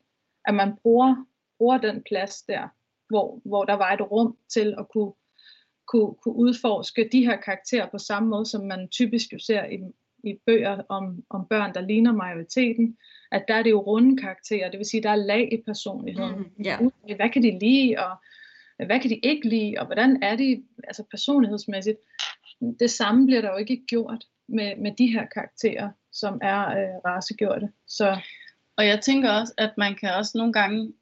at 0.45 0.53
man 0.53 0.75
bruger, 0.83 1.25
bruger 1.57 1.77
den 1.77 2.03
plads 2.03 2.41
der, 2.41 2.67
hvor, 3.09 3.41
hvor 3.45 3.65
der 3.65 3.73
var 3.73 3.91
et 3.91 4.11
rum 4.11 4.37
til 4.49 4.75
at 4.77 4.85
kunne, 4.93 5.11
kunne, 5.87 6.13
kunne 6.23 6.35
udforske 6.35 7.09
de 7.11 7.25
her 7.25 7.37
karakterer 7.37 7.89
på 7.89 7.97
samme 7.97 8.29
måde, 8.29 8.45
som 8.45 8.65
man 8.65 8.87
typisk 8.89 9.33
jo 9.33 9.39
ser 9.39 9.65
i, 9.65 9.77
i 10.23 10.33
bøger 10.45 10.81
om, 10.89 11.23
om 11.29 11.45
børn, 11.45 11.73
der 11.73 11.81
ligner 11.81 12.11
majoriteten, 12.11 12.97
at 13.31 13.45
der 13.47 13.53
er 13.53 13.63
det 13.63 13.69
jo 13.69 13.79
runde 13.79 14.17
karakterer, 14.17 14.71
det 14.71 14.77
vil 14.77 14.85
sige, 14.85 15.03
der 15.03 15.09
er 15.09 15.15
lag 15.15 15.53
i 15.53 15.61
personligheden. 15.65 16.37
Mm, 16.37 16.65
yeah. 16.65 16.81
Hvad 17.15 17.29
kan 17.29 17.43
de 17.43 17.59
lide, 17.59 17.95
og 17.97 18.15
hvad 18.85 18.99
kan 18.99 19.09
de 19.09 19.15
ikke 19.15 19.49
lide, 19.49 19.75
og 19.79 19.85
hvordan 19.85 20.23
er 20.23 20.35
de 20.35 20.63
altså 20.83 21.03
personlighedsmæssigt. 21.11 21.97
Det 22.79 22.91
samme 22.91 23.25
bliver 23.25 23.41
der 23.41 23.51
jo 23.51 23.57
ikke 23.57 23.83
gjort 23.87 24.23
med, 24.47 24.75
med 24.75 24.91
de 24.97 25.07
her 25.07 25.25
karakterer, 25.25 25.89
som 26.11 26.39
er 26.41 26.69
øh, 26.69 26.95
racegjorte. 27.05 27.69
Så. 27.87 28.17
Og 28.77 28.87
jeg 28.87 29.01
tænker 29.01 29.31
også, 29.31 29.53
at 29.57 29.71
man 29.77 29.95
kan 29.95 30.13
også 30.13 30.37
nogle 30.37 30.53
gange 30.53 30.93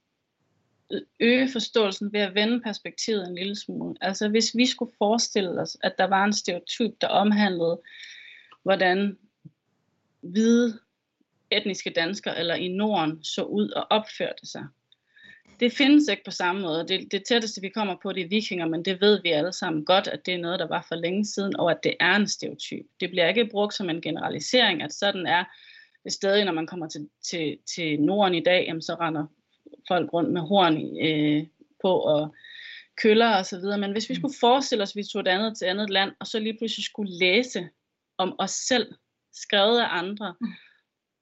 øge 1.20 1.52
forståelsen 1.52 2.14
ved 2.14 2.20
at 2.20 2.36
vende 2.36 2.62
perspektivet 2.62 3.28
en 3.28 3.36
lille 3.36 3.56
smule. 3.56 3.96
Altså 4.02 4.30
hvis 4.30 4.56
vi 4.56 4.66
skulle 4.66 4.94
forestille 4.98 5.62
os, 5.62 5.78
at 5.84 5.98
der 5.98 6.08
var 6.08 6.26
en 6.26 6.34
stereotyp, 6.34 6.92
der 7.02 7.08
omhandlede, 7.08 7.82
hvordan 8.64 9.18
hvide 10.22 10.80
etniske 11.52 11.90
danskere 11.90 12.40
eller 12.40 12.56
i 12.56 12.68
Norden 12.68 13.24
så 13.24 13.44
ud 13.44 13.70
og 13.70 13.88
opførte 13.90 14.46
sig, 14.46 14.66
det 15.60 15.74
findes 15.74 16.08
ikke 16.08 16.24
på 16.26 16.32
samme 16.32 16.62
måde. 16.62 16.88
Det, 16.88 17.12
det 17.12 17.24
tætteste, 17.24 17.62
vi 17.62 17.70
kommer 17.70 17.96
på, 18.04 18.14
det 18.14 18.24
er 18.24 18.30
vikinger, 18.30 18.68
men 18.68 18.86
det 18.86 19.02
ved 19.02 19.22
vi 19.22 19.30
alle 19.30 19.54
sammen 19.54 19.86
godt, 19.86 20.08
at 20.08 20.26
det 20.26 20.34
er 20.34 20.38
noget, 20.38 20.60
der 20.60 20.68
var 20.68 20.86
for 20.88 20.96
længe 20.96 21.26
siden, 21.26 21.60
og 21.60 21.72
at 21.72 21.80
det 21.84 21.94
er 22.00 22.16
en 22.16 22.28
stereotyp. 22.28 22.86
Det 23.00 23.10
bliver 23.10 23.28
ikke 23.28 23.50
brugt 23.52 23.74
som 23.74 23.90
en 23.90 24.02
generalisering, 24.02 24.82
at 24.84 24.94
sådan 24.94 25.28
er 25.28 25.44
stadig, 26.08 26.46
når 26.46 26.52
man 26.52 26.68
kommer 26.68 26.88
til, 26.88 27.10
til, 27.24 27.58
til 27.76 28.02
Norden 28.02 28.36
i 28.36 28.44
dag, 28.44 28.66
jamen, 28.68 28.82
så 28.82 28.96
render 28.96 29.26
folk 29.88 30.14
rundt 30.14 30.32
med 30.32 30.42
horn 30.42 31.06
øh, 31.08 31.48
på 31.82 32.00
og 32.00 32.36
køller 33.02 33.36
og 33.38 33.46
så 33.46 33.60
videre. 33.60 33.78
Men 33.78 33.92
hvis 33.92 34.10
vi 34.10 34.16
skulle 34.16 34.36
forestille 34.40 34.84
os, 34.84 34.92
at 34.92 34.96
vi 34.96 35.04
tog 35.04 35.20
et 35.20 35.28
andet 35.28 35.58
til 35.58 35.66
andet 35.66 35.90
land, 35.90 36.12
og 36.20 36.28
så 36.28 36.40
lige 36.40 36.58
pludselig 36.58 36.86
skulle 36.86 37.20
læse 37.20 37.70
om 38.18 38.36
os 38.40 38.52
selv, 38.52 38.94
skrevet 39.34 39.80
af 39.80 39.88
andre, 39.90 40.36
mm. 40.42 40.48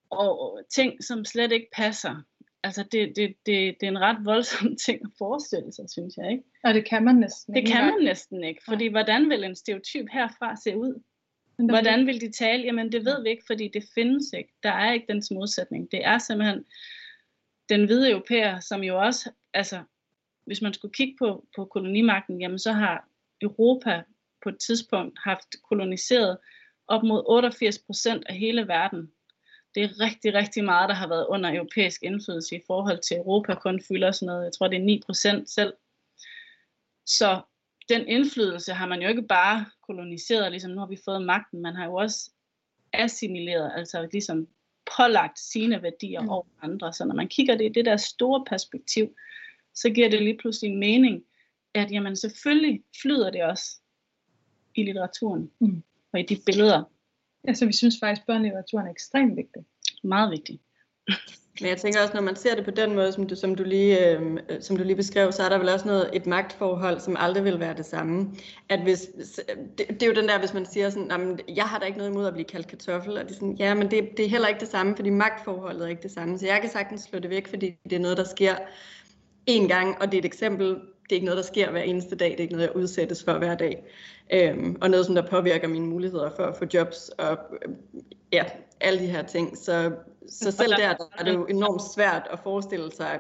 og 0.10 0.60
ting, 0.70 1.04
som 1.04 1.26
slet 1.26 1.52
ikke 1.52 1.68
passer, 1.76 2.16
altså 2.64 2.84
det, 2.84 3.14
det, 3.16 3.36
det, 3.46 3.76
det 3.80 3.88
er 3.88 3.92
en 3.92 4.00
ret 4.00 4.26
voldsom 4.26 4.76
ting 4.86 5.00
at 5.04 5.12
forestille 5.18 5.74
sig, 5.74 5.86
synes 5.90 6.18
jeg, 6.18 6.32
ikke? 6.32 6.44
Og 6.64 6.74
det 6.74 6.90
kan 6.90 7.04
man 7.04 7.16
næsten 7.16 7.56
Det 7.56 7.68
kan 7.68 7.86
man 7.86 8.04
næsten 8.04 8.44
ikke, 8.44 8.62
fordi 8.68 8.88
hvordan 8.88 9.30
vil 9.30 9.44
en 9.44 9.56
stereotyp 9.56 10.06
herfra 10.12 10.56
se 10.56 10.78
ud? 10.78 11.04
Hvordan 11.58 12.08
vil 12.08 12.22
de 12.22 12.32
tale? 12.32 12.64
Jamen 12.64 12.92
det 12.92 13.06
ved 13.06 13.24
vi 13.24 13.30
ikke, 13.30 13.44
fordi 13.48 13.68
det 13.68 13.84
findes 13.96 14.34
ikke. 14.34 14.54
Der 14.64 14.72
er 14.72 14.94
ikke 14.94 15.06
dens 15.10 15.32
modsætning. 15.32 15.92
Det 15.92 16.06
er 16.06 16.18
simpelthen 16.18 16.66
den 17.70 17.86
hvide 17.86 18.12
europæer, 18.12 18.60
som 18.60 18.84
jo 18.84 19.00
også, 19.00 19.32
altså 19.54 19.84
hvis 20.46 20.62
man 20.62 20.74
skulle 20.74 20.94
kigge 20.94 21.16
på, 21.20 21.48
på 21.56 21.66
kolonimagten, 21.66 22.42
jamen 22.42 22.60
så 22.60 22.72
har 22.72 23.10
Europa 23.42 24.04
på 24.44 24.50
et 24.50 24.58
tidspunkt 24.60 25.20
haft 25.24 25.56
koloniseret 25.70 26.38
op 26.88 27.04
mod 27.04 27.24
88 27.28 27.80
procent 27.80 28.24
af 28.30 28.36
hele 28.36 28.68
verden 28.68 29.12
det 29.78 29.86
er 29.86 30.00
rigtig, 30.00 30.34
rigtig 30.34 30.64
meget, 30.64 30.90
der 30.90 30.96
har 30.96 31.08
været 31.08 31.26
under 31.30 31.56
europæisk 31.56 32.04
indflydelse 32.04 32.56
i 32.56 32.62
forhold 32.68 33.00
til 33.02 33.18
Europa, 33.18 33.56
kun 33.56 33.82
fylder 33.88 34.12
sådan 34.12 34.26
noget, 34.26 34.46
jeg 34.46 34.54
tror 34.54 34.68
det 34.68 34.78
er 34.78 35.42
9% 35.42 35.46
selv. 35.46 35.74
Så 37.06 37.42
den 37.90 38.08
indflydelse 38.08 38.74
har 38.74 38.88
man 38.88 39.02
jo 39.02 39.10
ikke 39.10 39.22
bare 39.22 39.66
koloniseret, 39.88 40.52
ligesom 40.52 40.72
nu 40.72 40.80
har 40.80 40.88
vi 40.88 40.98
fået 41.06 41.26
magten, 41.26 41.62
man 41.62 41.76
har 41.76 41.86
jo 41.86 41.94
også 41.94 42.32
assimileret, 42.94 43.72
altså 43.76 44.08
ligesom 44.12 44.48
pålagt 44.98 45.40
sine 45.40 45.84
værdier 45.84 46.22
mm. 46.22 46.30
over 46.30 46.46
andre. 46.62 46.94
Så 46.94 47.06
når 47.06 47.16
man 47.16 47.28
kigger 47.28 47.58
det 47.58 47.66
i 47.66 47.74
det 47.74 47.86
der 47.86 47.98
store 47.98 48.46
perspektiv, 48.50 49.16
så 49.74 49.90
giver 49.90 50.10
det 50.10 50.22
lige 50.22 50.38
pludselig 50.38 50.72
en 50.72 50.80
mening, 50.80 51.24
at 51.74 51.92
jamen 51.92 52.16
selvfølgelig 52.16 52.84
flyder 53.02 53.30
det 53.30 53.44
også 53.44 53.80
i 54.76 54.84
litteraturen 54.84 55.52
mm. 55.60 55.84
og 56.14 56.20
i 56.20 56.24
de 56.24 56.38
billeder, 56.46 56.84
Altså 57.48 57.66
vi 57.66 57.74
synes 57.74 57.98
faktisk, 58.00 58.22
at 58.22 58.28
børnelitteraturen 58.28 58.88
er 58.88 58.92
ekstremt 58.92 59.36
vigtig. 59.36 59.66
Meget 60.04 60.32
vigtig. 60.32 60.60
Men 61.62 61.70
jeg 61.70 61.78
tænker 61.78 62.02
også, 62.02 62.14
når 62.14 62.22
man 62.22 62.36
ser 62.36 62.56
det 62.56 62.66
på 62.66 62.72
den 62.72 62.96
måde, 62.96 63.12
som 63.12 63.28
du, 63.28 63.36
som 63.36 63.56
du, 63.56 63.64
lige, 63.64 64.10
øh, 64.10 64.22
som 64.62 64.78
du 64.78 64.84
lige 64.84 64.96
beskrev, 64.96 65.32
så 65.32 65.44
er 65.44 65.50
der 65.50 65.58
vel 65.58 65.70
også 65.70 65.88
noget, 65.88 66.10
et 66.14 66.26
magtforhold, 66.26 67.00
som 67.00 67.16
aldrig 67.20 67.44
vil 67.44 67.60
være 67.60 67.74
det 67.78 67.86
samme. 67.86 68.32
At 68.70 68.82
hvis, 68.82 69.08
det, 69.78 69.88
det 69.90 70.04
er 70.04 70.08
jo 70.08 70.14
den 70.14 70.28
der, 70.28 70.40
hvis 70.40 70.54
man 70.54 70.66
siger 70.66 70.90
sådan, 70.90 71.40
jeg 71.56 71.66
har 71.66 71.80
da 71.80 71.86
ikke 71.86 71.98
noget 71.98 72.12
imod 72.12 72.28
at 72.28 72.34
blive 72.34 72.46
kaldt 72.46 72.68
kartoffel, 72.68 73.18
og 73.18 73.24
det 73.24 73.32
er 73.32 73.36
sådan, 73.36 73.56
ja, 73.60 73.74
men 73.74 73.92
det, 73.92 74.10
det 74.18 74.26
er 74.26 74.30
heller 74.30 74.48
ikke 74.48 74.60
det 74.60 74.68
samme, 74.68 74.96
fordi 74.96 75.10
magtforholdet 75.10 75.82
er 75.82 75.88
ikke 75.88 76.04
det 76.04 76.12
samme. 76.12 76.40
Så 76.40 76.46
jeg 76.46 76.62
kan 76.62 76.70
sagtens 76.70 77.02
slå 77.02 77.20
det 77.20 77.30
væk, 77.30 77.48
fordi 77.48 77.76
det 77.84 77.94
er 77.94 78.00
noget, 78.00 78.18
der 78.18 78.24
sker 78.24 78.56
én 79.50 79.68
gang, 79.68 80.02
og 80.02 80.08
det 80.08 80.14
er 80.14 80.22
et 80.22 80.26
eksempel, 80.26 80.76
det 81.10 81.12
er 81.12 81.16
ikke 81.16 81.26
noget, 81.26 81.38
der 81.38 81.44
sker 81.44 81.72
hver 81.72 81.82
eneste 81.82 82.16
dag, 82.16 82.32
det 82.32 82.40
er 82.40 82.44
ikke 82.44 82.54
noget, 82.54 82.68
jeg 82.68 82.76
udsættes 82.76 83.24
for 83.24 83.38
hver 83.38 83.56
dag. 83.56 83.84
Øhm, 84.34 84.78
og 84.82 84.90
noget, 84.90 85.06
som 85.06 85.16
der 85.16 85.28
påvirker 85.28 85.68
mine 85.68 85.88
muligheder 85.88 86.30
for 86.36 86.44
at 86.44 86.56
få 86.56 86.66
jobs, 86.74 87.10
og 87.10 87.38
øhm, 87.62 87.76
ja, 88.32 88.46
alle 88.80 89.00
de 89.00 89.08
her 89.08 89.22
ting. 89.22 89.58
Så, 89.58 89.92
så 90.30 90.52
selv 90.52 90.72
der, 90.72 90.94
der 90.94 91.06
er 91.20 91.24
det 91.24 91.34
jo 91.34 91.46
enormt 91.46 91.82
svært 91.96 92.28
at 92.32 92.40
forestille 92.40 92.92
sig, 92.92 93.20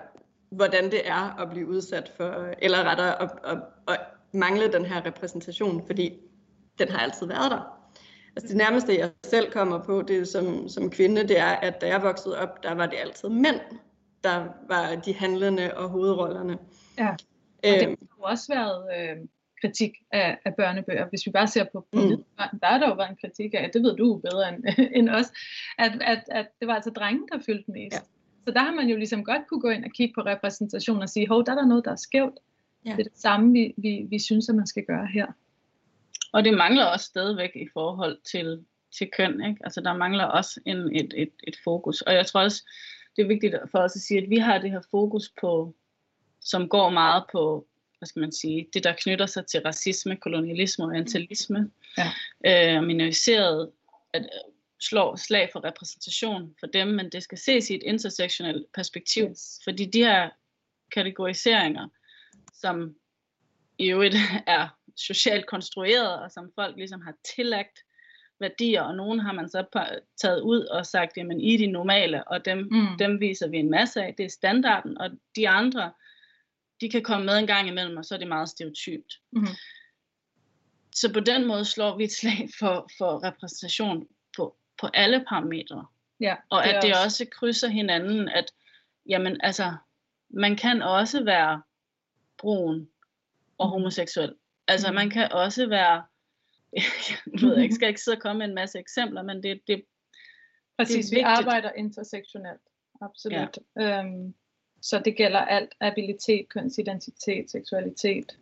hvordan 0.49 0.91
det 0.91 1.07
er 1.09 1.41
at 1.41 1.49
blive 1.49 1.67
udsat 1.67 2.11
for, 2.17 2.53
eller 2.59 2.83
rettere 2.83 3.21
at, 3.21 3.29
at, 3.43 3.57
at 3.87 3.99
mangle 4.31 4.71
den 4.71 4.85
her 4.85 5.05
repræsentation, 5.05 5.83
fordi 5.85 6.13
den 6.79 6.89
har 6.89 6.99
altid 6.99 7.27
været 7.27 7.51
der. 7.51 7.77
Altså 8.35 8.47
det 8.47 8.57
nærmeste, 8.57 8.97
jeg 8.97 9.11
selv 9.25 9.51
kommer 9.51 9.83
på, 9.83 10.01
det 10.01 10.17
er 10.17 10.25
som, 10.25 10.69
som 10.69 10.89
kvinde, 10.89 11.27
det 11.27 11.39
er, 11.39 11.45
at 11.51 11.81
da 11.81 11.87
jeg 11.87 12.01
voksede 12.01 12.39
op, 12.39 12.63
der 12.63 12.73
var 12.73 12.85
det 12.85 12.97
altid 12.97 13.29
mænd, 13.29 13.59
der 14.23 14.45
var 14.67 14.95
de 14.95 15.13
handlende 15.13 15.73
og 15.75 15.89
hovedrollerne. 15.89 16.57
Ja, 16.97 17.15
og 17.63 17.79
det 17.79 17.87
øhm. 17.87 17.97
har 18.01 18.17
jo 18.17 18.23
også 18.23 18.53
været 18.53 18.79
øh, 18.97 19.27
kritik 19.61 19.91
af, 20.11 20.37
af 20.45 20.55
børnebøger. 20.55 21.09
Hvis 21.09 21.25
vi 21.25 21.31
bare 21.31 21.47
ser 21.47 21.63
på, 21.63 21.87
på 21.91 22.01
mm. 22.01 22.23
børn, 22.37 22.59
der 22.61 22.67
er 22.67 22.77
der 22.77 22.87
jo 22.87 22.93
været 22.93 23.09
en 23.09 23.17
kritik 23.21 23.53
af, 23.53 23.69
det 23.73 23.83
ved 23.83 23.95
du 23.95 24.17
bedre 24.17 24.49
end, 24.49 24.63
end 24.97 25.09
os, 25.09 25.25
at, 25.77 25.91
at, 26.01 26.23
at 26.27 26.47
det 26.59 26.67
var 26.67 26.75
altså 26.75 26.89
drenge, 26.89 27.27
der 27.31 27.39
fyldte 27.45 27.71
mest. 27.71 27.95
Ja. 27.95 27.99
Så 28.47 28.53
der 28.53 28.59
har 28.59 28.73
man 28.73 28.87
jo 28.87 28.97
ligesom 28.97 29.23
godt 29.23 29.47
kunne 29.47 29.61
gå 29.61 29.69
ind 29.69 29.85
og 29.85 29.91
kigge 29.91 30.13
på 30.13 30.21
repræsentation 30.21 31.01
og 31.01 31.09
sige, 31.09 31.27
hov, 31.27 31.45
der 31.45 31.51
er 31.51 31.55
der 31.55 31.65
noget, 31.65 31.85
der 31.85 31.91
er 31.91 31.95
skævt. 31.95 32.39
Ja. 32.85 32.91
Det 32.91 32.99
er 32.99 33.03
det 33.03 33.19
samme, 33.19 33.53
vi, 33.53 33.73
vi, 33.77 34.05
vi 34.09 34.19
synes, 34.19 34.49
at 34.49 34.55
man 34.55 34.67
skal 34.67 34.85
gøre 34.85 35.07
her. 35.07 35.27
Og 36.33 36.45
det 36.45 36.53
mangler 36.53 36.85
også 36.85 37.05
stadigvæk 37.05 37.51
i 37.55 37.67
forhold 37.73 38.17
til, 38.31 38.65
til 38.97 39.09
køn. 39.17 39.45
Ikke? 39.45 39.61
Altså 39.63 39.81
der 39.81 39.97
mangler 39.97 40.23
også 40.23 40.61
en, 40.65 40.77
et, 40.77 41.13
et, 41.17 41.31
et 41.47 41.55
fokus. 41.63 42.01
Og 42.01 42.13
jeg 42.13 42.25
tror 42.25 42.41
også, 42.41 42.63
det 43.15 43.23
er 43.23 43.27
vigtigt 43.27 43.55
for 43.71 43.79
os 43.79 43.95
at 43.95 44.01
sige, 44.01 44.23
at 44.23 44.29
vi 44.29 44.37
har 44.37 44.57
det 44.57 44.71
her 44.71 44.81
fokus 44.91 45.31
på, 45.41 45.75
som 46.47 46.69
går 46.69 46.89
meget 46.89 47.23
på, 47.31 47.67
hvad 47.97 48.07
skal 48.07 48.19
man 48.19 48.31
sige, 48.31 48.67
det 48.73 48.83
der 48.83 48.93
knytter 48.93 49.25
sig 49.25 49.45
til 49.45 49.61
racisme, 49.61 50.15
kolonialisme 50.15 50.85
og 50.85 50.89
orientalisme, 50.89 51.71
ja. 51.97 52.75
øh, 52.75 52.83
minoriseret, 52.83 53.71
at 54.13 54.21
øh, 54.21 54.53
slå 54.79 55.15
slag 55.15 55.49
for 55.51 55.63
repræsentation 55.63 56.55
for 56.59 56.67
dem, 56.67 56.87
men 56.87 57.09
det 57.09 57.23
skal 57.23 57.37
ses 57.37 57.69
i 57.69 57.75
et 57.75 57.83
intersektionelt 57.83 58.65
perspektiv, 58.73 59.23
yes. 59.29 59.59
fordi 59.63 59.85
de 59.85 60.03
her 60.03 60.29
kategoriseringer, 60.91 61.87
som 62.53 62.95
i 63.77 63.87
øvrigt 63.91 64.15
er 64.47 64.67
socialt 64.95 65.45
konstrueret, 65.45 66.19
og 66.19 66.31
som 66.31 66.51
folk 66.55 66.77
ligesom 66.77 67.01
har 67.01 67.13
tillagt 67.35 67.79
værdier, 68.39 68.81
og 68.81 68.95
nogen 68.95 69.19
har 69.19 69.33
man 69.33 69.49
så 69.49 69.65
taget 70.21 70.41
ud 70.41 70.61
og 70.61 70.85
sagt, 70.85 71.17
jamen 71.17 71.41
I 71.41 71.53
er 71.53 71.57
de 71.57 71.67
normale, 71.67 72.27
og 72.27 72.45
dem, 72.45 72.57
mm. 72.57 72.97
dem 72.99 73.19
viser 73.19 73.47
vi 73.47 73.57
en 73.57 73.71
masse 73.71 74.03
af, 74.03 74.13
det 74.17 74.25
er 74.25 74.29
standarden, 74.29 74.97
og 74.97 75.09
de 75.35 75.49
andre, 75.49 75.91
de 76.81 76.89
kan 76.89 77.03
komme 77.03 77.25
med 77.25 77.37
en 77.37 77.47
gang 77.47 77.67
imellem, 77.67 77.97
og 77.97 78.05
så 78.05 78.15
er 78.15 78.19
det 78.19 78.27
meget 78.27 78.49
stereotypt. 78.49 79.13
Mm. 79.31 79.47
Så 80.95 81.13
på 81.13 81.19
den 81.19 81.47
måde 81.47 81.65
slår 81.65 81.97
vi 81.97 82.03
et 82.03 82.11
slag 82.11 82.49
for, 82.59 82.89
for 82.97 83.23
repræsentation 83.23 84.07
på, 84.37 84.57
på 84.81 84.87
alle 84.93 85.25
parametre. 85.29 85.85
Ja, 86.19 86.35
og 86.49 86.67
at 86.67 86.83
det 86.83 86.91
også. 86.91 87.03
også 87.03 87.25
krydser 87.31 87.67
hinanden, 87.67 88.29
at 88.29 88.53
jamen, 89.09 89.37
altså, 89.43 89.75
man 90.29 90.55
kan 90.55 90.81
også 90.81 91.23
være 91.23 91.61
brun 92.37 92.75
og 92.75 92.77
mm-hmm. 92.79 93.71
homoseksuel. 93.71 94.35
Altså, 94.67 94.91
man 94.91 95.09
kan 95.09 95.31
også 95.31 95.67
være 95.67 96.03
jeg 97.33 97.41
ved 97.41 97.57
ikke, 97.57 97.75
skal 97.75 97.87
ikke 97.87 98.01
sidde 98.01 98.17
og 98.17 98.21
komme 98.21 98.39
med 98.39 98.47
en 98.47 98.55
masse 98.55 98.79
eksempler, 98.79 99.21
men 99.21 99.43
det, 99.43 99.61
det 99.67 99.83
Præcis, 100.77 101.05
det 101.05 101.13
er 101.13 101.17
vi 101.17 101.23
arbejder 101.23 101.71
intersektionelt, 101.71 102.61
absolut. 103.01 103.57
Ja. 103.75 103.99
Øhm, 103.99 104.35
så 104.89 105.01
det 105.05 105.15
gælder 105.15 105.39
alt, 105.39 105.69
abilitet, 105.79 106.49
kønsidentitet, 106.49 107.51
seksualitet, 107.51 108.37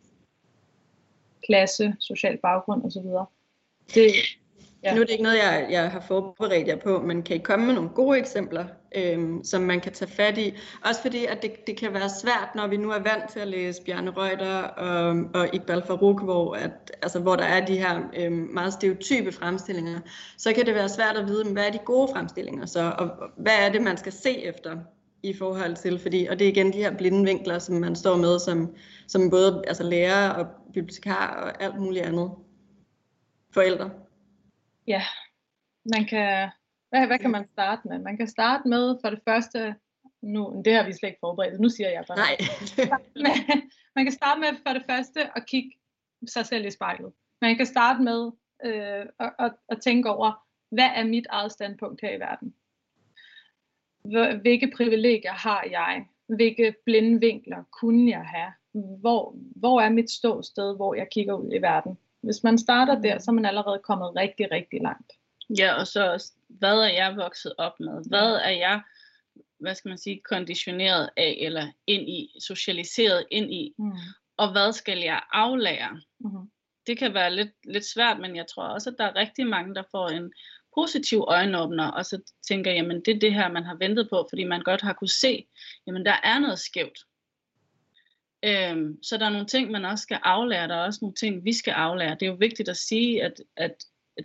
klasse, 1.46 1.96
social 2.00 2.38
baggrund 2.38 2.84
osv. 2.86 3.06
Det, 3.94 4.12
Ja. 4.86 4.96
Nu 4.96 5.02
er 5.02 5.06
det 5.06 5.12
ikke 5.12 5.24
noget, 5.24 5.38
jeg, 5.38 5.68
jeg 5.70 5.92
har 5.92 6.00
forberedt 6.00 6.68
jer 6.68 6.76
på, 6.76 7.02
men 7.02 7.24
kan 7.24 7.36
I 7.36 7.40
komme 7.40 7.66
med 7.66 7.74
nogle 7.74 7.90
gode 7.90 8.20
eksempler, 8.20 8.66
øhm, 8.96 9.44
som 9.44 9.62
man 9.62 9.80
kan 9.80 9.94
tage 9.94 10.12
fat 10.12 10.38
i? 10.38 10.54
Også 10.86 11.02
fordi, 11.02 11.26
at 11.26 11.42
det, 11.42 11.68
det 11.68 11.78
kan 11.78 11.94
være 11.94 12.10
svært, 12.10 12.50
når 12.56 12.68
vi 12.68 12.78
nu 12.78 12.92
er 12.92 13.00
vant 13.00 13.30
til 13.32 13.40
at 13.40 13.48
læse 13.48 13.84
Bjarne 13.84 14.12
Reuter 14.12 14.62
og, 14.62 15.18
og 15.34 15.56
Iqbal 15.56 15.84
Farouk, 15.88 16.24
hvor, 16.24 16.54
at, 16.54 16.72
altså, 17.02 17.20
hvor 17.20 17.36
der 17.36 17.44
er 17.44 17.66
de 17.66 17.78
her 17.78 18.02
øhm, 18.18 18.50
meget 18.54 18.74
stereotype 18.74 19.32
fremstillinger, 19.32 20.00
så 20.38 20.54
kan 20.54 20.66
det 20.66 20.76
være 20.76 20.90
svært 20.90 21.18
at 21.18 21.28
vide, 21.28 21.54
hvad 21.54 21.68
er 21.68 21.72
de 21.72 21.80
gode 21.86 22.08
fremstillinger 22.14 22.66
så, 22.66 22.94
og, 22.98 23.10
og 23.20 23.30
hvad 23.38 23.56
er 23.60 23.72
det, 23.72 23.82
man 23.82 23.98
skal 23.98 24.12
se 24.12 24.44
efter 24.44 24.78
i 25.24 25.34
forhold 25.34 25.76
til, 25.76 26.00
fordi, 26.00 26.26
og 26.26 26.40
det 26.40 26.48
er 26.48 26.52
igen 26.52 26.74
de 26.74 26.78
her 26.78 26.98
blinde 26.98 27.24
vinkler, 27.26 27.60
som 27.60 27.76
man 27.76 27.96
står 27.96 28.18
med 28.18 28.40
som, 28.40 28.76
som 29.08 29.30
både 29.30 29.64
altså 29.68 29.84
lærer 29.84 30.30
og 30.30 30.48
bibliotekar 30.74 31.42
og 31.44 31.64
alt 31.64 31.80
muligt 31.80 32.06
andet. 32.06 32.32
Forældre. 33.54 33.92
Ja, 34.88 35.02
man 35.94 36.06
kan, 36.06 36.50
hvad, 36.90 37.08
hvad 37.08 37.20
kan 37.20 37.32
man 37.32 37.48
starte 37.54 37.88
med? 37.88 38.00
Man 38.00 38.18
kan 38.18 38.28
starte 38.28 38.68
med 38.68 38.98
for 39.04 39.10
det 39.10 39.20
første, 39.28 39.76
nu, 40.22 40.62
det 40.66 40.74
har 40.74 40.86
vi 40.86 40.94
slet 40.94 41.10
ikke 41.10 41.20
forberedt, 41.20 41.60
nu 41.60 41.70
siger 41.70 41.90
jeg 41.90 42.04
bare. 42.08 42.18
Nej. 42.18 42.38
Men, 43.16 43.62
man 43.96 44.06
kan 44.06 44.14
starte 44.14 44.40
med 44.40 44.50
for 44.68 44.74
det 44.74 44.84
første 44.90 45.38
at 45.38 45.46
kigge 45.46 45.72
sig 46.28 46.46
selv 46.46 46.66
i 46.66 46.72
spejlet. 46.72 47.12
Man 47.42 47.56
kan 47.56 47.66
starte 47.66 48.02
med 48.02 48.32
øh, 48.66 49.06
at, 49.20 49.34
at, 49.40 49.52
at 49.70 49.82
tænke 49.82 50.10
over, 50.10 50.46
hvad 50.72 50.90
er 50.96 51.04
mit 51.04 51.28
eget 51.30 51.52
standpunkt 51.52 52.02
her 52.02 52.16
i 52.16 52.20
verden? 52.20 52.54
Hvilke 54.42 54.72
privilegier 54.76 55.32
har 55.32 55.66
jeg? 55.72 56.06
Hvilke 56.28 56.76
blinde 56.86 57.20
vinkler 57.20 57.64
kunne 57.72 58.10
jeg 58.10 58.26
have? 58.26 58.52
Hvor, 59.00 59.36
hvor 59.56 59.82
er 59.82 59.90
mit 59.90 60.12
ståsted, 60.12 60.76
hvor 60.76 60.94
jeg 60.94 61.08
kigger 61.12 61.34
ud 61.34 61.52
i 61.54 61.62
verden? 61.62 61.98
Hvis 62.22 62.44
man 62.44 62.58
starter 62.58 63.02
der, 63.02 63.20
så 63.20 63.32
er 63.32 63.34
man 63.34 63.46
allerede 63.46 63.82
kommet 63.84 64.16
rigtig, 64.16 64.52
rigtig 64.52 64.82
langt. 64.82 65.14
Ja, 65.60 65.74
og 65.74 65.88
så 65.88 66.32
hvad 66.50 66.78
er 66.78 66.94
jeg 66.94 67.18
vokset 67.18 67.54
op 67.58 67.80
med? 67.80 68.10
Hvad 68.10 68.36
er 68.36 68.50
jeg, 68.50 68.82
hvad 69.60 69.76
skal 69.76 69.90
man 69.90 69.98
sige, 69.98 70.22
konditioneret 70.30 71.10
af, 71.18 71.38
eller 71.42 71.68
ind 71.88 72.10
i, 72.10 72.38
socialiseret 72.40 73.26
ind 73.32 73.54
i? 73.54 73.74
Mm. 73.78 73.92
Og 74.38 74.52
hvad 74.52 74.74
skal 74.74 75.00
jeg 75.00 75.22
aflære? 75.32 76.02
Mm. 76.20 76.50
Det 76.88 76.98
kan 76.98 77.14
være 77.14 77.36
lidt, 77.36 77.52
lidt 77.64 77.86
svært, 77.86 78.20
men 78.20 78.36
jeg 78.36 78.48
tror 78.48 78.64
også, 78.64 78.90
at 78.90 78.96
der 78.98 79.04
er 79.04 79.16
rigtig 79.16 79.48
mange, 79.48 79.76
der 79.76 79.84
får 79.92 80.08
en 80.08 80.34
positiv 80.76 81.26
øjenåbner, 81.28 81.88
og 81.88 82.06
så 82.06 82.22
tænker, 82.48 82.72
jamen 82.72 83.02
det 83.06 83.16
er 83.16 83.20
det 83.20 83.34
her, 83.34 83.52
man 83.52 83.64
har 83.64 83.76
ventet 83.76 84.10
på, 84.10 84.28
fordi 84.30 84.44
man 84.44 84.62
godt 84.62 84.82
har 84.82 84.94
kunne 84.94 85.10
se, 85.22 85.48
jamen 85.88 86.06
der 86.06 86.16
er 86.24 86.40
noget 86.40 86.60
skævt. 86.60 87.00
Øhm, 88.46 89.04
så 89.04 89.18
der 89.18 89.26
er 89.26 89.30
nogle 89.30 89.48
ting, 89.48 89.72
man 89.72 89.86
også 89.86 90.02
skal 90.02 90.20
aflære. 90.24 90.68
Der 90.68 90.76
er 90.76 90.86
også 90.86 91.00
nogle 91.02 91.16
ting, 91.16 91.46
vi 91.46 91.54
skal 91.54 91.72
aflære. 91.72 92.14
Det 92.20 92.24
er 92.24 92.28
jo 92.28 92.38
vigtigt 92.40 92.70
at 92.70 92.78
sige, 92.78 93.24
at, 93.24 93.34
at 93.58 93.76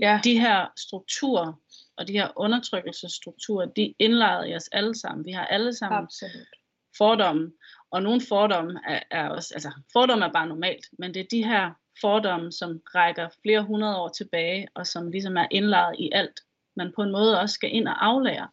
ja. 0.01 0.21
de 0.25 0.41
her 0.41 0.67
strukturer 0.79 1.53
og 1.97 2.09
de 2.09 2.13
her 2.13 2.29
undertrykkelsesstrukturer, 2.37 3.67
de 3.67 3.95
indlejrer 3.99 4.45
i 4.45 4.55
os 4.55 4.69
alle 4.73 4.95
sammen. 4.95 5.27
Vi 5.27 5.33
har 5.33 5.47
alle 5.47 5.75
sammen 5.75 6.03
Absolut. 6.05 6.49
fordomme, 6.97 7.53
og 7.91 8.03
nogle 8.03 8.21
fordomme 8.29 8.81
er, 8.89 9.01
er 9.11 9.29
også, 9.29 9.55
altså 9.55 9.71
fordomme 9.93 10.25
er 10.25 10.33
bare 10.33 10.47
normalt, 10.47 10.87
men 10.99 11.15
det 11.15 11.21
er 11.21 11.27
de 11.31 11.45
her 11.45 11.80
fordomme, 12.01 12.53
som 12.53 12.81
rækker 12.95 13.29
flere 13.43 13.63
hundrede 13.63 13.97
år 13.97 14.09
tilbage, 14.09 14.69
og 14.75 14.87
som 14.87 15.11
ligesom 15.11 15.37
er 15.37 15.47
indlejret 15.51 15.97
i 15.99 16.11
alt, 16.13 16.41
man 16.77 16.93
på 16.97 17.03
en 17.03 17.13
måde 17.13 17.41
også 17.41 17.53
skal 17.53 17.75
ind 17.75 17.89
og 17.89 18.07
aflære. 18.07 18.49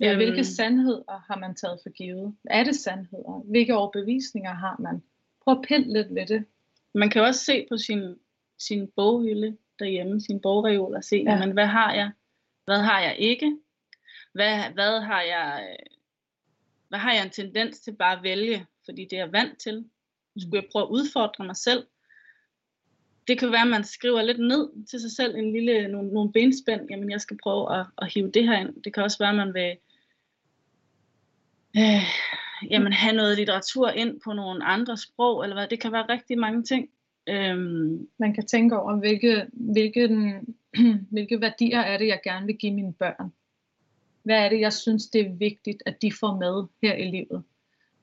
Ja, 0.00 0.16
hvilke 0.16 0.38
øhm. 0.38 0.44
sandheder 0.44 1.32
har 1.32 1.38
man 1.38 1.54
taget 1.54 1.80
for 1.82 1.90
givet? 1.90 2.36
Er 2.50 2.64
det 2.64 2.76
sandheder? 2.76 3.44
Hvilke 3.50 3.76
overbevisninger 3.76 4.54
har 4.54 4.76
man? 4.78 5.02
Prøv 5.44 5.58
at 5.58 5.64
pille 5.68 5.92
lidt 5.92 6.14
ved 6.14 6.26
det. 6.26 6.44
Man 6.94 7.10
kan 7.10 7.22
også 7.22 7.44
se 7.44 7.66
på 7.70 7.76
sin, 7.76 8.16
sin 8.58 8.90
boghylde 8.96 9.56
derhjemme, 9.78 10.20
sin 10.20 10.40
bogreol, 10.40 10.96
og 10.96 11.04
se, 11.04 11.16
ja. 11.16 11.32
jamen, 11.32 11.50
hvad 11.50 11.66
har 11.66 11.94
jeg? 11.94 12.10
Hvad 12.64 12.78
har 12.78 13.00
jeg 13.00 13.16
ikke? 13.18 13.56
Hvad, 14.32 14.72
hvad 14.74 15.00
har 15.00 15.22
jeg 15.22 15.76
hvad 16.88 16.98
har 16.98 17.12
jeg 17.12 17.24
en 17.24 17.30
tendens 17.30 17.80
til 17.80 17.96
bare 17.96 18.16
at 18.16 18.22
vælge, 18.22 18.66
fordi 18.84 19.02
det 19.02 19.12
er 19.12 19.22
jeg 19.24 19.32
vant 19.32 19.58
til? 19.58 19.90
Skulle 20.38 20.62
jeg 20.62 20.68
prøve 20.72 20.82
at 20.82 20.88
udfordre 20.88 21.44
mig 21.44 21.56
selv? 21.56 21.86
Det 23.28 23.38
kan 23.38 23.52
være, 23.52 23.62
at 23.62 23.68
man 23.68 23.84
skriver 23.84 24.22
lidt 24.22 24.38
ned 24.38 24.86
til 24.86 25.00
sig 25.00 25.10
selv, 25.10 25.36
en 25.36 25.52
lille, 25.52 25.88
nogle, 25.88 26.12
nogle 26.12 26.32
benspænd, 26.32 26.86
jamen 26.90 27.10
jeg 27.10 27.20
skal 27.20 27.38
prøve 27.42 27.78
at, 27.78 27.86
at 27.98 28.12
hive 28.14 28.30
det 28.30 28.44
her 28.44 28.60
ind. 28.60 28.82
Det 28.82 28.94
kan 28.94 29.02
også 29.02 29.18
være, 29.18 29.30
at 29.30 29.36
man 29.36 29.54
vil 29.54 29.76
øh, 31.76 32.02
jamen, 32.70 32.92
have 32.92 33.16
noget 33.16 33.36
litteratur 33.36 33.88
ind 33.88 34.20
på 34.24 34.32
nogle 34.32 34.64
andre 34.64 34.96
sprog, 34.96 35.42
eller 35.42 35.56
hvad. 35.56 35.68
Det 35.68 35.80
kan 35.80 35.92
være 35.92 36.08
rigtig 36.08 36.38
mange 36.38 36.62
ting. 36.62 36.88
Øhm. 37.28 38.08
Man 38.18 38.34
kan 38.34 38.46
tænke 38.46 38.78
over, 38.78 38.96
hvilke, 38.96 39.46
hvilke, 39.52 40.08
hvilke 41.12 41.40
værdier 41.40 41.80
er 41.80 41.98
det, 41.98 42.06
jeg 42.06 42.20
gerne 42.24 42.46
vil 42.46 42.56
give 42.56 42.74
mine 42.74 42.92
børn. 42.92 43.32
hvad 44.22 44.44
er 44.44 44.48
det, 44.48 44.60
jeg 44.60 44.72
synes, 44.72 45.06
det 45.06 45.20
er 45.20 45.32
vigtigt, 45.32 45.82
at 45.86 46.02
de 46.02 46.12
får 46.20 46.36
med 46.36 46.64
her 46.82 46.94
i 46.94 47.10
livet. 47.10 47.42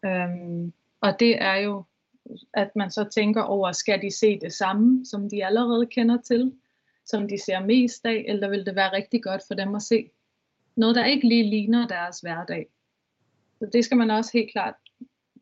Øhm, 0.06 0.74
og 1.02 1.20
det 1.20 1.42
er 1.42 1.56
jo, 1.56 1.84
at 2.54 2.76
man 2.76 2.92
så 2.92 3.04
tænker 3.04 3.42
over, 3.42 3.72
skal 3.72 4.02
de 4.02 4.12
se 4.12 4.40
det 4.40 4.54
samme, 4.54 5.06
som 5.06 5.30
de 5.30 5.46
allerede 5.46 5.86
kender 5.86 6.18
til, 6.22 6.54
som 7.06 7.28
de 7.28 7.44
ser 7.46 7.60
mest 7.60 8.06
af, 8.06 8.26
eller 8.28 8.50
vil 8.50 8.66
det 8.66 8.76
være 8.76 8.94
rigtig 8.94 9.24
godt 9.24 9.42
for 9.48 9.54
dem 9.54 9.76
at 9.76 9.82
se 9.82 10.10
noget, 10.76 10.96
der 10.96 11.06
ikke 11.06 11.28
lige 11.28 11.50
ligner 11.50 11.88
deres 11.88 12.20
hverdag. 12.20 12.68
Så 13.60 13.70
det 13.74 13.86
skal 13.86 13.98
man 13.98 14.12
også 14.12 14.32
helt 14.34 14.52
klart, 14.52 14.74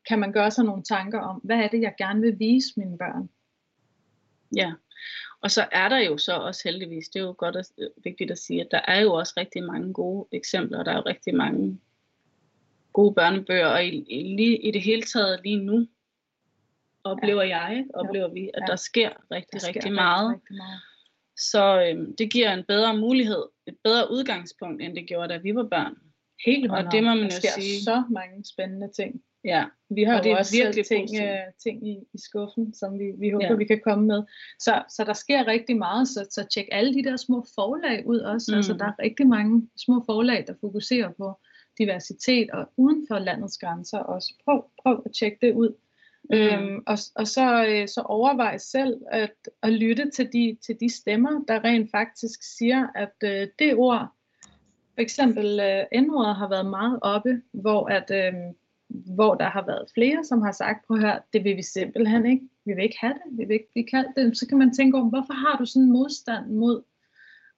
kan 0.08 0.20
man 0.20 0.32
gøre 0.32 0.52
sig 0.52 0.66
nogle 0.66 0.84
tanker 0.84 1.20
om, 1.20 1.42
hvad 1.44 1.58
er 1.58 1.68
det, 1.68 1.82
jeg 1.82 1.94
gerne 1.98 2.22
vil 2.22 2.40
vise 2.40 2.74
mine 2.78 2.98
børn? 2.98 3.30
Ja, 4.56 4.74
og 5.42 5.52
så 5.52 5.68
er 5.72 5.90
der 5.90 5.98
jo 6.00 6.18
så 6.18 6.34
også 6.34 6.62
heldigvis, 6.66 7.10
det 7.10 7.20
er 7.20 7.24
jo 7.24 7.36
godt 7.38 7.56
og 7.56 7.64
øh, 7.78 7.90
vigtigt 8.04 8.32
at 8.32 8.38
sige, 8.38 8.62
at 8.62 8.68
der 8.72 8.82
er 8.88 9.02
jo 9.02 9.14
også 9.14 9.34
rigtig 9.38 9.64
mange 9.64 9.94
gode 9.94 10.28
eksempler, 10.32 10.84
der 10.84 10.92
er 10.92 10.96
jo 10.96 11.04
rigtig 11.06 11.36
mange 11.36 11.80
gode 12.94 13.14
børnebøger, 13.14 13.68
og 13.68 13.86
i, 13.86 14.06
i, 14.10 14.36
lige, 14.36 14.58
i 14.58 14.72
det 14.72 14.82
hele 14.82 15.02
taget 15.02 15.40
lige 15.44 15.64
nu, 15.66 15.88
oplever 17.12 17.44
ja. 17.44 17.58
jeg, 17.58 17.86
oplever 17.94 18.28
ja. 18.28 18.34
vi, 18.34 18.50
at 18.54 18.62
ja. 18.62 18.72
der 18.72 18.76
sker 18.76 19.10
rigtig, 19.32 19.54
der 19.54 19.60
sker 19.60 19.76
rigtig, 19.76 19.94
meget. 19.94 20.30
Rigtig, 20.34 20.58
meget. 20.58 20.80
Så 21.38 21.64
øhm, 21.82 22.16
det 22.16 22.32
giver 22.32 22.54
en 22.54 22.64
bedre 22.68 22.98
mulighed, 22.98 23.44
et 23.68 23.78
bedre 23.84 24.12
udgangspunkt, 24.12 24.82
end 24.82 24.96
det 24.96 25.08
gjorde, 25.08 25.34
da 25.34 25.38
vi 25.38 25.56
var 25.56 25.68
børn. 25.72 25.96
Helt 26.46 26.72
og 26.72 26.92
det 26.92 27.04
må 27.04 27.10
man 27.10 27.18
der 27.18 27.24
jo 27.24 27.30
sker 27.30 27.62
sige. 27.62 27.82
så 27.84 28.04
mange 28.10 28.46
spændende 28.46 28.90
ting. 28.96 29.22
Ja, 29.44 29.66
vi 29.90 30.04
har 30.04 30.24
jo 30.26 30.32
også 30.32 30.58
virkelig 30.58 30.86
ting, 30.86 31.10
uh, 31.12 31.54
ting 31.64 31.88
i, 31.88 31.94
i 32.14 32.18
skuffen, 32.18 32.74
som 32.74 33.00
vi, 33.00 33.06
vi 33.20 33.30
håber, 33.30 33.46
ja. 33.46 33.54
vi 33.54 33.66
kan 33.66 33.82
komme 33.84 34.06
med. 34.06 34.24
Så, 34.60 34.84
så 34.90 35.04
der 35.04 35.14
sker 35.14 35.48
rigtig 35.48 35.78
meget, 35.78 36.08
så, 36.08 36.28
så 36.32 36.48
tjek 36.54 36.68
alle 36.72 36.94
de 36.94 37.04
der 37.04 37.18
små 37.18 37.46
forlag 37.56 38.08
ud 38.08 38.18
også. 38.20 38.52
Mm. 38.52 38.58
Altså, 38.58 38.74
der 38.74 38.86
er 38.86 39.04
rigtig 39.04 39.28
mange 39.28 39.70
små 39.78 40.04
forlag, 40.06 40.44
der 40.48 40.54
fokuserer 40.62 41.10
på 41.18 41.40
diversitet 41.78 42.52
og 42.52 42.70
uden 42.78 43.08
for 43.08 43.20
landets 43.20 43.58
grænser 43.58 44.00
også. 44.00 44.34
Prøv, 44.46 44.66
prøv 44.84 45.02
at 45.06 45.12
tjekke 45.20 45.38
det 45.42 45.54
ud. 45.54 45.74
Mm. 46.30 46.38
Øhm, 46.38 46.84
og, 46.88 46.98
og 47.16 47.28
så, 47.28 47.66
øh, 47.70 47.88
så 47.88 48.02
overvej 48.02 48.58
selv 48.58 49.02
at, 49.12 49.34
at 49.64 49.74
lytte 49.74 50.12
til 50.12 50.34
de, 50.34 50.58
til 50.66 50.80
de 50.80 50.90
stemmer, 50.90 51.44
der 51.48 51.64
rent 51.64 51.92
faktisk 51.92 52.44
siger, 52.58 52.88
at 52.96 53.14
øh, 53.24 53.48
det 53.60 53.76
ord, 53.76 54.08
for 54.94 55.02
eksempel 55.02 55.60
øh, 55.60 56.02
N-ordet 56.02 56.36
har 56.36 56.50
været 56.50 56.66
meget 56.66 57.00
oppe, 57.02 57.42
hvor, 57.52 57.88
at, 57.90 58.12
øh, 58.14 58.34
hvor 59.16 59.36
der 59.36 59.50
har 59.50 59.66
været 59.66 59.92
flere, 59.94 60.24
som 60.24 60.42
har 60.42 60.52
sagt, 60.52 60.88
på 60.88 60.96
her, 60.96 61.20
det 61.34 61.44
vil 61.44 61.58
vi 61.58 61.62
simpelthen 61.62 62.26
ikke, 62.26 62.50
vi 62.66 62.74
vil 62.74 62.84
ikke 62.84 63.00
have 63.02 63.14
det, 63.14 63.38
vi 63.38 63.46
vil 63.46 63.54
ikke 63.54 63.72
blive 63.72 63.88
kaldt 63.88 64.16
det. 64.16 64.38
Så 64.38 64.48
kan 64.48 64.58
man 64.58 64.74
tænke 64.74 64.98
om, 64.98 65.08
hvorfor 65.08 65.34
har 65.34 65.58
du 65.58 65.66
sådan 65.66 65.86
en 65.86 65.92
modstand 65.92 66.46
mod 66.48 66.84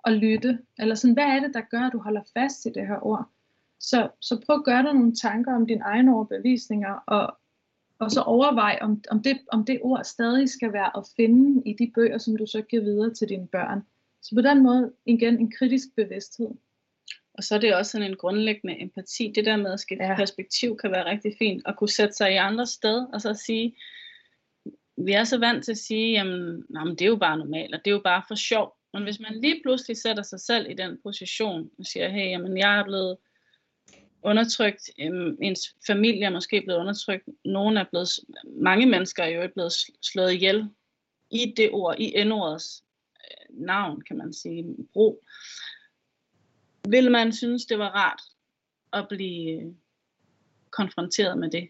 at 0.06 0.14
lytte? 0.14 0.60
Eller 0.80 0.96
sådan, 0.96 1.14
hvad 1.14 1.24
er 1.24 1.40
det, 1.40 1.54
der 1.54 1.62
gør, 1.62 1.82
at 1.82 1.94
du 1.94 2.00
holder 2.00 2.22
fast 2.34 2.66
i 2.66 2.70
det 2.70 2.88
her 2.88 3.06
ord? 3.06 3.26
Så, 3.80 4.10
så 4.20 4.42
prøv 4.46 4.56
at 4.56 4.64
gøre 4.64 4.84
dig 4.84 4.94
nogle 4.94 5.16
tanker 5.16 5.56
om 5.56 5.68
dine 5.68 5.82
egne 5.82 6.16
overbevisninger, 6.16 7.04
og, 7.08 7.38
og 8.00 8.12
så 8.12 8.22
overvej, 8.22 8.80
om, 8.82 9.04
om, 9.12 9.24
det, 9.24 9.40
om 9.52 9.66
det 9.66 9.80
ord 9.82 10.04
stadig 10.04 10.50
skal 10.50 10.74
være 10.74 10.98
at 10.98 11.04
finde 11.16 11.70
i 11.70 11.74
de 11.74 11.92
bøger, 11.96 12.18
som 12.18 12.38
du 12.38 12.46
så 12.46 12.62
giver 12.62 12.84
videre 12.84 13.14
til 13.14 13.30
dine 13.30 13.48
børn. 13.48 13.82
Så 14.22 14.36
på 14.36 14.42
den 14.42 14.64
måde 14.64 14.94
igen 15.06 15.40
en 15.40 15.52
kritisk 15.52 15.88
bevidsthed. 15.96 16.50
Og 17.34 17.44
så 17.44 17.56
er 17.56 17.60
det 17.60 17.76
også 17.76 17.92
sådan 17.92 18.10
en 18.10 18.18
grundlæggende 18.18 18.82
empati. 18.82 19.32
Det 19.36 19.46
der 19.46 19.58
med 19.58 19.74
at 19.74 19.80
skifte 19.80 20.06
ja. 20.06 20.16
perspektiv 20.16 20.78
kan 20.78 20.92
være 20.92 21.06
rigtig 21.06 21.36
fint. 21.38 21.64
At 21.66 21.76
kunne 21.78 21.90
sætte 21.90 22.14
sig 22.14 22.34
i 22.34 22.36
andre 22.36 22.68
sted 22.68 23.08
og 23.14 23.22
så 23.22 23.34
sige, 23.34 23.76
vi 24.98 25.12
er 25.12 25.24
så 25.24 25.38
vant 25.38 25.66
til 25.66 25.72
at 25.72 25.78
sige, 25.78 26.12
jamen, 26.12 26.64
nej, 26.70 26.84
men 26.84 26.96
det 26.96 27.02
er 27.02 27.10
jo 27.10 27.16
bare 27.16 27.38
normalt, 27.38 27.76
og 27.76 27.86
det 27.86 27.92
er 27.92 27.96
jo 27.96 28.02
bare 28.04 28.24
for 28.28 28.36
sjov. 28.36 28.76
Men 28.94 29.04
hvis 29.04 29.20
man 29.20 29.42
lige 29.42 29.62
pludselig 29.64 29.98
sætter 29.98 30.24
sig 30.24 30.40
selv 30.40 30.70
i 30.70 30.74
den 30.74 30.98
position 31.04 31.70
og 31.80 31.86
siger, 31.86 32.10
hey, 32.10 32.30
jamen, 32.30 32.58
jeg 32.58 32.80
er 32.80 32.84
blevet 32.84 33.18
undertrykt, 34.24 34.90
øh, 35.00 35.34
ens 35.42 35.76
familie 35.88 36.26
er 36.26 36.30
måske 36.30 36.62
blevet 36.62 36.80
undertrykt, 36.80 37.24
nogle 37.46 37.80
er 37.80 37.86
blevet, 37.90 38.10
mange 38.46 38.86
mennesker 38.86 39.24
er 39.24 39.28
jo 39.30 39.50
blevet 39.54 39.74
slået 40.02 40.34
ihjel 40.34 40.70
i 41.32 41.54
det 41.58 41.70
ord, 41.72 41.96
i 42.00 42.14
endordets 42.16 42.84
øh, 43.16 43.66
navn, 43.66 44.02
kan 44.02 44.18
man 44.18 44.34
sige, 44.34 44.66
brug. 44.94 45.24
Vil 46.90 47.12
man 47.12 47.34
synes, 47.34 47.66
det 47.66 47.80
var 47.80 47.90
rart 47.90 48.22
at 48.94 49.08
blive 49.10 49.62
øh, 49.62 49.72
konfronteret 50.70 51.38
med 51.38 51.50
det? 51.50 51.70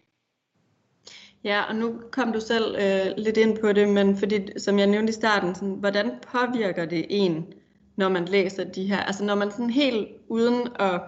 Ja, 1.44 1.62
og 1.62 1.76
nu 1.76 2.02
kom 2.12 2.32
du 2.32 2.40
selv 2.40 2.76
øh, 2.78 3.16
lidt 3.16 3.36
ind 3.36 3.58
på 3.58 3.72
det, 3.72 3.88
men 3.88 4.16
fordi, 4.16 4.58
som 4.58 4.78
jeg 4.78 4.86
nævnte 4.86 5.10
i 5.10 5.12
starten, 5.12 5.54
sådan, 5.54 5.74
hvordan 5.74 6.10
påvirker 6.32 6.84
det 6.84 7.06
en, 7.08 7.52
når 7.96 8.08
man 8.08 8.24
læser 8.24 8.64
de 8.64 8.86
her, 8.86 9.00
altså 9.00 9.24
når 9.24 9.34
man 9.34 9.50
sådan 9.50 9.70
helt 9.70 10.08
uden 10.28 10.68
at 10.78 11.00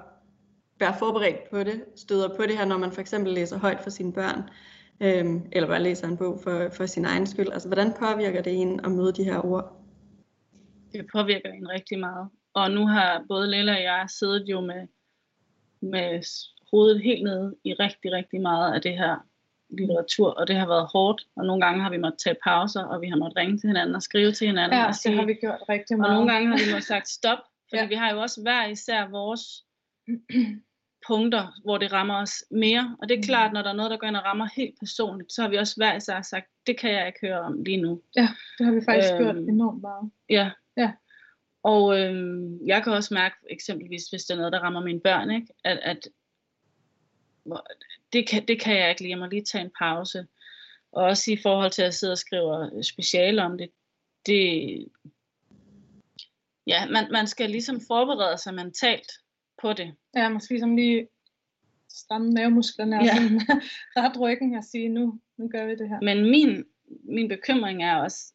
være 0.83 0.99
forberedt 0.99 1.51
på 1.51 1.59
det, 1.65 1.85
støder 1.97 2.29
på 2.37 2.43
det 2.43 2.59
her, 2.59 2.65
når 2.65 2.79
man 2.79 2.93
for 2.93 3.01
eksempel 3.01 3.33
læser 3.33 3.59
højt 3.59 3.81
for 3.81 3.91
sine 3.91 4.13
børn, 4.13 4.41
øhm, 5.01 5.49
eller 5.53 5.69
bare 5.69 5.83
læser 5.83 6.09
en 6.09 6.17
bog 6.17 6.41
for, 6.43 6.69
for 6.77 6.87
sin 6.87 7.05
egen 7.05 7.27
skyld. 7.27 7.53
Altså, 7.53 7.69
hvordan 7.69 7.93
påvirker 7.99 8.43
det 8.43 8.53
en 8.63 8.81
at 8.85 8.91
møde 8.93 9.13
de 9.13 9.25
her 9.25 9.47
ord? 9.47 9.83
Det 10.93 11.07
påvirker 11.13 11.51
en 11.53 11.69
rigtig 11.69 11.99
meget. 11.99 12.29
Og 12.55 12.71
nu 12.71 12.87
har 12.87 13.25
både 13.29 13.51
Lilla 13.51 13.73
og 13.73 13.83
jeg 13.83 14.05
siddet 14.09 14.45
jo 14.49 14.61
med, 14.61 14.87
med 15.81 16.23
hovedet 16.71 17.03
helt 17.03 17.25
nede 17.25 17.55
i 17.65 17.73
rigtig, 17.75 18.13
rigtig 18.13 18.41
meget 18.41 18.75
af 18.75 18.83
det 18.83 18.99
her 18.99 19.17
litteratur, 19.79 20.31
og 20.31 20.49
det 20.49 20.57
har 20.57 20.67
været 20.67 20.89
hårdt, 20.93 21.23
og 21.37 21.45
nogle 21.47 21.61
gange 21.65 21.83
har 21.83 21.91
vi 21.91 21.97
måttet 21.97 22.21
tage 22.25 22.37
pauser, 22.45 22.85
og 22.85 23.01
vi 23.01 23.09
har 23.09 23.17
måttet 23.17 23.37
ringe 23.37 23.59
til 23.59 23.67
hinanden 23.67 23.95
og 23.95 24.03
skrive 24.03 24.33
til 24.33 24.47
hinanden. 24.47 24.79
Ja, 24.79 24.87
og 24.87 24.95
sige, 24.95 25.13
det 25.13 25.21
har 25.21 25.27
vi 25.27 25.35
gjort 25.35 25.61
rigtig 25.69 25.99
meget. 25.99 26.11
Og 26.11 26.15
nogle 26.15 26.33
gange 26.33 26.49
har 26.49 26.57
vi 26.65 26.71
måttet 26.73 26.85
sagt 26.85 27.09
stop, 27.09 27.39
fordi 27.69 27.83
ja. 27.83 27.89
vi 27.89 27.95
har 27.95 28.13
jo 28.13 28.21
også 28.21 28.43
hver 28.43 28.67
især 28.67 29.09
vores 29.09 29.43
punkter, 31.07 31.61
hvor 31.65 31.79
det 31.79 31.93
rammer 31.93 32.23
os 32.23 32.45
mere. 32.51 32.97
Og 33.03 33.09
det 33.09 33.19
er 33.19 33.23
klart, 33.23 33.51
mm. 33.51 33.55
når 33.55 33.63
der 33.63 33.71
er 33.71 33.75
noget, 33.75 33.91
der 33.91 33.97
går 33.97 34.07
ind 34.07 34.17
og 34.17 34.25
rammer 34.25 34.49
helt 34.57 34.79
personligt, 34.79 35.33
så 35.33 35.43
har 35.43 35.49
vi 35.49 35.57
også 35.57 35.75
hver 35.77 35.97
især 35.97 36.23
sagt, 36.23 36.47
det 36.67 36.79
kan 36.79 36.91
jeg 36.91 37.07
ikke 37.07 37.19
høre 37.23 37.41
om 37.41 37.63
lige 37.63 37.77
nu. 37.77 38.03
Ja, 38.17 38.29
det 38.59 38.67
har 38.67 38.73
vi 38.73 38.81
faktisk 38.85 39.13
øhm, 39.13 39.23
gjort 39.23 39.37
enormt 39.37 39.81
meget. 39.81 40.11
Ja. 40.31 40.51
ja. 40.77 40.93
Og 41.63 42.01
øhm, 42.01 42.67
jeg 42.67 42.85
kan 42.85 42.93
også 42.93 43.15
mærke, 43.15 43.37
eksempelvis 43.51 44.05
hvis 44.05 44.25
det 44.25 44.35
er 44.35 44.39
noget, 44.39 44.53
der 44.53 44.61
rammer 44.61 44.81
mine 44.81 45.01
børn, 45.01 45.31
ikke? 45.31 45.47
at, 45.65 45.79
at 45.79 46.09
det, 48.13 48.29
kan, 48.29 48.49
det 48.49 48.61
kan 48.61 48.79
jeg 48.79 48.91
ikke 48.91 49.03
lige. 49.03 49.11
Jeg 49.11 49.19
må 49.19 49.27
lige 49.27 49.45
tage 49.45 49.65
en 49.65 49.71
pause. 49.79 50.27
Og 50.93 51.05
også 51.05 51.33
i 51.33 51.39
forhold 51.43 51.71
til 51.71 51.83
at 51.83 51.95
sidde 51.95 52.13
og 52.13 52.19
skrive 52.19 52.83
speciale 52.83 53.43
om 53.43 53.59
det, 53.59 53.71
det 54.27 54.89
ja, 56.67 56.87
man, 56.87 57.13
man 57.13 57.27
skal 57.27 57.51
ligesom 57.51 57.81
forberede 57.87 58.39
sig 58.39 58.55
mentalt 58.55 59.13
på 59.63 59.73
det. 59.73 59.95
Ja, 60.17 60.29
måske 60.29 60.61
som 60.61 60.77
lige 60.77 61.09
stramme 61.89 62.31
mavemusklerne 62.31 62.99
og 62.99 63.05
ja. 63.05 63.15
ret 64.03 64.21
ryggen 64.21 64.55
og 64.55 64.65
sige, 64.65 64.89
nu, 64.89 65.21
nu 65.37 65.49
gør 65.49 65.67
vi 65.67 65.75
det 65.75 65.89
her. 65.89 66.01
Men 66.01 66.31
min, 66.31 66.65
min 67.05 67.29
bekymring 67.29 67.85
er 67.85 67.97
også, 67.97 68.33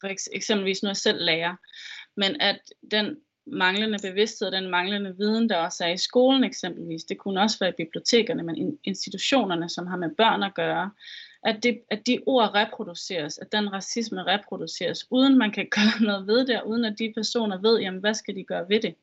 for 0.00 0.08
eksempelvis 0.32 0.82
nu 0.82 0.88
jeg 0.88 0.96
selv 0.96 1.24
lærer, 1.24 1.56
men 2.16 2.40
at 2.40 2.60
den 2.90 3.16
manglende 3.46 3.98
bevidsthed, 4.02 4.50
den 4.50 4.70
manglende 4.70 5.16
viden, 5.16 5.48
der 5.48 5.56
også 5.56 5.84
er 5.84 5.88
i 5.88 5.96
skolen 5.96 6.44
eksempelvis, 6.44 7.04
det 7.04 7.18
kunne 7.18 7.40
også 7.40 7.58
være 7.60 7.70
i 7.70 7.84
bibliotekerne, 7.84 8.42
men 8.42 8.78
institutionerne, 8.84 9.68
som 9.68 9.86
har 9.86 9.96
med 9.96 10.10
børn 10.16 10.42
at 10.42 10.54
gøre, 10.54 10.90
at, 11.42 11.62
det, 11.62 11.80
at 11.90 12.06
de 12.06 12.18
ord 12.26 12.54
reproduceres, 12.54 13.38
at 13.38 13.52
den 13.52 13.72
racisme 13.72 14.22
reproduceres, 14.22 15.06
uden 15.10 15.38
man 15.38 15.50
kan 15.50 15.68
gøre 15.70 16.02
noget 16.02 16.26
ved 16.26 16.46
det, 16.46 16.60
og 16.60 16.68
uden 16.68 16.84
at 16.84 16.98
de 16.98 17.12
personer 17.16 17.60
ved, 17.60 17.78
jamen 17.80 18.00
hvad 18.00 18.14
skal 18.14 18.36
de 18.36 18.44
gøre 18.44 18.68
ved 18.68 18.80
det. 18.80 18.94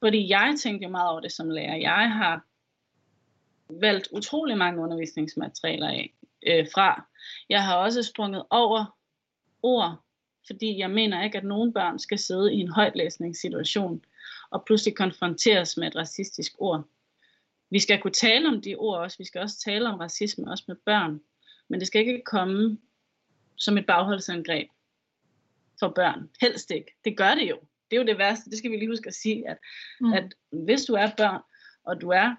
Fordi 0.00 0.28
jeg 0.28 0.54
tænkte 0.62 0.84
jo 0.84 0.90
meget 0.90 1.10
over 1.10 1.20
det 1.20 1.32
som 1.32 1.50
lærer. 1.50 1.76
Jeg 1.76 2.12
har 2.12 2.44
valgt 3.70 4.08
utrolig 4.12 4.58
mange 4.58 4.82
undervisningsmaterialer 4.82 5.88
af, 5.88 6.14
øh, 6.46 6.66
fra. 6.74 7.06
Jeg 7.48 7.64
har 7.64 7.76
også 7.76 8.02
sprunget 8.02 8.44
over 8.50 8.98
ord, 9.62 10.02
fordi 10.46 10.78
jeg 10.78 10.90
mener 10.90 11.24
ikke, 11.24 11.38
at 11.38 11.44
nogen 11.44 11.72
børn 11.72 11.98
skal 11.98 12.18
sidde 12.18 12.54
i 12.54 12.60
en 12.60 12.68
højtlæsningssituation 12.68 14.04
og 14.50 14.64
pludselig 14.64 14.96
konfronteres 14.96 15.76
med 15.76 15.88
et 15.88 15.96
racistisk 15.96 16.52
ord. 16.58 16.84
Vi 17.70 17.78
skal 17.78 18.00
kunne 18.00 18.12
tale 18.12 18.48
om 18.48 18.62
de 18.62 18.76
ord 18.76 18.98
også. 18.98 19.18
Vi 19.18 19.24
skal 19.24 19.40
også 19.40 19.60
tale 19.60 19.88
om 19.88 19.98
racisme, 19.98 20.50
også 20.50 20.64
med 20.68 20.76
børn. 20.76 21.20
Men 21.68 21.80
det 21.80 21.86
skal 21.86 22.00
ikke 22.00 22.22
komme 22.26 22.78
som 23.56 23.78
et 23.78 23.86
bagholdsangreb 23.86 24.68
for 25.80 25.88
børn. 25.88 26.30
Helst 26.40 26.70
ikke. 26.70 26.94
Det 27.04 27.16
gør 27.16 27.34
det 27.34 27.50
jo 27.50 27.58
det 27.90 27.96
er 27.96 28.00
jo 28.00 28.06
det 28.06 28.18
værste, 28.18 28.50
det 28.50 28.58
skal 28.58 28.70
vi 28.70 28.76
lige 28.76 28.88
huske 28.90 29.08
at 29.08 29.14
sige, 29.14 29.48
at, 29.50 29.58
mm. 30.00 30.12
at 30.12 30.34
hvis 30.50 30.84
du 30.84 30.94
er 30.94 31.10
børn, 31.16 31.42
og 31.84 32.00
du 32.00 32.08
er 32.08 32.34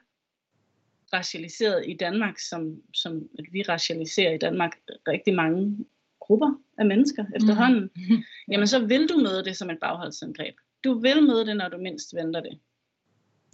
racialiseret 1.13 1.83
i 1.87 1.97
Danmark, 1.97 2.39
som, 2.39 2.81
som 2.93 3.29
at 3.39 3.45
vi 3.51 3.61
racialiserer 3.61 4.33
i 4.33 4.37
Danmark 4.37 4.77
rigtig 5.07 5.33
mange 5.33 5.85
grupper 6.19 6.61
af 6.77 6.85
mennesker 6.85 7.25
efterhånden, 7.35 7.89
mm. 7.95 8.23
jamen 8.51 8.67
så 8.67 8.85
vil 8.85 9.09
du 9.09 9.17
møde 9.17 9.45
det 9.45 9.57
som 9.57 9.69
et 9.69 9.79
bagholdsangreb. 9.79 10.55
Du 10.83 10.99
vil 10.99 11.23
møde 11.23 11.45
det, 11.45 11.57
når 11.57 11.69
du 11.69 11.77
mindst 11.77 12.15
venter 12.15 12.41
det. 12.41 12.59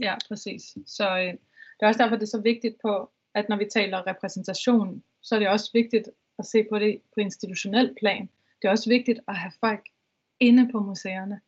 Ja, 0.01 0.15
præcis. 0.27 0.77
Så 0.85 1.17
øh, 1.17 1.33
det 1.77 1.81
er 1.81 1.87
også 1.87 2.03
derfor, 2.03 2.15
det 2.15 2.23
er 2.23 2.37
så 2.37 2.41
vigtigt 2.41 2.75
på, 2.81 3.11
at 3.33 3.49
når 3.49 3.57
vi 3.57 3.65
taler 3.73 4.07
repræsentation, 4.07 5.03
så 5.23 5.35
er 5.35 5.39
det 5.39 5.49
også 5.49 5.69
vigtigt 5.73 6.09
at 6.39 6.45
se 6.45 6.65
på 6.69 6.79
det 6.79 7.01
på 7.13 7.19
institutionel 7.19 7.95
plan. 7.99 8.29
Det 8.61 8.67
er 8.67 8.71
også 8.71 8.89
vigtigt 8.89 9.19
at 9.27 9.37
have 9.37 9.51
folk 9.59 9.85
inde 10.39 10.71
på 10.71 10.79
museerne 10.79 11.41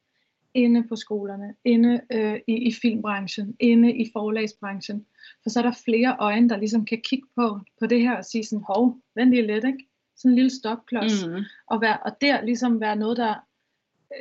inde 0.54 0.88
på 0.88 0.96
skolerne, 0.96 1.56
inde 1.66 2.02
øh, 2.12 2.40
i, 2.48 2.54
i 2.54 2.74
filmbranchen, 2.74 3.56
inde 3.60 3.94
i 3.94 4.10
forlagsbranchen. 4.14 5.06
For 5.44 5.50
så 5.50 5.60
er 5.60 5.64
der 5.64 5.82
flere 5.86 6.16
øjne, 6.20 6.50
der 6.50 6.58
ligesom 6.58 6.86
kan 6.86 7.02
kigge 7.04 7.28
på, 7.36 7.60
på 7.80 7.86
det 7.86 8.02
her 8.02 8.18
og 8.18 8.26
sige 8.26 8.44
sådan, 8.44 8.64
hov, 8.68 8.98
vent 9.16 9.30
lige 9.30 9.48
lidt, 9.48 9.66
ikke? 9.66 9.88
Sådan 10.16 10.32
en 10.32 10.36
lille 10.36 10.50
stopklods. 10.50 11.26
Mm. 11.28 11.44
Og, 11.68 11.82
være, 11.82 11.98
og 11.98 12.12
der 12.22 12.46
ligesom 12.46 12.80
være 12.80 12.96
noget, 12.96 13.18
der 13.18 13.36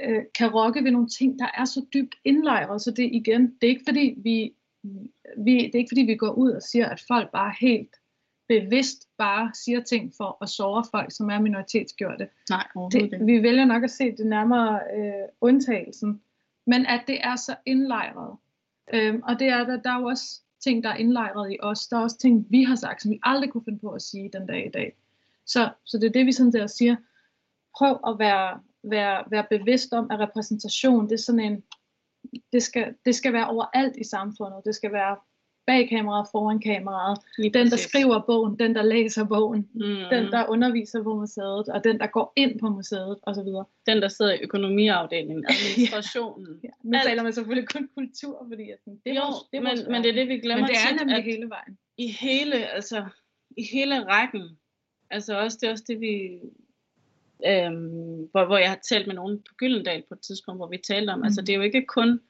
øh, 0.04 0.22
kan 0.34 0.50
rokke 0.50 0.84
ved 0.84 0.90
nogle 0.90 1.08
ting, 1.08 1.38
der 1.38 1.48
er 1.58 1.64
så 1.64 1.86
dybt 1.94 2.14
indlejret. 2.24 2.82
Så 2.82 2.90
det 2.90 3.08
igen, 3.12 3.42
det 3.42 3.66
er 3.66 3.70
ikke 3.70 3.84
fordi 3.88 4.14
vi, 4.16 4.54
vi, 5.44 5.56
det 5.56 5.74
er 5.74 5.78
ikke 5.78 5.90
fordi 5.90 6.02
vi 6.02 6.16
går 6.16 6.30
ud 6.30 6.50
og 6.50 6.62
siger, 6.62 6.88
at 6.88 7.04
folk 7.08 7.32
bare 7.32 7.54
helt 7.60 7.96
bevidst 8.48 9.08
bare 9.18 9.50
siger 9.54 9.80
ting 9.80 10.12
for 10.16 10.38
at 10.42 10.48
såre 10.48 10.84
folk, 10.90 11.12
som 11.12 11.30
er 11.30 11.40
minoritetsgjorte. 11.40 12.28
Nej, 12.50 12.66
det, 12.92 13.26
Vi 13.26 13.42
vælger 13.42 13.64
nok 13.64 13.84
at 13.84 13.90
se 13.90 14.16
det 14.16 14.26
nærmere 14.26 14.80
øh, 14.96 15.28
undtagelsen. 15.40 16.20
Men 16.66 16.86
at 16.86 17.04
det 17.06 17.18
er 17.24 17.36
så 17.36 17.56
indlejret. 17.66 18.36
Øhm, 18.94 19.22
og 19.22 19.38
det 19.38 19.48
er 19.48 19.64
der, 19.64 19.76
der 19.82 19.90
er 19.90 20.00
jo 20.00 20.06
også 20.06 20.40
ting, 20.60 20.84
der 20.84 20.90
er 20.90 20.96
indlejret 20.96 21.52
i 21.52 21.56
os. 21.62 21.86
Der 21.86 21.96
er 21.96 22.00
også 22.00 22.18
ting, 22.18 22.46
vi 22.50 22.62
har 22.62 22.74
sagt, 22.74 23.02
som 23.02 23.10
vi 23.10 23.20
aldrig 23.22 23.50
kunne 23.50 23.64
finde 23.64 23.78
på 23.78 23.90
at 23.90 24.02
sige 24.02 24.30
den 24.32 24.46
dag 24.46 24.66
i 24.66 24.70
dag. 24.70 24.96
Så, 25.46 25.70
så 25.84 25.98
det 25.98 26.06
er 26.06 26.12
det, 26.12 26.26
vi 26.26 26.32
sådan 26.32 26.52
der 26.52 26.66
siger. 26.66 26.96
Prøv 27.76 28.00
at 28.06 28.18
være, 28.18 28.60
være, 28.82 29.24
være 29.30 29.46
bevidst 29.50 29.92
om, 29.92 30.10
at 30.10 30.20
repræsentation, 30.20 31.04
det 31.04 31.12
er 31.12 31.22
sådan 31.22 31.40
en, 31.40 31.62
det 32.52 32.62
skal, 32.62 32.94
det 33.04 33.14
skal 33.14 33.32
være 33.32 33.48
overalt 33.48 33.96
i 33.96 34.04
samfundet. 34.04 34.64
Det 34.64 34.74
skal 34.74 34.92
være 34.92 35.16
bag 35.66 35.88
kameraet, 35.88 36.28
foran 36.32 36.60
kameraet, 36.60 37.18
Lige 37.38 37.52
den 37.52 37.70
der 37.70 37.76
skriver 37.76 38.18
bogen, 38.26 38.58
den 38.58 38.74
der 38.74 38.82
læser 38.82 39.24
bogen, 39.24 39.68
mm. 39.74 40.08
den 40.10 40.24
der 40.32 40.48
underviser 40.48 41.02
på 41.02 41.14
museet, 41.14 41.68
og 41.68 41.84
den 41.84 42.00
der 42.00 42.06
går 42.06 42.32
ind 42.36 42.60
på 42.60 42.68
museet 42.68 43.18
osv. 43.22 43.48
Den 43.86 44.02
der 44.02 44.08
sidder 44.08 44.32
i 44.32 44.38
økonomiafdelingen, 44.42 45.44
administrationen. 45.50 46.60
ja. 46.64 46.68
Nu 46.82 46.98
taler 47.04 47.22
man 47.22 47.32
selvfølgelig 47.32 47.68
kun 47.68 47.88
kultur, 47.94 48.46
fordi 48.48 48.70
at 48.70 48.78
det, 48.84 49.16
jo, 49.16 49.20
vores, 49.20 49.36
det 49.50 49.58
er 49.58 49.62
men, 49.62 49.92
men 49.92 50.02
det 50.02 50.10
er 50.10 50.14
det 50.14 50.28
vi 50.28 50.38
glemmer 50.38 50.66
Men 50.66 50.74
det 50.74 50.76
er 50.90 51.04
nemlig 51.04 51.24
hele 51.24 51.48
vejen. 51.48 51.78
I 51.96 52.08
hele, 52.08 52.56
altså, 52.66 53.04
i 53.56 53.62
hele 53.72 54.04
rækken, 54.04 54.58
altså 55.10 55.38
også 55.38 55.58
det 55.60 55.66
er 55.66 55.70
også 55.70 55.84
det 55.88 56.00
vi 56.00 56.38
øhm, 57.46 58.28
hvor, 58.32 58.44
hvor 58.44 58.58
jeg 58.58 58.68
har 58.68 58.80
talt 58.88 59.06
med 59.06 59.14
nogen 59.14 59.38
på 59.38 59.54
Gyldendal 59.54 60.02
på 60.08 60.14
et 60.14 60.20
tidspunkt, 60.20 60.58
hvor 60.58 60.68
vi 60.68 60.76
talte 60.76 61.10
om, 61.10 61.18
mm. 61.18 61.24
altså 61.24 61.40
det 61.40 61.48
er 61.48 61.56
jo 61.56 61.62
ikke 61.62 61.86
kun 61.86 62.20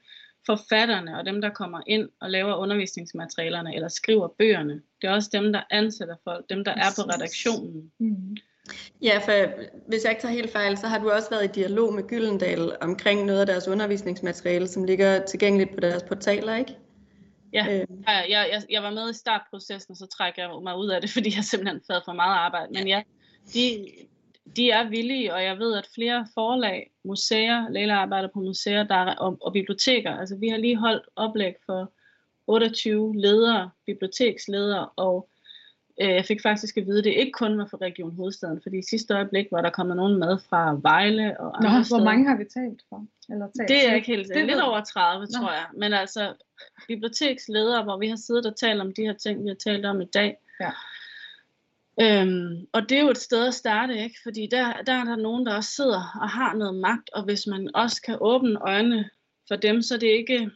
forfatterne 0.47 1.17
og 1.19 1.25
dem, 1.25 1.41
der 1.41 1.49
kommer 1.49 1.81
ind 1.87 2.09
og 2.21 2.29
laver 2.29 2.55
undervisningsmaterialerne 2.55 3.75
eller 3.75 3.87
skriver 3.87 4.27
bøgerne. 4.27 4.81
Det 5.01 5.07
er 5.07 5.11
også 5.11 5.29
dem, 5.33 5.53
der 5.53 5.61
ansætter 5.71 6.15
folk, 6.23 6.45
dem, 6.49 6.63
der 6.63 6.71
er 6.71 6.89
på 6.95 7.01
redaktionen. 7.01 7.91
Mm. 7.99 8.37
Ja, 9.01 9.17
for 9.17 9.51
hvis 9.87 10.03
jeg 10.03 10.11
ikke 10.11 10.21
tager 10.21 10.33
helt 10.33 10.51
fejl, 10.51 10.77
så 10.77 10.87
har 10.87 10.99
du 10.99 11.09
også 11.09 11.29
været 11.29 11.43
i 11.43 11.59
dialog 11.59 11.93
med 11.93 12.03
Gyldendal 12.07 12.71
omkring 12.81 13.25
noget 13.25 13.39
af 13.39 13.45
deres 13.45 13.67
undervisningsmateriale, 13.67 14.67
som 14.67 14.83
ligger 14.83 15.25
tilgængeligt 15.25 15.73
på 15.73 15.79
deres 15.79 16.03
portaler, 16.03 16.55
ikke? 16.55 16.75
Ja, 17.53 17.65
øh. 17.69 17.87
ja 18.07 18.11
jeg, 18.11 18.49
jeg, 18.51 18.63
jeg 18.69 18.83
var 18.83 18.91
med 18.91 19.09
i 19.09 19.13
startprocessen, 19.13 19.91
og 19.91 19.97
så 19.97 20.05
trækker 20.17 20.41
jeg 20.41 20.63
mig 20.63 20.77
ud 20.77 20.87
af 20.87 21.01
det, 21.01 21.09
fordi 21.15 21.35
jeg 21.35 21.43
simpelthen 21.43 21.81
havde 21.89 22.01
for 22.05 22.13
meget 22.13 22.37
arbejde. 22.37 22.73
Men 22.73 22.87
ja, 22.87 23.01
de, 23.53 23.87
de 24.55 24.69
er 24.69 24.89
villige, 24.89 25.33
og 25.33 25.43
jeg 25.43 25.59
ved, 25.59 25.77
at 25.77 25.89
flere 25.95 26.27
forlag, 26.33 26.91
museer, 27.03 27.69
Leila 27.69 27.93
arbejder 27.93 28.29
på 28.33 28.39
museer 28.39 28.83
der 28.83 28.95
er, 28.95 29.15
og, 29.15 29.37
og 29.41 29.53
biblioteker, 29.53 30.17
altså 30.17 30.35
vi 30.35 30.47
har 30.47 30.57
lige 30.57 30.77
holdt 30.77 31.05
oplæg 31.15 31.53
for 31.65 31.91
28 32.47 33.15
ledere, 33.15 33.69
biblioteksledere, 33.85 34.89
og 34.95 35.29
øh, 36.01 36.09
jeg 36.09 36.25
fik 36.25 36.41
faktisk 36.41 36.77
at 36.77 36.85
vide, 36.85 36.97
at 36.97 37.03
det 37.03 37.13
ikke 37.13 37.31
kun 37.31 37.57
var 37.57 37.65
for 37.65 37.81
Region 37.81 38.15
Hovedstaden, 38.15 38.59
fordi 38.63 38.77
i 38.77 38.89
sidste 38.89 39.13
øjeblik 39.13 39.45
var 39.51 39.61
der 39.61 39.69
kommet 39.69 39.97
nogen 39.97 40.19
med 40.19 40.37
fra 40.49 40.79
Vejle 40.81 41.39
og 41.39 41.57
andre 41.57 41.79
Nå, 41.79 41.97
hvor 41.97 42.03
mange 42.03 42.27
har 42.27 42.37
vi 42.37 42.43
talt 42.43 42.81
for? 42.89 43.05
Eller 43.29 43.47
talt 43.57 43.69
det 43.69 43.89
er 43.89 43.95
ikke 43.95 44.07
helt 44.07 44.27
det 44.27 44.45
lidt 44.45 44.61
over 44.61 44.81
30, 44.81 45.25
Nå. 45.25 45.31
tror 45.31 45.51
jeg. 45.51 45.65
Men 45.73 45.93
altså 45.93 46.33
biblioteksledere, 46.87 47.83
hvor 47.83 47.97
vi 47.97 48.07
har 48.07 48.15
siddet 48.15 48.45
og 48.45 48.55
talt 48.55 48.81
om 48.81 48.93
de 48.93 49.01
her 49.01 49.13
ting, 49.13 49.43
vi 49.43 49.47
har 49.47 49.55
talt 49.55 49.85
om 49.85 50.01
i 50.01 50.05
dag. 50.05 50.37
Ja. 50.59 50.71
Øhm, 52.01 52.67
og 52.73 52.89
det 52.89 52.97
er 52.97 53.01
jo 53.01 53.09
et 53.09 53.17
sted 53.17 53.47
at 53.47 53.53
starte, 53.53 54.03
ikke? 54.03 54.19
fordi 54.23 54.47
der, 54.51 54.81
der 54.81 54.93
er 54.93 55.03
der 55.03 55.15
nogen, 55.15 55.45
der 55.45 55.55
også 55.55 55.71
sidder 55.71 56.19
og 56.21 56.29
har 56.29 56.53
noget 56.53 56.75
magt, 56.75 57.09
og 57.13 57.23
hvis 57.23 57.47
man 57.47 57.75
også 57.75 58.01
kan 58.01 58.17
åbne 58.21 58.59
øjnene 58.61 59.09
for 59.47 59.55
dem, 59.55 59.81
så 59.81 59.97
det 59.97 60.07
ikke... 60.07 60.51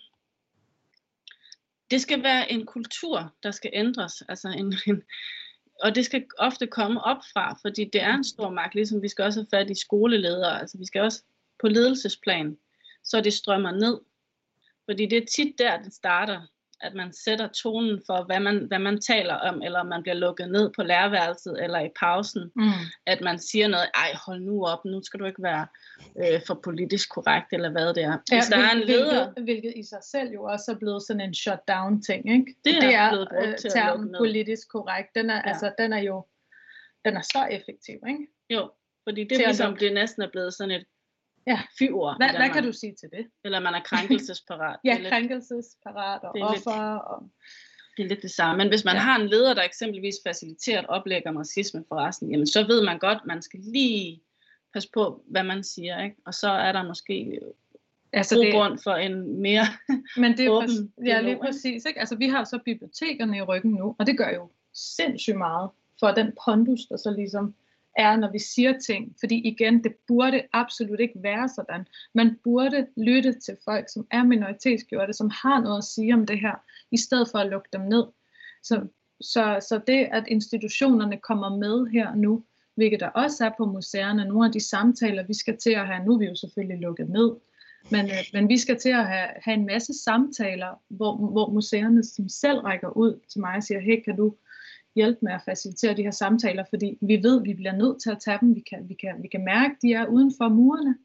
Det 1.92 2.02
skal 2.02 2.24
være 2.24 2.52
en 2.52 2.66
kultur, 2.66 3.36
der 3.44 3.52
skal 3.52 3.72
ændres, 3.74 4.22
altså 4.30 4.48
en, 4.48 4.74
en, 4.88 5.04
og 5.82 5.96
det 5.96 6.06
skal 6.06 6.26
ofte 6.38 6.68
komme 6.68 7.04
op 7.04 7.18
fra, 7.34 7.58
fordi 7.62 7.90
det 7.94 8.02
er 8.02 8.14
en 8.14 8.24
stor 8.24 8.50
magt, 8.50 8.76
ligesom 8.76 9.02
vi 9.02 9.08
skal 9.08 9.26
også 9.26 9.40
have 9.40 9.48
fat 9.60 9.70
i 9.70 9.80
skoleledere, 9.80 10.60
altså 10.60 10.78
vi 10.78 10.86
skal 10.86 11.02
også 11.02 11.24
på 11.62 11.68
ledelsesplan, 11.68 12.58
så 13.04 13.22
det 13.22 13.34
strømmer 13.34 13.72
ned. 13.72 14.00
Fordi 14.86 15.06
det 15.06 15.18
er 15.18 15.26
tit 15.26 15.58
der, 15.58 15.82
det 15.82 15.94
starter 15.94 16.42
at 16.82 16.94
man 16.96 17.14
sætter 17.14 17.48
tonen 17.48 18.02
for, 18.06 18.24
hvad 18.26 18.40
man, 18.40 18.66
hvad 18.68 18.80
man 18.80 19.02
taler 19.02 19.34
om, 19.34 19.62
eller 19.62 19.84
man 19.84 20.02
bliver 20.02 20.16
lukket 20.16 20.52
ned 20.52 20.72
på 20.76 20.84
lærerværelset, 20.84 21.64
eller 21.64 21.80
i 21.80 21.90
pausen, 22.00 22.52
mm. 22.56 22.72
at 23.06 23.22
man 23.22 23.40
siger 23.40 23.68
noget, 23.68 23.88
ej 23.96 24.12
hold 24.26 24.42
nu 24.42 24.66
op, 24.66 24.86
nu 24.86 25.04
skal 25.04 25.20
du 25.20 25.26
ikke 25.26 25.44
være 25.44 25.68
øh, 26.18 26.42
for 26.48 26.60
politisk 26.64 27.10
korrekt, 27.10 27.48
eller 27.52 27.70
hvad 27.70 27.94
det 27.94 28.04
er. 28.04 28.18
Hvis 28.18 28.50
ja, 28.52 28.56
der 28.56 28.64
er 28.64 28.72
en 28.72 28.80
leder... 28.80 29.32
Hvilket, 29.32 29.44
hvilket 29.44 29.74
i 29.76 29.84
sig 29.84 30.04
selv 30.12 30.30
jo 30.34 30.44
også 30.44 30.72
er 30.72 30.76
blevet 30.76 31.04
sådan 31.08 31.22
en 31.22 31.34
shutdown 31.34 32.02
ting, 32.02 32.32
ikke? 32.34 32.56
Det, 32.66 32.82
det 32.82 32.94
er, 32.94 33.10
blevet 33.10 33.30
brugt 33.30 33.48
øh, 33.48 33.58
til 33.58 33.70
termen 33.70 34.16
politisk 34.18 34.70
korrekt, 34.70 35.10
den 35.16 35.30
er, 35.30 35.36
ja. 35.36 35.50
altså, 35.50 35.74
den 35.78 35.94
er 35.94 36.02
jo 36.02 36.26
den 37.06 37.18
er 37.18 37.22
så 37.22 37.48
effektiv, 37.52 38.00
ikke? 38.08 38.28
Jo, 38.50 38.72
fordi 39.04 39.24
det 39.24 39.32
er 39.32 39.48
ligesom, 39.48 39.78
det 39.78 39.94
næsten 39.94 40.22
er 40.22 40.30
blevet 40.32 40.54
sådan 40.54 40.72
et 40.72 40.86
Ja. 41.48 41.60
Fyord. 41.80 42.18
Hvad, 42.18 42.30
hvad 42.30 42.50
kan 42.50 42.64
du 42.64 42.72
sige 42.72 42.96
til 43.00 43.10
det? 43.10 43.28
Eller 43.44 43.60
man 43.60 43.74
er 43.74 43.82
krænkelsesparat. 43.84 44.80
ja, 44.86 44.98
lidt, 44.98 45.10
krænkelsesparat 45.10 46.22
og 46.24 46.32
offer. 46.42 46.94
Lidt, 46.94 47.04
og... 47.04 47.30
Det 47.98 48.04
er 48.04 48.08
lidt 48.08 48.22
det 48.22 48.32
samme. 48.32 48.58
Men 48.58 48.68
hvis 48.68 48.86
man 48.86 48.96
ja. 48.96 49.00
har 49.02 49.20
en 49.20 49.28
leder, 49.28 49.54
der 49.54 49.64
eksempelvis 49.64 50.16
faciliterer 50.28 50.80
et 50.80 50.88
oplæg 50.88 51.28
om 51.28 51.36
racisme 51.38 51.84
for 51.88 51.96
resten, 51.96 52.32
jamen 52.32 52.48
så 52.48 52.68
ved 52.68 52.86
man 52.86 53.00
godt, 53.00 53.26
man 53.26 53.42
skal 53.42 53.60
lige 53.60 54.22
passe 54.74 54.90
på, 54.94 55.24
hvad 55.28 55.44
man 55.44 55.64
siger. 55.64 56.04
Ikke? 56.04 56.16
Og 56.26 56.34
så 56.34 56.50
er 56.50 56.72
der 56.72 56.84
måske 56.84 57.40
altså 58.14 58.36
god 58.36 58.46
det, 58.46 58.54
grund 58.54 58.80
for 58.84 58.92
en 58.92 59.42
mere 59.42 59.66
men 60.18 60.38
det 60.38 60.46
er 60.46 60.50
åben 60.50 60.68
præcis, 60.68 60.90
Ja, 61.06 61.22
lige 61.22 61.38
præcis. 61.38 61.86
Ikke? 61.86 62.00
Altså, 62.00 62.16
vi 62.16 62.28
har 62.28 62.44
så 62.44 62.60
bibliotekerne 62.66 63.38
i 63.38 63.42
ryggen 63.42 63.72
nu, 63.72 63.96
og 64.00 64.08
det 64.08 64.18
gør 64.18 64.30
jo 64.30 64.50
sindssygt 64.74 65.38
meget 65.38 65.70
for 66.00 66.08
den 66.08 66.34
pondus, 66.46 66.80
der 66.90 66.98
så 66.98 67.12
ligesom 67.12 67.56
er, 67.98 68.16
når 68.16 68.32
vi 68.32 68.40
siger 68.40 68.80
ting. 68.80 69.16
Fordi 69.20 69.36
igen, 69.36 69.84
det 69.84 69.94
burde 70.08 70.42
absolut 70.54 71.00
ikke 71.00 71.24
være 71.24 71.50
sådan. 71.50 71.86
Man 72.14 72.40
burde 72.44 72.88
lytte 72.98 73.40
til 73.40 73.58
folk, 73.66 73.86
som 73.94 74.08
er 74.12 74.24
minoritetsgjorte, 74.24 75.14
som 75.14 75.32
har 75.44 75.62
noget 75.62 75.78
at 75.78 75.84
sige 75.84 76.14
om 76.14 76.26
det 76.26 76.40
her, 76.40 76.56
i 76.92 76.98
stedet 76.98 77.28
for 77.32 77.38
at 77.38 77.50
lukke 77.50 77.70
dem 77.74 77.82
ned. 77.82 78.04
Så, 78.64 78.88
så, 79.22 79.66
så 79.70 79.82
det, 79.88 80.08
at 80.12 80.24
institutionerne 80.28 81.18
kommer 81.18 81.58
med 81.58 81.92
her 81.92 82.16
nu, 82.16 82.44
hvilket 82.76 83.00
der 83.00 83.10
også 83.10 83.46
er 83.46 83.52
på 83.58 83.66
museerne, 83.66 84.26
nogle 84.26 84.46
af 84.46 84.52
de 84.52 84.60
samtaler, 84.60 85.24
vi 85.24 85.34
skal 85.34 85.58
til 85.58 85.72
at 85.72 85.88
have, 85.88 86.06
nu 86.06 86.14
er 86.14 86.20
vi 86.20 86.26
jo 86.26 86.36
selvfølgelig 86.36 86.80
lukket 86.80 87.10
ned, 87.10 87.32
men, 87.90 88.06
øh, 88.06 88.24
men 88.34 88.50
vi 88.50 88.58
skal 88.58 88.80
til 88.80 88.90
at 88.90 89.08
have, 89.08 89.28
have 89.36 89.58
en 89.58 89.66
masse 89.66 89.94
samtaler, 90.04 90.82
hvor, 90.90 91.16
hvor 91.16 91.50
museerne 91.50 92.04
som 92.04 92.30
selv 92.30 92.60
rækker 92.60 92.98
ud 92.98 93.20
til 93.32 93.42
mig 93.42 93.56
og 93.56 93.64
siger, 93.64 93.80
hey, 93.80 94.04
kan 94.04 94.16
du 94.16 94.36
hjælpe 94.96 95.20
med 95.22 95.34
at 95.34 95.42
facilitere 95.46 95.98
de 95.98 96.04
her 96.04 96.12
samtaler, 96.12 96.64
fordi 96.70 96.98
vi 97.02 97.24
ved, 97.24 97.40
at 97.40 97.46
vi 97.46 97.54
bliver 97.54 97.76
nødt 97.76 98.02
til 98.02 98.10
at 98.10 98.20
tage 98.20 98.38
dem. 98.42 98.56
Vi 98.56 98.64
kan, 98.70 98.90
vi 98.90 98.94
kan, 98.94 99.16
vi 99.22 99.28
kan 99.28 99.46
mærke, 99.46 99.72
at 99.76 99.82
de 99.82 99.94
er 99.94 100.06
uden 100.06 100.34
for 100.38 100.50
murene, 100.50 100.96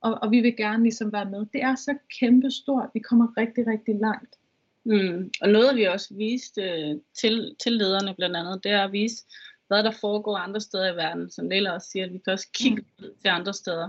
og, 0.00 0.18
og 0.22 0.30
vi 0.30 0.40
vil 0.40 0.56
gerne 0.56 0.82
ligesom 0.82 1.12
være 1.12 1.30
med. 1.30 1.46
Det 1.52 1.62
er 1.62 1.74
så 1.74 1.94
kæmpe 2.20 2.50
stort. 2.50 2.90
Vi 2.94 3.00
kommer 3.00 3.28
rigtig, 3.36 3.66
rigtig 3.66 3.94
langt. 3.94 4.36
Mm. 4.84 5.30
Og 5.42 5.48
noget 5.48 5.76
vi 5.76 5.84
også 5.84 6.14
viste 6.14 6.62
øh, 6.62 6.96
til, 7.20 7.56
til 7.62 7.72
lederne 7.72 8.14
blandt 8.14 8.36
andet, 8.36 8.64
det 8.64 8.72
er 8.72 8.84
at 8.84 8.92
vise, 8.92 9.24
hvad 9.66 9.82
der 9.82 9.90
foregår 10.00 10.36
andre 10.36 10.60
steder 10.60 10.92
i 10.92 10.96
verden. 10.96 11.30
Som 11.30 11.48
Lilla 11.48 11.70
også 11.70 11.88
siger, 11.90 12.04
at 12.04 12.12
vi 12.12 12.18
kan 12.18 12.32
også 12.32 12.48
kigge 12.54 12.84
mm. 12.98 13.04
til 13.22 13.28
andre 13.28 13.52
steder. 13.52 13.88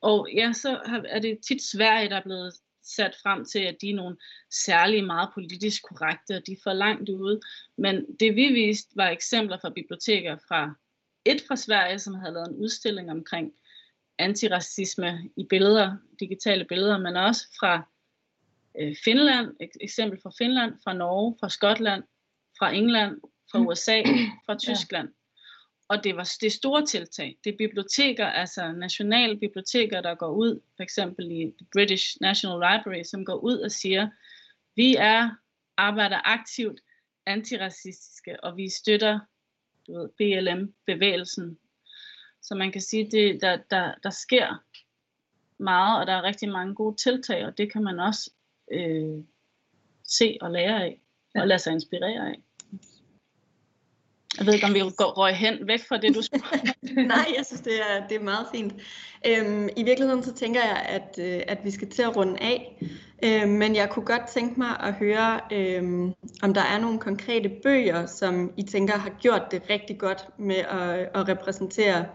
Og 0.00 0.28
ja, 0.34 0.52
så 0.52 0.80
er 1.08 1.18
det 1.18 1.38
tit 1.48 1.62
Sverige, 1.62 2.08
der 2.08 2.16
er 2.16 2.22
blevet 2.22 2.54
sat 2.86 3.16
frem 3.22 3.44
til, 3.44 3.58
at 3.58 3.76
de 3.80 3.90
er 3.90 3.94
nogle 3.94 4.16
særlige 4.50 5.02
meget 5.02 5.28
politisk 5.34 5.82
korrekte, 5.82 6.36
og 6.36 6.46
de 6.46 6.52
er 6.52 6.60
for 6.62 6.72
langt 6.72 7.08
ude. 7.08 7.40
Men 7.78 8.16
det 8.20 8.36
vi 8.36 8.52
viste 8.52 8.96
var 8.96 9.08
eksempler 9.08 9.58
fra 9.58 9.70
biblioteker 9.70 10.36
fra 10.48 10.74
et 11.24 11.42
fra 11.48 11.56
Sverige, 11.56 11.98
som 11.98 12.14
havde 12.14 12.34
lavet 12.34 12.48
en 12.48 12.56
udstilling 12.56 13.10
omkring 13.10 13.52
antiracisme 14.18 15.30
i 15.36 15.44
billeder, 15.44 15.96
digitale 16.20 16.64
billeder, 16.64 16.98
men 16.98 17.16
også 17.16 17.46
fra 17.60 17.82
øh, 18.80 18.96
Finland, 19.04 19.56
et 19.60 19.70
eksempel 19.80 20.20
fra 20.22 20.32
Finland, 20.38 20.74
fra 20.84 20.92
Norge, 20.92 21.36
fra 21.40 21.48
Skotland, 21.48 22.02
fra 22.58 22.72
England, 22.72 23.20
fra 23.50 23.58
mm. 23.58 23.66
USA, 23.66 24.02
fra 24.46 24.58
Tyskland. 24.58 25.08
Og 25.88 26.04
det 26.04 26.16
var 26.16 26.36
det 26.40 26.52
store 26.52 26.86
tiltag. 26.86 27.38
Det 27.44 27.52
er 27.52 27.56
biblioteker, 27.56 28.26
altså 28.26 28.72
nationale 28.72 29.38
biblioteker, 29.38 30.00
der 30.00 30.14
går 30.14 30.30
ud, 30.30 30.60
for 30.76 30.82
eksempel 30.82 31.30
i 31.30 31.54
The 31.58 31.66
British 31.72 32.16
National 32.20 32.56
Library, 32.56 33.02
som 33.02 33.24
går 33.24 33.34
ud 33.34 33.58
og 33.58 33.70
siger, 33.70 34.08
vi 34.76 34.96
er 34.98 35.30
arbejder 35.76 36.20
aktivt 36.24 36.80
antiracistiske, 37.26 38.44
og 38.44 38.56
vi 38.56 38.68
støtter 38.68 39.20
du 39.86 39.92
ved, 39.92 40.08
BLM-bevægelsen. 40.08 41.58
Så 42.42 42.54
man 42.54 42.72
kan 42.72 42.80
sige, 42.80 43.10
det 43.10 43.40
der, 43.40 43.58
der, 43.70 43.94
der 44.02 44.10
sker 44.10 44.64
meget, 45.58 46.00
og 46.00 46.06
der 46.06 46.12
er 46.12 46.22
rigtig 46.22 46.48
mange 46.48 46.74
gode 46.74 46.96
tiltag, 46.96 47.46
og 47.46 47.58
det 47.58 47.72
kan 47.72 47.84
man 47.84 48.00
også 48.00 48.30
øh, 48.72 49.24
se 50.04 50.38
og 50.40 50.50
lære 50.50 50.84
af, 50.84 51.00
og 51.34 51.48
lade 51.48 51.58
sig 51.58 51.72
inspirere 51.72 52.28
af. 52.28 52.42
Jeg 54.38 54.46
ved 54.46 54.54
ikke, 54.54 54.66
om 54.66 54.74
vi 54.74 54.80
går 54.80 55.18
røg 55.18 55.34
hen 55.34 55.54
væk 55.66 55.80
fra 55.88 55.96
det, 55.96 56.14
du 56.14 56.22
spurgte. 56.28 56.94
Nej, 56.94 57.26
jeg 57.36 57.46
synes, 57.46 57.60
det 57.60 57.72
er, 57.72 58.08
det 58.08 58.16
er 58.16 58.24
meget 58.24 58.46
fint. 58.54 58.74
Øhm, 59.26 59.68
I 59.76 59.84
virkeligheden 59.84 60.22
så 60.22 60.34
tænker 60.34 60.60
jeg, 60.60 60.86
at, 60.88 61.18
øh, 61.22 61.42
at 61.48 61.58
vi 61.64 61.70
skal 61.70 61.90
til 61.90 62.02
at 62.02 62.16
runde 62.16 62.38
af. 62.40 62.82
Øhm, 63.24 63.50
men 63.50 63.76
jeg 63.76 63.90
kunne 63.90 64.04
godt 64.04 64.28
tænke 64.28 64.60
mig 64.60 64.80
at 64.80 64.92
høre, 64.92 65.40
øhm, 65.52 66.12
om 66.42 66.54
der 66.54 66.60
er 66.60 66.80
nogle 66.80 66.98
konkrete 66.98 67.50
bøger, 67.62 68.06
som 68.06 68.52
I 68.56 68.62
tænker 68.62 68.94
har 68.94 69.10
gjort 69.20 69.42
det 69.50 69.62
rigtig 69.70 69.98
godt 69.98 70.26
med 70.38 70.56
at, 70.56 71.10
at 71.14 71.28
repræsentere. 71.28 72.06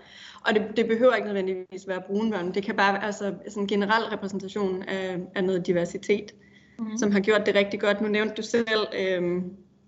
Og 0.47 0.53
det, 0.53 0.63
det 0.77 0.87
behøver 0.87 1.13
ikke 1.13 1.27
nødvendigvis 1.27 1.87
være 1.87 2.01
brunbørn. 2.07 2.53
Det 2.53 2.63
kan 2.63 2.75
bare 2.75 2.93
være 2.93 3.05
altså, 3.05 3.33
sådan 3.47 3.63
en 3.63 3.67
generel 3.67 4.03
repræsentation 4.03 4.83
af, 4.83 5.17
af 5.35 5.43
noget 5.43 5.67
diversitet, 5.67 6.31
mm. 6.79 6.97
som 6.97 7.11
har 7.11 7.19
gjort 7.19 7.45
det 7.45 7.55
rigtig 7.55 7.79
godt. 7.79 8.01
Nu 8.01 8.07
nævnte 8.07 8.33
du 8.35 8.41
selv 8.41 8.87
øhm, 8.99 9.43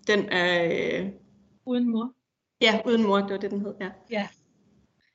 den 0.07 0.29
af... 0.29 0.99
Øh, 0.99 1.09
Uden 1.65 1.91
mor. 1.91 2.13
Ja, 2.63 2.81
uden 2.85 3.03
mor, 3.03 3.17
det 3.17 3.31
var 3.31 3.37
det, 3.37 3.51
den 3.51 3.61
hed, 3.61 3.73
ja. 3.81 3.89
Ja, 4.11 4.27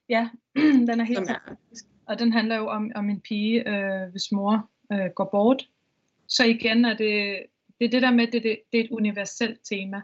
ja 0.09 0.29
den 0.89 1.01
er 1.01 1.05
helt 1.05 1.19
fantastisk. 1.19 1.85
Og 2.07 2.19
den 2.19 2.33
handler 2.33 2.57
jo 2.57 2.69
om, 2.69 2.91
om 2.95 3.11
en 3.11 3.21
pige, 3.21 3.69
øh, 3.69 4.11
hvis 4.11 4.33
mor 4.33 4.71
øh, 4.93 5.11
går 5.15 5.29
bort. 5.33 5.69
Så 6.29 6.45
igen 6.45 6.85
er 6.85 6.97
det 6.97 7.43
det, 7.79 7.85
er 7.85 7.91
det 7.91 8.03
der 8.03 8.11
med, 8.11 8.27
det, 8.27 8.43
det, 8.43 8.59
det 8.73 8.81
er 8.81 8.85
et 8.85 8.91
universelt 8.91 9.61
tema. 9.65 10.03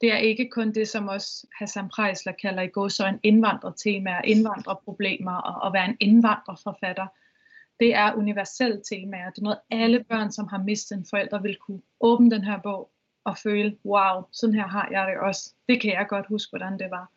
Det 0.00 0.12
er 0.12 0.16
ikke 0.16 0.48
kun 0.48 0.72
det, 0.72 0.88
som 0.88 1.08
også 1.08 1.46
Hassan 1.58 1.88
Preisler 1.88 2.32
kalder 2.32 2.62
i 2.62 2.68
går, 2.68 2.88
så 2.88 3.06
en 3.06 3.20
indvandrertema, 3.22 4.20
indvandrerproblemer 4.24 5.32
og 5.32 5.66
at 5.66 5.72
være 5.72 5.84
en 5.84 5.96
indvandrerforfatter. 6.00 7.06
Det 7.80 7.94
er 7.94 8.14
universelt 8.14 8.82
temaer. 8.90 9.30
Det 9.30 9.38
er 9.38 9.42
noget, 9.42 9.58
alle 9.70 10.04
børn, 10.04 10.32
som 10.32 10.48
har 10.48 10.58
mistet 10.58 10.98
en 10.98 11.06
forælder, 11.10 11.42
vil 11.42 11.56
kunne 11.56 11.82
åbne 12.00 12.30
den 12.30 12.44
her 12.44 12.60
bog 12.62 12.90
at 13.26 13.38
føle, 13.38 13.76
wow, 13.84 14.22
sådan 14.32 14.54
her 14.54 14.66
har 14.66 14.88
jeg 14.90 15.06
det 15.08 15.18
også. 15.18 15.54
Det 15.68 15.80
kan 15.80 15.92
jeg 15.92 16.06
godt 16.08 16.26
huske, 16.26 16.50
hvordan 16.50 16.78
det 16.78 16.90
var. 16.90 17.12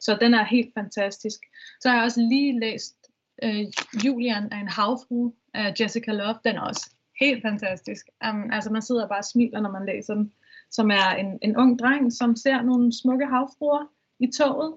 Så 0.00 0.18
den 0.20 0.34
er 0.34 0.44
helt 0.44 0.74
fantastisk. 0.74 1.38
Så 1.80 1.88
har 1.88 1.96
jeg 1.96 2.04
også 2.04 2.20
lige 2.20 2.60
læst 2.60 2.96
øh, 3.42 3.64
Julian 4.04 4.52
af 4.52 4.58
en 4.58 4.68
havfru 4.68 5.32
af 5.54 5.74
Jessica 5.80 6.12
Love. 6.12 6.38
Den 6.44 6.56
er 6.56 6.60
også 6.60 6.90
helt 7.20 7.42
fantastisk. 7.42 8.06
Um, 8.28 8.50
altså 8.52 8.70
man 8.70 8.82
sidder 8.82 9.08
bare 9.08 9.18
og 9.18 9.24
smiler, 9.24 9.60
når 9.60 9.70
man 9.70 9.86
læser 9.86 10.14
den. 10.14 10.32
Som 10.70 10.90
er 10.90 11.10
en, 11.10 11.38
en 11.42 11.56
ung 11.56 11.78
dreng, 11.78 12.12
som 12.12 12.36
ser 12.36 12.62
nogle 12.62 12.92
smukke 13.02 13.26
havfruer 13.26 13.86
i 14.18 14.26
toget. 14.38 14.74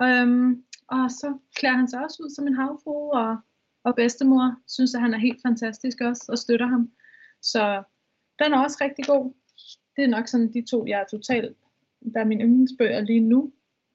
Um, 0.00 0.64
og 0.88 1.10
så 1.10 1.38
klæder 1.56 1.76
han 1.76 1.88
sig 1.88 2.04
også 2.04 2.22
ud 2.22 2.30
som 2.30 2.46
en 2.46 2.54
havfru, 2.54 3.10
og, 3.10 3.36
og 3.84 3.94
bedstemor 3.94 4.56
synes, 4.68 4.94
at 4.94 5.00
han 5.00 5.14
er 5.14 5.18
helt 5.18 5.42
fantastisk 5.42 6.00
også, 6.00 6.24
og 6.28 6.38
støtter 6.38 6.66
ham. 6.66 6.90
Så 7.42 7.82
den 8.38 8.52
er 8.52 8.58
også 8.62 8.78
rigtig 8.80 9.04
god 9.04 9.34
det 9.96 10.04
er 10.04 10.08
nok 10.08 10.28
sådan 10.28 10.52
de 10.52 10.64
to, 10.70 10.86
jeg 10.86 11.00
er 11.00 11.04
totalt, 11.10 11.56
der 12.14 12.20
er 12.20 12.24
mine 12.24 12.44
yndlingsbøger 12.44 13.00
lige 13.00 13.20
nu. 13.20 13.52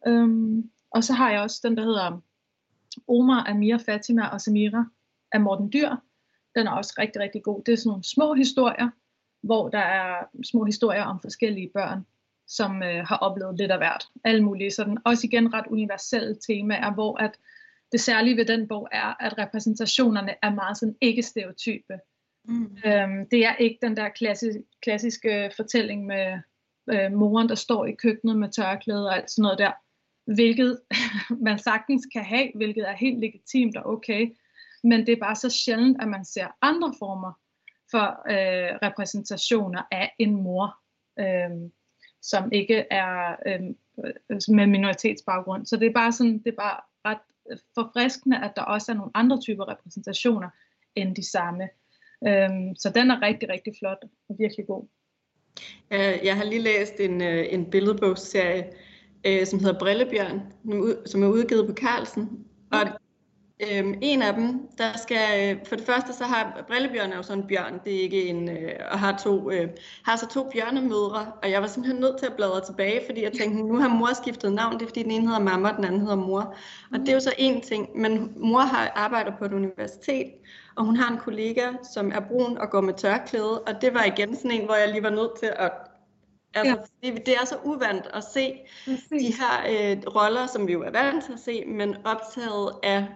Øhm, 0.08 0.72
og 0.92 1.04
så 1.04 1.14
har 1.14 1.32
jeg 1.32 1.42
også 1.42 1.60
den, 1.64 1.78
der 1.78 1.84
hedder 1.84 2.22
Omar, 3.08 3.50
Amir, 3.50 3.78
Fatima 3.78 4.28
og 4.28 4.42
Samira 4.42 4.86
af 5.32 5.42
Morten 5.42 5.72
Dyr. 5.74 5.96
Den 6.56 6.68
er 6.68 6.72
også 6.72 6.94
rigtig, 6.98 7.22
rigtig 7.22 7.44
god. 7.44 7.64
Det 7.64 7.72
er 7.72 7.78
sådan 7.78 7.90
nogle 7.90 8.04
små 8.04 8.34
historier, 8.34 8.90
hvor 9.42 9.70
der 9.70 9.80
er 9.80 10.26
små 10.44 10.64
historier 10.66 11.04
om 11.04 11.20
forskellige 11.22 11.72
børn, 11.74 12.06
som 12.48 12.84
øh, 12.84 13.06
har 13.08 13.18
oplevet 13.18 13.58
lidt 13.58 13.72
af 13.72 13.78
hvert. 13.78 14.08
Alle 14.24 14.44
mulige 14.44 14.72
sådan. 14.72 14.98
Også 15.06 15.28
igen 15.28 15.54
ret 15.54 15.68
universelle 15.68 16.38
temaer, 16.48 16.94
hvor 16.94 17.18
at 17.18 17.32
det 17.92 18.02
særlige 18.02 18.38
ved 18.38 18.46
den 18.46 18.68
bog 18.68 18.88
er, 18.92 19.24
at 19.24 19.38
repræsentationerne 19.38 20.36
er 20.42 20.54
meget 20.54 20.78
sådan 20.78 20.96
ikke-stereotype. 21.02 22.00
Mm. 22.46 22.78
Øhm, 22.86 23.30
det 23.30 23.46
er 23.46 23.56
ikke 23.56 23.80
den 23.82 23.98
der 23.98 24.10
klassisk, 24.10 24.58
klassiske 24.82 25.52
fortælling 25.56 26.06
med 26.06 26.40
øh, 26.90 27.12
moren, 27.12 27.50
der 27.50 27.56
står 27.56 27.86
i 27.86 27.92
køkkenet 27.92 28.38
med 28.38 28.50
tørklæde 28.50 29.08
og 29.08 29.16
alt 29.16 29.32
sådan 29.32 29.44
noget 29.44 29.60
der. 29.60 29.72
Hvilket 30.36 30.82
man 31.48 31.60
sagtens 31.60 32.06
kan 32.14 32.24
have, 32.24 32.52
hvilket 32.56 32.90
er 32.90 32.94
helt 32.94 33.20
legitimt 33.20 33.78
og 33.78 33.86
okay. 33.86 34.36
Men 34.84 35.06
det 35.06 35.10
er 35.10 35.20
bare 35.20 35.36
så 35.36 35.50
sjældent, 35.50 36.02
at 36.02 36.08
man 36.08 36.26
ser 36.26 36.48
andre 36.62 36.94
former 37.00 37.32
for 37.92 38.08
øh, 38.32 38.80
repræsentationer 38.84 39.82
af 39.92 40.16
en 40.20 40.36
mor, 40.36 40.78
øh, 41.20 41.70
som 42.22 42.52
ikke 42.52 42.86
er 42.92 43.36
øhm, 43.48 43.76
øh, 44.06 44.56
med 44.56 44.68
minoritetsbaggrund. 44.68 45.66
Så 45.66 45.78
det 45.78 45.88
er 45.88 45.94
bare 45.94 46.12
sådan, 46.12 46.38
det 46.38 46.48
er 46.48 46.56
bare 46.56 46.80
ret 47.06 47.22
forfriskende, 47.76 48.44
at 48.44 48.52
der 48.56 48.62
også 48.62 48.92
er 48.92 48.96
nogle 48.96 49.12
andre 49.14 49.42
typer 49.42 49.70
repræsentationer 49.70 50.50
end 50.96 51.16
de 51.16 51.32
samme. 51.32 51.70
Øhm, 52.28 52.76
så 52.76 52.92
den 52.96 53.12
er 53.12 53.22
rigtig, 53.22 53.50
rigtig 53.50 53.74
flot 53.80 53.98
og 54.30 54.36
virkelig 54.40 54.68
god. 54.68 54.88
Jeg 56.24 56.38
har 56.38 56.44
lige 56.44 56.62
læst 56.62 57.00
en, 57.00 57.22
øh, 57.22 57.46
en 57.50 57.66
billedbogsserie, 57.66 58.66
øh, 59.28 59.46
som 59.46 59.60
hedder 59.60 59.80
Brillebjørn, 59.80 60.42
som 61.06 61.24
er 61.24 61.28
udgivet 61.28 61.68
på 61.68 61.74
Carlsen. 61.74 62.46
Og 62.72 62.80
Øhm, 63.70 63.94
en 64.02 64.22
af 64.22 64.34
dem, 64.34 64.70
der 64.78 64.98
skal, 64.98 65.60
for 65.66 65.76
det 65.76 65.86
første 65.86 66.14
så 66.14 66.24
har 66.24 66.64
Brillebjørn 66.68 67.12
er 67.12 67.16
jo 67.16 67.24
sådan 67.24 67.44
en 67.44 67.48
bjørn, 67.48 67.80
det 67.84 67.96
er 67.96 68.02
ikke 68.02 68.26
en, 68.26 68.50
øh, 68.50 68.72
og 68.92 69.00
har, 69.00 69.18
to, 69.24 69.52
øh, 69.52 69.70
har 70.04 70.16
så 70.16 70.28
to 70.28 70.50
bjørnemødre, 70.50 71.32
og 71.44 71.52
jeg 71.52 71.62
var 71.62 71.68
simpelthen 71.68 72.02
nødt 72.02 72.18
til 72.18 72.26
at 72.26 72.36
bladre 72.36 72.66
tilbage, 72.66 73.02
fordi 73.06 73.24
jeg 73.24 73.32
tænkte, 73.32 73.64
nu 73.64 73.76
har 73.76 73.88
mor 73.88 74.14
skiftet 74.24 74.54
navn, 74.54 74.74
det 74.74 74.82
er 74.82 74.88
fordi 74.88 75.04
den 75.04 75.12
ene 75.12 75.28
hedder 75.28 75.40
mamma, 75.40 75.70
og 75.70 75.76
den 75.76 75.86
anden 75.86 76.02
hedder 76.02 76.16
mor. 76.16 76.56
Og 76.94 77.00
det 77.00 77.10
er 77.10 77.14
jo 77.14 77.20
så 77.20 77.34
en 77.38 77.62
ting, 77.62 77.90
men 77.96 78.34
mor 78.36 78.60
har 78.60 78.92
arbejder 78.96 79.32
på 79.38 79.46
et 79.46 79.54
universitet, 79.54 80.32
og 80.76 80.86
hun 80.86 80.96
har 80.96 81.12
en 81.12 81.20
kollega, 81.20 81.72
som 81.94 82.12
er 82.12 82.20
brun 82.20 82.58
og 82.58 82.70
går 82.70 82.82
med 82.82 82.94
tørklæde, 82.94 83.62
og 83.62 83.82
det 83.82 83.94
var 83.94 84.04
igen 84.04 84.36
sådan 84.36 84.52
en, 84.52 84.66
hvor 84.66 84.76
jeg 84.76 84.90
lige 84.90 85.04
var 85.04 85.10
nødt 85.10 85.40
til 85.40 85.52
at 85.56 85.72
Altså, 86.54 86.78
ja. 87.04 87.12
det, 87.12 87.26
det 87.26 87.34
er 87.34 87.46
så 87.46 87.56
uvandt 87.64 88.08
at 88.14 88.24
se 88.24 88.54
Præcis. 88.86 89.10
de 89.10 89.34
her 89.40 89.56
øh, 89.70 89.98
roller, 90.16 90.48
som 90.48 90.68
vi 90.68 90.74
jo 90.74 90.82
er 90.82 90.92
vant 90.92 91.26
til 91.26 91.34
at 91.34 91.40
se, 91.40 91.66
men 91.66 91.96
optaget 92.06 92.72
af 92.84 93.08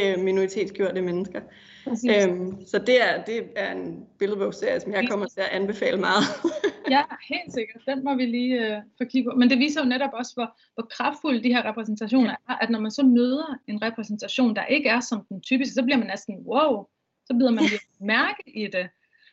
øh, 0.00 0.18
minoritetsgjorte 0.18 1.02
mennesker. 1.02 1.40
Øhm, 1.90 2.66
så 2.66 2.78
det 2.78 3.02
er, 3.02 3.24
det 3.24 3.48
er 3.56 3.72
en 3.72 4.06
billedbogserie, 4.18 4.80
som 4.80 4.92
jeg 4.92 5.08
kommer 5.08 5.26
til 5.26 5.40
at 5.40 5.48
anbefale 5.48 5.96
meget. 5.96 6.24
ja, 6.90 7.02
helt 7.28 7.52
sikkert. 7.52 7.82
Den 7.86 8.04
må 8.04 8.14
vi 8.14 8.26
lige 8.26 8.76
øh, 8.76 8.82
få 8.98 9.04
kigge 9.04 9.30
på. 9.30 9.36
Men 9.36 9.50
det 9.50 9.58
viser 9.58 9.80
jo 9.80 9.88
netop 9.88 10.10
også, 10.12 10.34
hvor, 10.34 10.58
hvor 10.74 10.86
kraftfulde 10.90 11.42
de 11.42 11.48
her 11.48 11.64
repræsentationer 11.64 12.30
ja. 12.48 12.52
er. 12.52 12.56
At 12.56 12.70
når 12.70 12.80
man 12.80 12.90
så 12.90 13.02
møder 13.02 13.58
en 13.66 13.82
repræsentation, 13.82 14.56
der 14.56 14.66
ikke 14.66 14.88
er 14.88 15.00
som 15.00 15.26
den 15.28 15.40
typiske, 15.40 15.74
så 15.74 15.82
bliver 15.82 15.98
man 15.98 16.06
næsten, 16.06 16.34
wow, 16.34 16.86
så 17.26 17.34
bliver 17.34 17.50
man 17.50 17.64
ja. 17.64 17.78
mærke 18.14 18.42
i 18.46 18.66
det. 18.66 18.88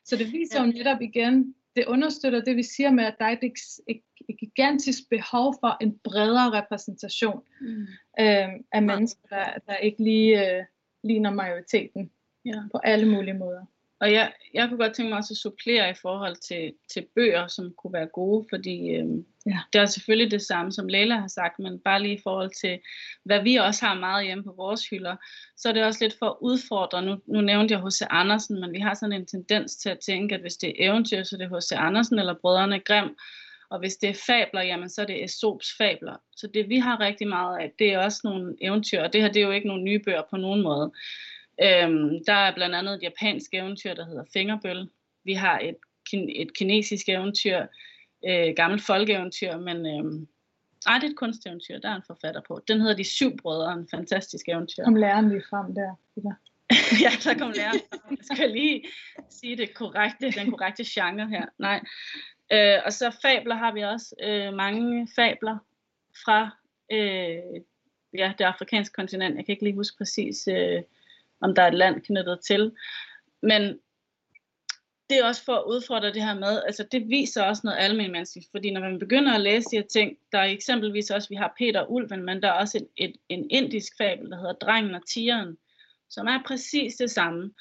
Så 0.05 0.15
det 0.15 0.31
viser 0.31 0.59
ja. 0.59 0.65
jo 0.65 0.71
netop 0.71 1.01
igen, 1.01 1.55
det 1.75 1.85
understøtter 1.85 2.41
det, 2.41 2.55
vi 2.55 2.63
siger 2.63 2.91
med, 2.91 3.03
at 3.03 3.15
der 3.19 3.25
er 3.25 3.31
et, 3.41 3.51
et, 3.87 4.01
et 4.29 4.39
gigantisk 4.39 4.99
behov 5.09 5.55
for 5.59 5.77
en 5.81 5.99
bredere 6.03 6.61
repræsentation 6.61 7.41
mm. 7.61 7.81
øh, 8.19 8.49
af 8.71 8.81
mennesker, 8.81 9.27
der, 9.29 9.45
der 9.67 9.75
ikke 9.75 10.03
lige 10.03 10.57
øh, 10.57 10.63
ligner 11.03 11.31
majoriteten 11.31 12.11
ja. 12.45 12.61
på 12.71 12.79
alle 12.83 13.05
mulige 13.09 13.33
måder. 13.33 13.65
Og 13.99 14.11
jeg, 14.11 14.33
jeg 14.53 14.69
kunne 14.69 14.77
godt 14.77 14.93
tænke 14.93 15.09
mig 15.09 15.17
også 15.17 15.33
at 15.33 15.37
supplere 15.37 15.89
i 15.89 15.93
forhold 16.01 16.35
til, 16.35 16.73
til 16.93 17.07
bøger, 17.15 17.47
som 17.47 17.73
kunne 17.77 17.93
være 17.93 18.07
gode, 18.07 18.45
fordi 18.49 18.89
øh, 18.89 19.05
ja. 19.45 19.59
det 19.73 19.81
er 19.81 19.85
selvfølgelig 19.85 20.31
det 20.31 20.41
samme, 20.41 20.71
som 20.71 20.87
Leila 20.87 21.15
har 21.15 21.27
sagt, 21.27 21.59
men 21.59 21.79
bare 21.79 22.01
lige 22.01 22.17
i 22.17 22.21
forhold 22.23 22.51
til, 22.61 22.79
hvad 23.23 23.43
vi 23.43 23.55
også 23.55 23.85
har 23.85 23.99
meget 23.99 24.25
hjemme 24.25 24.43
på 24.43 24.53
vores 24.57 24.89
hylder, 24.89 25.15
så 25.57 25.69
er 25.69 25.73
det 25.73 25.83
også 25.83 25.99
lidt 26.03 26.15
for 26.19 26.25
at 26.25 26.37
udfordre. 26.41 27.01
Nu, 27.01 27.17
nu 27.25 27.41
nævnte 27.41 27.73
jeg 27.73 27.81
H.C. 27.81 28.01
Andersen, 28.09 28.61
men 28.61 28.71
vi 28.71 28.79
har 28.79 28.93
sådan 28.93 29.13
en 29.13 29.25
tendens 29.25 29.75
til 29.75 29.89
at 29.89 29.99
tænke, 29.99 30.35
at 30.35 30.41
hvis 30.41 30.57
det 30.57 30.69
er 30.69 30.89
eventyr, 30.91 31.23
så 31.23 31.35
er 31.35 31.47
det 31.47 31.57
H.C. 31.57 31.71
Andersen 31.71 32.19
eller 32.19 32.33
Brødrene 32.41 32.79
Grimm, 32.79 33.15
og 33.69 33.79
hvis 33.79 33.95
det 33.95 34.09
er 34.09 34.23
fabler, 34.27 34.61
jamen 34.61 34.89
så 34.89 35.01
er 35.01 35.05
det 35.05 35.21
Aesops 35.21 35.67
fabler. 35.77 36.15
Så 36.35 36.47
det 36.47 36.69
vi 36.69 36.77
har 36.77 36.99
rigtig 36.99 37.27
meget 37.27 37.59
af, 37.59 37.71
det 37.79 37.93
er 37.93 37.99
også 37.99 38.21
nogle 38.23 38.55
eventyr, 38.61 39.01
og 39.01 39.13
det 39.13 39.21
her 39.21 39.31
det 39.31 39.41
er 39.41 39.45
jo 39.45 39.51
ikke 39.51 39.67
nogle 39.67 39.83
nye 39.83 39.99
bøger 39.99 40.23
på 40.29 40.37
nogen 40.37 40.61
måde. 40.61 40.91
Øhm, 41.63 42.25
der 42.25 42.33
er 42.33 42.55
blandt 42.55 42.75
andet 42.75 42.93
et 42.93 43.03
japansk 43.03 43.53
eventyr, 43.53 43.93
der 43.93 44.05
hedder 44.05 44.23
Fingerbøl. 44.33 44.89
Vi 45.23 45.33
har 45.33 45.59
et, 45.59 45.75
et 46.13 46.57
kinesisk 46.57 47.09
eventyr, 47.09 47.65
øh, 48.27 48.53
gammelt 48.55 48.85
folkeeventyr, 48.85 49.57
men 49.57 49.77
øh, 49.85 50.27
ej, 50.85 50.97
det 50.97 51.03
er 51.03 51.09
et 51.09 51.17
kunsteventyr, 51.17 51.79
der 51.79 51.89
er 51.89 51.95
en 51.95 52.03
forfatter 52.07 52.41
på. 52.47 52.61
Den 52.67 52.81
hedder 52.81 52.95
De 52.95 53.03
Syv 53.03 53.37
Brødre, 53.37 53.73
en 53.73 53.87
fantastisk 53.91 54.49
eventyr. 54.49 54.83
Kom 54.83 54.95
læreren 54.95 55.29
lige 55.29 55.43
frem 55.49 55.75
der. 55.75 55.95
ja, 57.03 57.11
der 57.23 57.39
kom 57.39 57.51
læreren 57.51 57.79
frem. 57.89 58.17
Jeg 58.17 58.35
skal 58.35 58.51
lige 58.51 58.83
sige 59.29 59.57
det 59.57 59.73
korrekte, 59.73 60.31
den 60.31 60.51
korrekte 60.51 60.83
genre 60.87 61.29
her. 61.29 61.45
Nej. 61.57 61.81
Øh, 62.51 62.79
og 62.85 62.93
så 62.93 63.17
fabler 63.21 63.55
har 63.55 63.73
vi 63.73 63.81
også 63.81 64.15
øh, 64.23 64.53
mange 64.53 65.07
fabler 65.15 65.57
fra 66.25 66.49
øh, 66.91 67.61
ja, 68.17 68.33
det 68.37 68.43
afrikanske 68.43 68.93
kontinent. 68.93 69.35
Jeg 69.35 69.45
kan 69.45 69.53
ikke 69.53 69.63
lige 69.63 69.75
huske 69.75 69.97
præcis, 69.97 70.47
øh, 70.47 70.81
om 71.45 71.55
der 71.55 71.61
er 71.61 71.67
et 71.67 71.73
land 71.73 72.01
knyttet 72.01 72.39
til. 72.47 72.71
Men 73.41 73.79
det 75.09 75.17
er 75.17 75.25
også 75.25 75.43
for 75.45 75.55
at 75.55 75.63
udfordre 75.67 76.13
det 76.13 76.23
her 76.23 76.33
med, 76.33 76.63
altså 76.65 76.87
det 76.91 77.09
viser 77.09 77.43
også 77.43 77.61
noget 77.63 77.77
almindeligt, 77.79 78.47
fordi 78.51 78.71
når 78.71 78.81
man 78.81 78.99
begynder 78.99 79.33
at 79.33 79.41
læse 79.41 79.67
de 79.71 79.75
her 79.75 79.87
ting, 79.87 80.17
der 80.31 80.39
er 80.39 80.45
eksempelvis 80.45 81.11
også, 81.11 81.29
vi 81.29 81.35
har 81.35 81.53
Peter 81.57 81.79
og 81.81 81.91
Ulven, 81.91 82.25
men 82.25 82.41
der 82.41 82.47
er 82.47 82.59
også 82.63 82.77
et, 82.77 82.87
et, 82.97 83.15
en 83.29 83.47
indisk 83.49 83.97
fabel, 83.97 84.29
der 84.31 84.37
hedder 84.37 84.53
Drengen 84.53 84.95
og 84.95 85.07
Tigeren, 85.07 85.57
som 86.09 86.27
er 86.27 86.43
præcis 86.45 86.95
det 86.95 87.11
samme. 87.11 87.53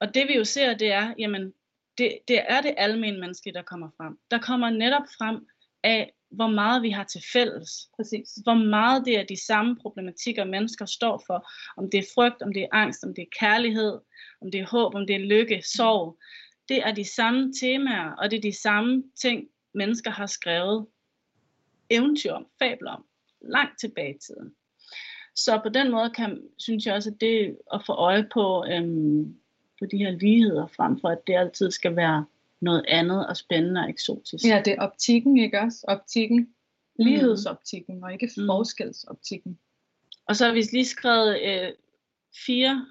Og 0.00 0.14
det 0.14 0.28
vi 0.28 0.36
jo 0.36 0.44
ser, 0.44 0.74
det 0.74 0.92
er, 0.92 1.14
jamen, 1.18 1.52
det, 1.98 2.18
det 2.28 2.40
er 2.48 2.60
det 2.60 2.74
almindelige 2.76 3.20
menneske, 3.20 3.52
der 3.52 3.62
kommer 3.62 3.90
frem. 3.96 4.18
Der 4.30 4.38
kommer 4.38 4.70
netop 4.70 5.06
frem 5.18 5.46
af, 5.82 6.12
hvor 6.32 6.46
meget 6.46 6.82
vi 6.82 6.90
har 6.90 7.04
til 7.04 7.22
fælles. 7.32 7.88
Præcis. 7.96 8.28
Hvor 8.42 8.54
meget 8.54 9.02
det 9.06 9.18
er 9.18 9.24
de 9.24 9.46
samme 9.46 9.76
problematikker, 9.76 10.44
mennesker 10.44 10.86
står 10.86 11.22
for. 11.26 11.48
Om 11.76 11.90
det 11.90 11.98
er 11.98 12.10
frygt, 12.14 12.42
om 12.42 12.52
det 12.52 12.62
er 12.62 12.68
angst, 12.72 13.04
om 13.04 13.14
det 13.14 13.22
er 13.22 13.36
kærlighed, 13.40 13.98
om 14.40 14.50
det 14.50 14.60
er 14.60 14.66
håb, 14.66 14.94
om 14.94 15.06
det 15.06 15.16
er 15.16 15.26
lykke, 15.28 15.62
sorg. 15.64 16.18
Det 16.68 16.78
er 16.86 16.92
de 16.92 17.14
samme 17.14 17.52
temaer, 17.60 18.12
og 18.12 18.30
det 18.30 18.36
er 18.36 18.40
de 18.40 18.60
samme 18.62 19.04
ting, 19.20 19.48
mennesker 19.74 20.10
har 20.10 20.26
skrevet 20.26 20.86
eventyr 21.90 22.32
om, 22.32 22.46
fabler 22.58 22.90
om, 22.90 23.04
langt 23.40 23.80
tilbage 23.80 24.14
i 24.14 24.18
tiden. 24.18 24.54
Så 25.34 25.60
på 25.62 25.68
den 25.68 25.90
måde 25.90 26.10
kan, 26.10 26.42
synes 26.58 26.86
jeg 26.86 26.94
også, 26.94 27.10
at 27.10 27.20
det 27.20 27.58
at 27.74 27.82
få 27.86 27.92
øje 27.92 28.28
på, 28.34 28.64
øhm, 28.72 29.36
på 29.78 29.86
de 29.90 29.96
her 29.96 30.10
ligheder, 30.10 30.66
frem 30.66 31.00
for 31.00 31.08
at 31.08 31.18
det 31.26 31.34
altid 31.34 31.70
skal 31.70 31.96
være 31.96 32.26
noget 32.62 32.84
andet 32.88 33.26
og 33.26 33.36
spændende 33.36 33.80
og 33.80 33.90
eksotisk. 33.90 34.44
Ja, 34.44 34.62
det 34.64 34.72
er 34.72 34.82
optikken, 34.82 35.38
ikke 35.38 35.60
også? 35.60 35.84
Optikken. 35.88 36.54
Lighedsoptikken, 36.98 38.04
og 38.04 38.12
ikke 38.12 38.30
mm. 38.36 38.46
forskelsoptikken. 38.46 39.58
Og 40.26 40.36
så 40.36 40.46
har 40.46 40.52
vi 40.52 40.60
lige 40.60 40.84
skrevet 40.84 41.40
øh, 41.42 41.72
fire, 42.46 42.86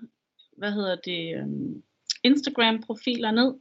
hvad 0.57 0.71
hedder 0.71 0.95
det, 0.95 1.35
øh, 1.35 1.47
Instagram-profiler 2.23 3.31
ned. 3.31 3.53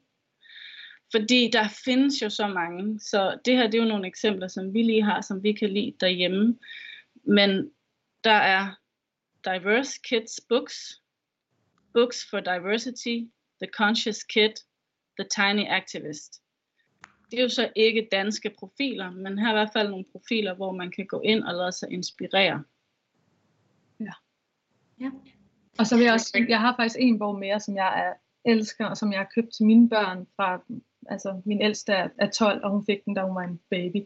Fordi 1.11 1.51
der 1.53 1.69
findes 1.85 2.23
jo 2.23 2.31
så 2.31 2.49
mange, 2.49 3.01
så 3.01 3.39
det 3.45 3.57
her 3.57 3.67
det 3.67 3.75
er 3.75 3.83
jo 3.83 3.89
nogle 3.89 4.07
eksempler, 4.07 4.49
som 4.49 4.75
vi 4.75 4.83
lige 4.83 5.03
har, 5.03 5.21
som 5.21 5.43
vi 5.43 5.53
kan 5.53 5.71
lide 5.71 5.95
derhjemme. 6.01 6.59
Men 7.25 7.71
der 8.25 8.31
er 8.31 8.75
Diverse 9.45 10.01
Kids 10.05 10.41
Books, 10.49 11.03
Books 11.95 12.27
for 12.31 12.41
Diversity, 12.41 13.19
The 13.63 13.71
Conscious 13.73 14.23
Kid, 14.23 14.53
The 15.19 15.29
Tiny 15.37 15.67
Activist. 15.69 16.43
Det 17.31 17.39
er 17.39 17.43
jo 17.43 17.49
så 17.49 17.73
ikke 17.77 18.09
danske 18.13 18.51
profiler, 18.59 19.11
men 19.11 19.39
her 19.39 19.47
er 19.47 19.51
i 19.51 19.55
hvert 19.55 19.73
fald 19.73 19.89
nogle 19.89 20.05
profiler, 20.13 20.55
hvor 20.55 20.73
man 20.73 20.91
kan 20.91 21.07
gå 21.07 21.21
ind 21.21 21.45
og 21.45 21.55
lade 21.55 21.73
sig 21.73 21.91
inspirere. 21.91 22.65
Ja. 24.01 24.13
ja. 25.01 25.11
Og 25.79 25.87
så 25.87 25.97
vil 25.97 26.05
jeg 26.05 26.13
også, 26.13 26.47
jeg 26.49 26.61
har 26.61 26.77
faktisk 26.77 26.97
en 26.99 27.19
bog 27.19 27.39
mere, 27.39 27.61
som 27.61 27.77
jeg 27.77 28.07
er, 28.07 28.13
elsker, 28.45 28.87
og 28.87 28.97
som 28.97 29.13
jeg 29.13 29.21
har 29.21 29.31
købt 29.35 29.53
til 29.53 29.67
mine 29.67 29.89
børn 29.89 30.27
fra, 30.37 30.63
altså 31.07 31.43
min 31.45 31.63
ældste 31.63 31.93
er, 31.93 32.09
er 32.19 32.31
12, 32.31 32.65
og 32.65 32.71
hun 32.71 32.87
fik 32.87 33.05
den, 33.05 33.15
da 33.15 33.23
hun 33.23 33.35
var 33.35 33.43
en 33.43 33.61
baby, 33.71 33.97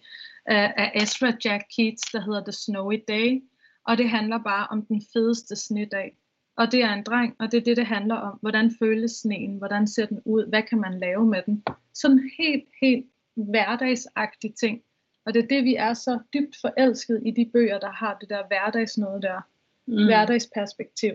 af 0.46 0.92
Ezra 0.94 1.32
Jack 1.44 1.64
Keats, 1.76 2.02
der 2.12 2.20
hedder 2.20 2.44
The 2.44 2.52
Snowy 2.52 3.04
Day, 3.08 3.42
og 3.86 3.98
det 3.98 4.10
handler 4.10 4.38
bare 4.42 4.66
om 4.66 4.86
den 4.86 5.02
fedeste 5.12 5.56
snedag. 5.56 6.16
Og 6.56 6.72
det 6.72 6.82
er 6.82 6.92
en 6.92 7.02
dreng, 7.02 7.36
og 7.38 7.52
det 7.52 7.58
er 7.58 7.64
det, 7.64 7.76
det 7.76 7.86
handler 7.86 8.14
om. 8.14 8.38
Hvordan 8.40 8.72
føles 8.78 9.10
sneen? 9.12 9.58
Hvordan 9.58 9.86
ser 9.86 10.06
den 10.06 10.20
ud? 10.24 10.48
Hvad 10.48 10.62
kan 10.62 10.80
man 10.80 11.00
lave 11.00 11.26
med 11.26 11.42
den? 11.46 11.64
Sådan 11.94 12.30
helt, 12.38 12.64
helt 12.82 13.06
hverdagsagtige 13.34 14.52
ting. 14.52 14.82
Og 15.26 15.34
det 15.34 15.42
er 15.42 15.46
det, 15.46 15.64
vi 15.64 15.74
er 15.74 15.94
så 15.94 16.18
dybt 16.34 16.56
forelsket 16.60 17.22
i 17.26 17.30
de 17.30 17.50
bøger, 17.52 17.78
der 17.78 17.90
har 17.90 18.18
det 18.20 18.30
der 18.30 18.46
hverdagsnøde 18.46 19.22
der. 19.22 19.40
Mm. 19.86 20.04
Hverdagsperspektiv. 20.04 21.14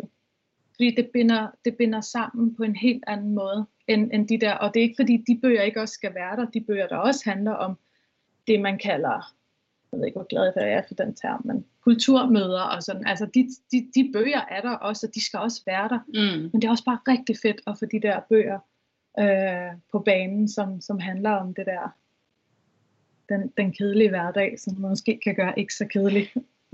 Fordi 0.76 0.96
det 0.96 1.10
binder, 1.14 1.48
det 1.66 1.78
binder 1.78 2.02
sammen 2.02 2.56
på 2.56 2.64
en 2.64 2.76
helt 2.76 3.04
anden 3.08 3.34
måde 3.34 3.66
end, 3.88 4.10
end 4.14 4.28
de 4.28 4.40
der. 4.40 4.54
Og 4.54 4.74
det 4.74 4.80
er 4.80 4.84
ikke 4.84 5.00
fordi, 5.00 5.24
de 5.28 5.40
bøger 5.42 5.62
ikke 5.62 5.82
også 5.82 5.94
skal 5.94 6.16
være 6.16 6.36
der. 6.36 6.46
De 6.46 6.62
bøger, 6.62 6.88
der 6.88 6.98
også 6.98 7.30
handler 7.30 7.52
om 7.52 7.78
det, 8.48 8.62
man 8.62 8.78
kalder 8.78 9.34
jeg 9.92 10.00
ved 10.00 10.06
ikke, 10.06 10.18
hvor 10.18 10.28
glad 10.28 10.54
jeg 10.56 10.74
er 10.74 10.82
for 10.88 10.94
den 10.94 11.16
term, 11.16 11.42
men 11.46 11.66
kulturmøder 11.90 12.62
og 12.62 12.84
sådan. 12.84 13.08
Altså, 13.08 13.26
de, 13.26 13.50
de, 13.72 13.88
de 13.96 14.12
bøger 14.14 14.42
er 14.52 14.62
der 14.62 14.72
også, 14.72 15.08
og 15.08 15.16
de 15.16 15.26
skal 15.26 15.40
også 15.40 15.62
være 15.66 15.90
der. 15.90 16.00
Mm. 16.08 16.50
Men 16.52 16.62
det 16.62 16.64
er 16.64 16.72
også 16.72 16.84
bare 16.86 17.00
rigtig 17.08 17.38
fedt 17.42 17.62
at 17.68 17.78
få 17.80 17.86
de 17.86 18.02
der 18.02 18.20
bøger 18.30 18.60
øh, 19.20 19.72
på 19.92 20.00
banen, 20.00 20.50
som, 20.50 20.82
som 20.82 21.00
handler 21.00 21.32
om 21.32 21.54
det 21.54 21.66
der, 21.66 21.96
den, 23.30 23.54
den 23.58 23.74
kedelige 23.74 24.10
hverdag, 24.10 24.60
som 24.60 24.78
måske 24.78 25.20
kan 25.24 25.36
gøre 25.36 25.60
ikke 25.60 25.74
så 25.74 25.86
kedelig. 25.86 26.34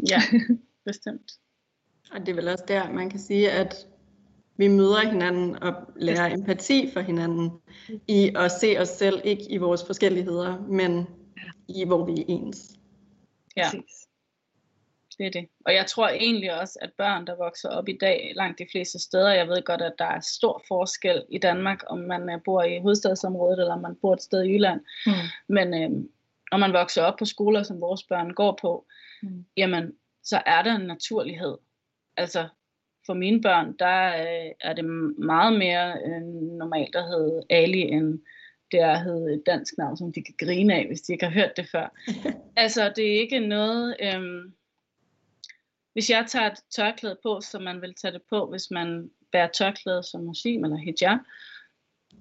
Ja, 0.09 0.21
bestemt. 0.85 1.31
og 2.11 2.19
det 2.19 2.29
er 2.29 2.35
vel 2.35 2.47
også 2.47 2.65
der, 2.67 2.91
man 2.91 3.09
kan 3.09 3.19
sige, 3.19 3.51
at 3.51 3.87
vi 4.57 4.67
møder 4.67 5.11
hinanden 5.11 5.63
og 5.63 5.73
lærer 5.95 6.33
empati 6.33 6.89
for 6.93 6.99
hinanden 6.99 7.51
i 8.07 8.31
at 8.35 8.51
se 8.51 8.75
os 8.79 8.89
selv, 8.89 9.21
ikke 9.23 9.51
i 9.51 9.57
vores 9.57 9.85
forskelligheder, 9.85 10.61
men 10.67 11.07
i 11.67 11.85
hvor 11.85 12.05
vi 12.05 12.11
er 12.11 12.25
ens. 12.27 12.71
Ja. 13.57 13.69
Det 13.71 13.83
er 15.23 15.29
det. 15.29 15.47
Og 15.65 15.73
jeg 15.73 15.85
tror 15.85 16.07
egentlig 16.07 16.59
også, 16.59 16.79
at 16.81 16.89
børn, 16.97 17.27
der 17.27 17.35
vokser 17.35 17.69
op 17.69 17.89
i 17.89 17.97
dag, 17.97 18.33
langt 18.35 18.59
de 18.59 18.65
fleste 18.71 18.99
steder, 18.99 19.33
jeg 19.33 19.47
ved 19.47 19.61
godt, 19.61 19.81
at 19.81 19.93
der 19.99 20.05
er 20.05 20.19
stor 20.19 20.63
forskel 20.67 21.23
i 21.29 21.37
Danmark, 21.37 21.83
om 21.87 21.97
man 21.97 22.29
øh, 22.29 22.39
bor 22.45 22.63
i 22.63 22.79
hovedstadsområdet, 22.79 23.59
eller 23.59 23.73
om 23.73 23.81
man 23.81 23.95
bor 24.01 24.13
et 24.13 24.21
sted 24.21 24.43
i 24.43 24.53
Jylland. 24.53 24.81
Mm. 25.05 25.11
Men 25.47 25.73
øh, 25.73 25.89
om 26.51 26.59
man 26.59 26.73
vokser 26.73 27.03
op 27.03 27.15
på 27.19 27.25
skoler, 27.25 27.63
som 27.63 27.81
vores 27.81 28.03
børn 28.03 28.33
går 28.33 28.59
på, 28.61 28.85
mm. 29.23 29.45
jamen, 29.57 29.93
så 30.23 30.41
er 30.45 30.61
der 30.61 30.75
en 30.75 30.87
naturlighed. 30.87 31.57
Altså, 32.17 32.47
for 33.05 33.13
mine 33.13 33.41
børn, 33.41 33.75
der 33.79 34.07
øh, 34.07 34.51
er 34.61 34.73
det 34.73 34.85
meget 35.17 35.59
mere 35.59 35.97
øh, 36.05 36.21
normalt 36.57 36.95
at 36.95 37.03
hedde 37.03 37.43
Ali, 37.49 37.81
end 37.81 38.19
det 38.71 38.79
er 38.79 38.91
at 38.91 39.03
hedde 39.03 39.33
et 39.33 39.43
dansk 39.45 39.73
navn, 39.77 39.97
som 39.97 40.13
de 40.13 40.23
kan 40.23 40.35
grine 40.39 40.75
af, 40.75 40.87
hvis 40.87 41.01
de 41.01 41.13
ikke 41.13 41.25
har 41.25 41.33
hørt 41.33 41.57
det 41.57 41.67
før. 41.71 41.93
altså, 42.63 42.93
det 42.95 43.15
er 43.15 43.19
ikke 43.19 43.39
noget... 43.39 43.95
Øh, 44.01 44.51
hvis 45.95 46.09
jeg 46.09 46.25
tager 46.27 46.51
et 46.51 46.59
tørklæde 46.75 47.17
på, 47.23 47.41
som 47.41 47.61
man 47.61 47.81
vil 47.81 47.93
tage 47.93 48.11
det 48.13 48.21
på, 48.29 48.49
hvis 48.49 48.71
man 48.71 49.11
bærer 49.31 49.47
tørklæde 49.47 50.03
som 50.03 50.23
muslim 50.23 50.63
eller 50.63 50.77
hijab, 50.77 51.19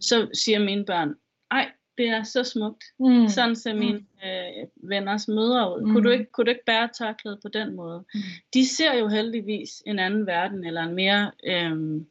så 0.00 0.28
siger 0.32 0.58
mine 0.58 0.84
børn, 0.84 1.14
ej, 1.50 1.70
det 1.98 2.08
er 2.08 2.22
så 2.22 2.44
smukt. 2.44 2.84
Mm. 2.98 3.28
Sådan 3.28 3.56
ser 3.56 3.74
mine 3.74 4.06
øh, 4.24 4.66
venners 4.90 5.28
mødre 5.28 5.76
ud. 5.76 5.86
Mm. 5.86 5.92
Kunne, 5.92 6.04
du 6.04 6.10
ikke, 6.10 6.24
kunne 6.32 6.44
du 6.44 6.50
ikke 6.50 6.64
bære 6.66 6.88
tørklæde 6.98 7.38
på 7.42 7.48
den 7.48 7.76
måde? 7.76 8.04
Mm. 8.14 8.20
De 8.54 8.66
ser 8.66 8.94
jo 8.98 9.08
heldigvis 9.08 9.82
en 9.86 9.98
anden 9.98 10.26
verden, 10.26 10.64
eller 10.64 10.82
en 10.82 10.94
mere, 10.94 11.32
øh, 11.44 12.02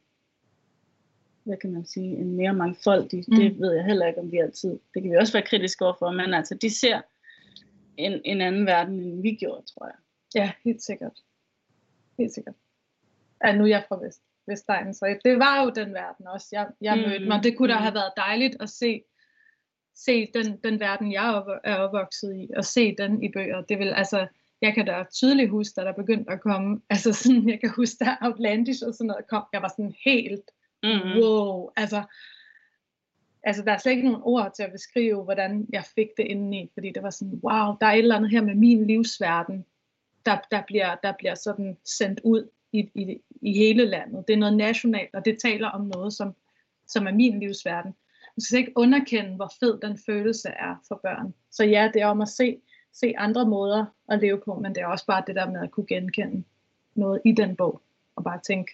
hvad 1.44 1.56
kan 1.56 1.72
man 1.72 1.86
sige, 1.86 2.16
en 2.16 2.36
mere 2.36 2.54
mangfoldig. 2.54 3.24
Mm. 3.28 3.36
Det 3.36 3.60
ved 3.60 3.72
jeg 3.72 3.84
heller 3.84 4.06
ikke, 4.06 4.20
om 4.20 4.32
vi 4.32 4.38
altid, 4.38 4.70
det 4.94 5.02
kan 5.02 5.10
vi 5.10 5.16
også 5.16 5.32
være 5.32 5.46
kritiske 5.46 5.84
overfor, 5.84 6.10
men 6.10 6.34
altså, 6.34 6.54
de 6.54 6.78
ser 6.78 7.00
en, 7.96 8.20
en 8.24 8.40
anden 8.40 8.66
verden, 8.66 9.00
end 9.00 9.22
vi 9.22 9.34
gjorde, 9.34 9.66
tror 9.66 9.86
jeg. 9.86 9.96
Ja, 10.34 10.52
helt 10.64 10.82
sikkert 10.82 11.12
helt 12.18 12.34
sikkert. 12.34 12.54
Ja, 13.44 13.56
nu 13.56 13.64
er 13.64 13.68
jeg 13.68 13.84
fra 13.88 14.04
Vest, 14.04 14.22
Vestegnen, 14.46 14.94
så 14.94 15.18
det 15.24 15.38
var 15.38 15.62
jo 15.62 15.70
den 15.70 15.94
verden 15.94 16.26
også, 16.26 16.48
jeg, 16.52 16.66
jeg 16.80 16.96
mm. 16.96 17.02
mødte 17.02 17.28
mig. 17.28 17.42
Det 17.42 17.56
kunne 17.56 17.72
da 17.72 17.78
mm. 17.78 17.82
have 17.82 17.94
været 17.94 18.12
dejligt 18.16 18.56
at 18.60 18.70
se, 18.70 19.02
se 19.94 20.30
den, 20.34 20.56
den 20.64 20.80
verden, 20.80 21.12
jeg 21.12 21.44
er 21.64 21.76
opvokset 21.76 22.36
i, 22.36 22.50
og 22.56 22.64
se 22.64 22.96
den 22.96 23.22
i 23.22 23.32
bøger. 23.32 23.60
Det 23.60 23.78
vil, 23.78 23.88
altså, 23.88 24.26
jeg 24.60 24.74
kan 24.74 24.86
da 24.86 25.04
tydeligt 25.12 25.50
huske, 25.50 25.80
da 25.80 25.86
der 25.86 25.92
begyndte 25.92 26.32
at 26.32 26.40
komme, 26.40 26.80
altså 26.90 27.12
sådan, 27.12 27.48
jeg 27.48 27.60
kan 27.60 27.72
huske, 27.76 28.04
da 28.04 28.16
Outlandish 28.20 28.82
og 28.86 28.94
sådan 28.94 29.06
noget 29.06 29.28
kom, 29.28 29.44
jeg 29.52 29.62
var 29.62 29.68
sådan 29.68 29.94
helt, 30.04 30.50
mm. 30.82 31.22
wow, 31.22 31.70
altså, 31.76 32.02
altså 33.42 33.62
der 33.62 33.72
er 33.72 33.78
slet 33.78 33.92
ikke 33.92 34.08
nogen 34.08 34.22
ord 34.24 34.52
til 34.56 34.62
at 34.62 34.72
beskrive, 34.72 35.24
hvordan 35.24 35.66
jeg 35.72 35.84
fik 35.94 36.08
det 36.16 36.24
indeni, 36.24 36.70
fordi 36.74 36.90
det 36.90 37.02
var 37.02 37.10
sådan, 37.10 37.40
wow, 37.42 37.76
der 37.80 37.86
er 37.86 37.92
et 37.92 37.98
eller 37.98 38.16
andet 38.16 38.30
her 38.30 38.42
med 38.42 38.54
min 38.54 38.86
livsverden, 38.86 39.66
der, 40.26 40.38
der, 40.50 40.62
bliver, 40.66 40.94
der 41.02 41.12
bliver 41.18 41.34
sådan 41.34 41.76
sendt 41.84 42.20
ud 42.24 42.48
i, 42.72 42.90
i, 42.94 43.20
i 43.42 43.52
hele 43.52 43.84
landet. 43.84 44.24
Det 44.28 44.34
er 44.34 44.38
noget 44.38 44.56
nationalt, 44.56 45.14
og 45.14 45.24
det 45.24 45.38
taler 45.42 45.68
om 45.68 45.80
noget, 45.80 46.12
som, 46.12 46.34
som 46.86 47.06
er 47.06 47.12
min 47.12 47.40
livsverden. 47.40 47.94
Man 48.36 48.40
skal 48.40 48.58
ikke 48.58 48.72
underkende, 48.76 49.36
hvor 49.36 49.52
fed 49.60 49.80
den 49.80 49.98
følelse 50.06 50.48
er 50.48 50.82
for 50.88 51.00
børn. 51.02 51.34
Så 51.50 51.64
ja, 51.64 51.90
det 51.94 52.02
er 52.02 52.06
om 52.06 52.20
at 52.20 52.28
se, 52.28 52.56
se 52.92 53.14
andre 53.18 53.48
måder 53.48 53.84
at 54.08 54.20
leve 54.20 54.40
på, 54.44 54.54
men 54.54 54.74
det 54.74 54.82
er 54.82 54.86
også 54.86 55.06
bare 55.06 55.22
det 55.26 55.34
der 55.34 55.50
med 55.50 55.62
at 55.62 55.70
kunne 55.70 55.86
genkende 55.86 56.44
noget 56.94 57.20
i 57.24 57.32
den 57.32 57.56
bog, 57.56 57.82
og 58.16 58.24
bare 58.24 58.40
tænke, 58.46 58.72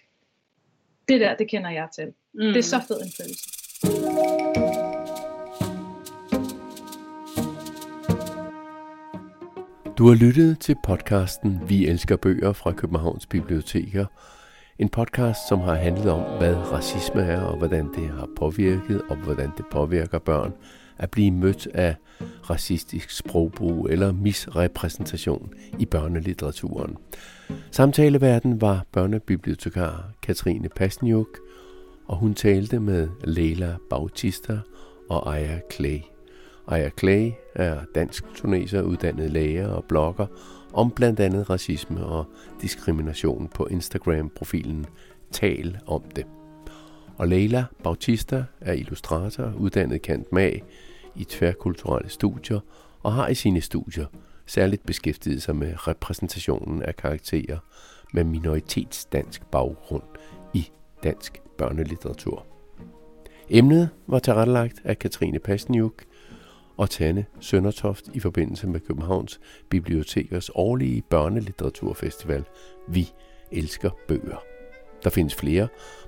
det 1.07 1.21
der, 1.21 1.35
det 1.35 1.49
kender 1.49 1.69
jeg 1.69 1.87
til. 1.95 2.13
Mm. 2.33 2.41
Det 2.41 2.57
er 2.57 2.63
så 2.63 2.79
fed 2.87 3.01
en 3.01 3.11
følelse. 3.17 4.50
Du 10.01 10.07
har 10.07 10.15
lyttet 10.15 10.59
til 10.59 10.75
podcasten 10.83 11.59
Vi 11.67 11.87
elsker 11.87 12.15
bøger 12.15 12.53
fra 12.53 12.71
Københavns 12.71 13.25
Biblioteker. 13.25 14.05
En 14.79 14.89
podcast, 14.89 15.39
som 15.49 15.59
har 15.59 15.75
handlet 15.75 16.11
om, 16.11 16.37
hvad 16.37 16.55
racisme 16.55 17.21
er, 17.21 17.41
og 17.41 17.57
hvordan 17.57 17.87
det 17.95 18.09
har 18.09 18.29
påvirket, 18.37 19.01
og 19.09 19.15
hvordan 19.15 19.49
det 19.57 19.65
påvirker 19.71 20.19
børn 20.19 20.53
at 20.97 21.11
blive 21.11 21.31
mødt 21.31 21.67
af 21.73 21.95
racistisk 22.49 23.11
sprogbrug 23.11 23.87
eller 23.89 24.11
misrepræsentation 24.11 25.53
i 25.79 25.85
børnelitteraturen. 25.85 26.97
Samtaleverden 27.71 28.61
var 28.61 28.85
børnebibliotekar 28.91 30.11
Katrine 30.21 30.69
Pasniuk, 30.75 31.39
og 32.07 32.17
hun 32.17 32.33
talte 32.33 32.79
med 32.79 33.07
Leila 33.23 33.75
Bautista 33.89 34.59
og 35.09 35.37
Aya 35.37 35.59
Clay. 35.73 35.99
Aya 36.67 36.89
Clay 36.99 37.31
er 37.55 37.79
dansk 37.95 38.23
tuneser, 38.35 38.81
uddannet 38.81 39.31
læger 39.31 39.67
og 39.67 39.83
blogger 39.83 40.25
om 40.73 40.91
blandt 40.91 41.19
andet 41.19 41.49
racisme 41.49 42.05
og 42.05 42.25
diskrimination 42.61 43.47
på 43.55 43.65
Instagram-profilen 43.65 44.85
Tal 45.31 45.77
om 45.87 46.01
det. 46.15 46.25
Og 47.17 47.27
Leila 47.27 47.65
Bautista 47.83 48.43
er 48.61 48.73
illustrator, 48.73 49.53
uddannet 49.59 50.01
kant 50.01 50.31
mag 50.31 50.63
i 51.15 51.23
tværkulturelle 51.23 52.09
studier 52.09 52.59
og 53.03 53.13
har 53.13 53.27
i 53.27 53.35
sine 53.35 53.61
studier 53.61 54.05
særligt 54.45 54.85
beskæftiget 54.85 55.41
sig 55.41 55.55
med 55.55 55.87
repræsentationen 55.87 56.81
af 56.81 56.95
karakterer 56.95 57.57
med 58.13 58.23
minoritetsdansk 58.23 59.41
baggrund 59.51 60.03
i 60.53 60.71
dansk 61.03 61.41
børnelitteratur. 61.57 62.45
Emnet 63.49 63.89
var 64.07 64.19
tilrettelagt 64.19 64.81
af 64.83 64.99
Katrine 64.99 65.39
Pasniuk 65.39 66.03
og 66.81 66.89
Tanne 66.89 67.25
Søndertoft 67.39 68.07
i 68.13 68.19
forbindelse 68.19 68.67
med 68.67 68.79
Københavns 68.79 69.39
Bibliotekers 69.69 70.49
årlige 70.55 71.01
børnelitteraturfestival 71.01 72.43
Vi 72.87 73.11
elsker 73.51 73.89
bøger. 74.07 74.43
Der 75.03 75.09
findes 75.09 75.35
flere 75.35 75.67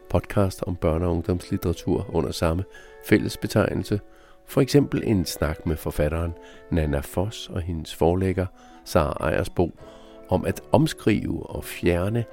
podcast 0.09 0.63
om 0.67 0.77
børne- 0.85 1.03
og 1.03 1.11
ungdomslitteratur 1.11 2.15
under 2.15 2.31
samme 2.31 2.63
fælles 3.05 3.37
betegnelse. 3.37 3.99
For 4.47 4.61
eksempel 4.61 5.03
en 5.05 5.25
snak 5.25 5.65
med 5.65 5.75
forfatteren 5.75 6.33
Nana 6.71 6.99
Foss 6.99 7.49
og 7.49 7.61
hendes 7.61 7.95
forlægger 7.95 8.45
Sara 8.85 9.29
Ejersbo 9.29 9.71
om 10.29 10.45
at 10.45 10.61
omskrive 10.71 11.49
og 11.49 11.63
fjerne 11.63 12.25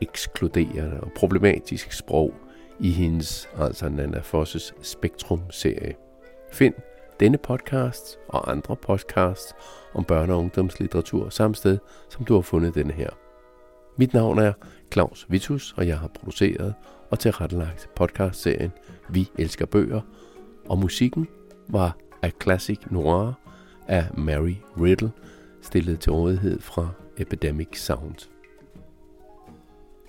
ekskluderende 0.00 1.00
og 1.00 1.12
problematisk 1.16 1.92
sprog 1.92 2.34
i 2.80 2.90
hendes, 2.90 3.48
altså 3.58 3.88
Nana 3.88 4.20
Fosses 4.20 4.74
Spektrum-serie. 4.82 5.94
Find 6.52 6.74
denne 7.20 7.38
podcast 7.38 8.18
og 8.28 8.50
andre 8.50 8.76
podcasts 8.76 9.54
om 9.94 10.04
børne- 10.12 10.32
og 10.32 10.38
ungdomslitteratur 10.38 11.28
samme 11.28 11.54
sted, 11.54 11.78
som 12.08 12.24
du 12.24 12.34
har 12.34 12.40
fundet 12.40 12.74
denne 12.74 12.92
her. 12.92 13.10
Mit 13.96 14.14
navn 14.14 14.38
er 14.38 14.52
Claus 14.92 15.26
Vitus, 15.28 15.74
og 15.76 15.88
jeg 15.88 15.98
har 15.98 16.08
produceret 16.08 16.74
og 17.10 17.18
tilrettelagt 17.18 17.88
podcastserien 17.96 18.72
Vi 19.08 19.30
elsker 19.38 19.66
bøger, 19.66 20.00
og 20.68 20.78
musikken 20.78 21.28
var 21.68 21.96
A 22.22 22.30
Classic 22.42 22.78
Noir 22.90 23.32
af 23.88 24.06
Mary 24.16 24.54
Riddle, 24.80 25.12
stillet 25.62 26.00
til 26.00 26.12
rådighed 26.12 26.60
fra 26.60 26.88
Epidemic 27.16 27.68
Sound. 27.80 28.28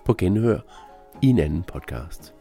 På 0.05 0.13
genhør 0.13 0.59
i 1.21 1.27
en 1.27 1.39
anden 1.39 1.63
podcast. 1.63 2.33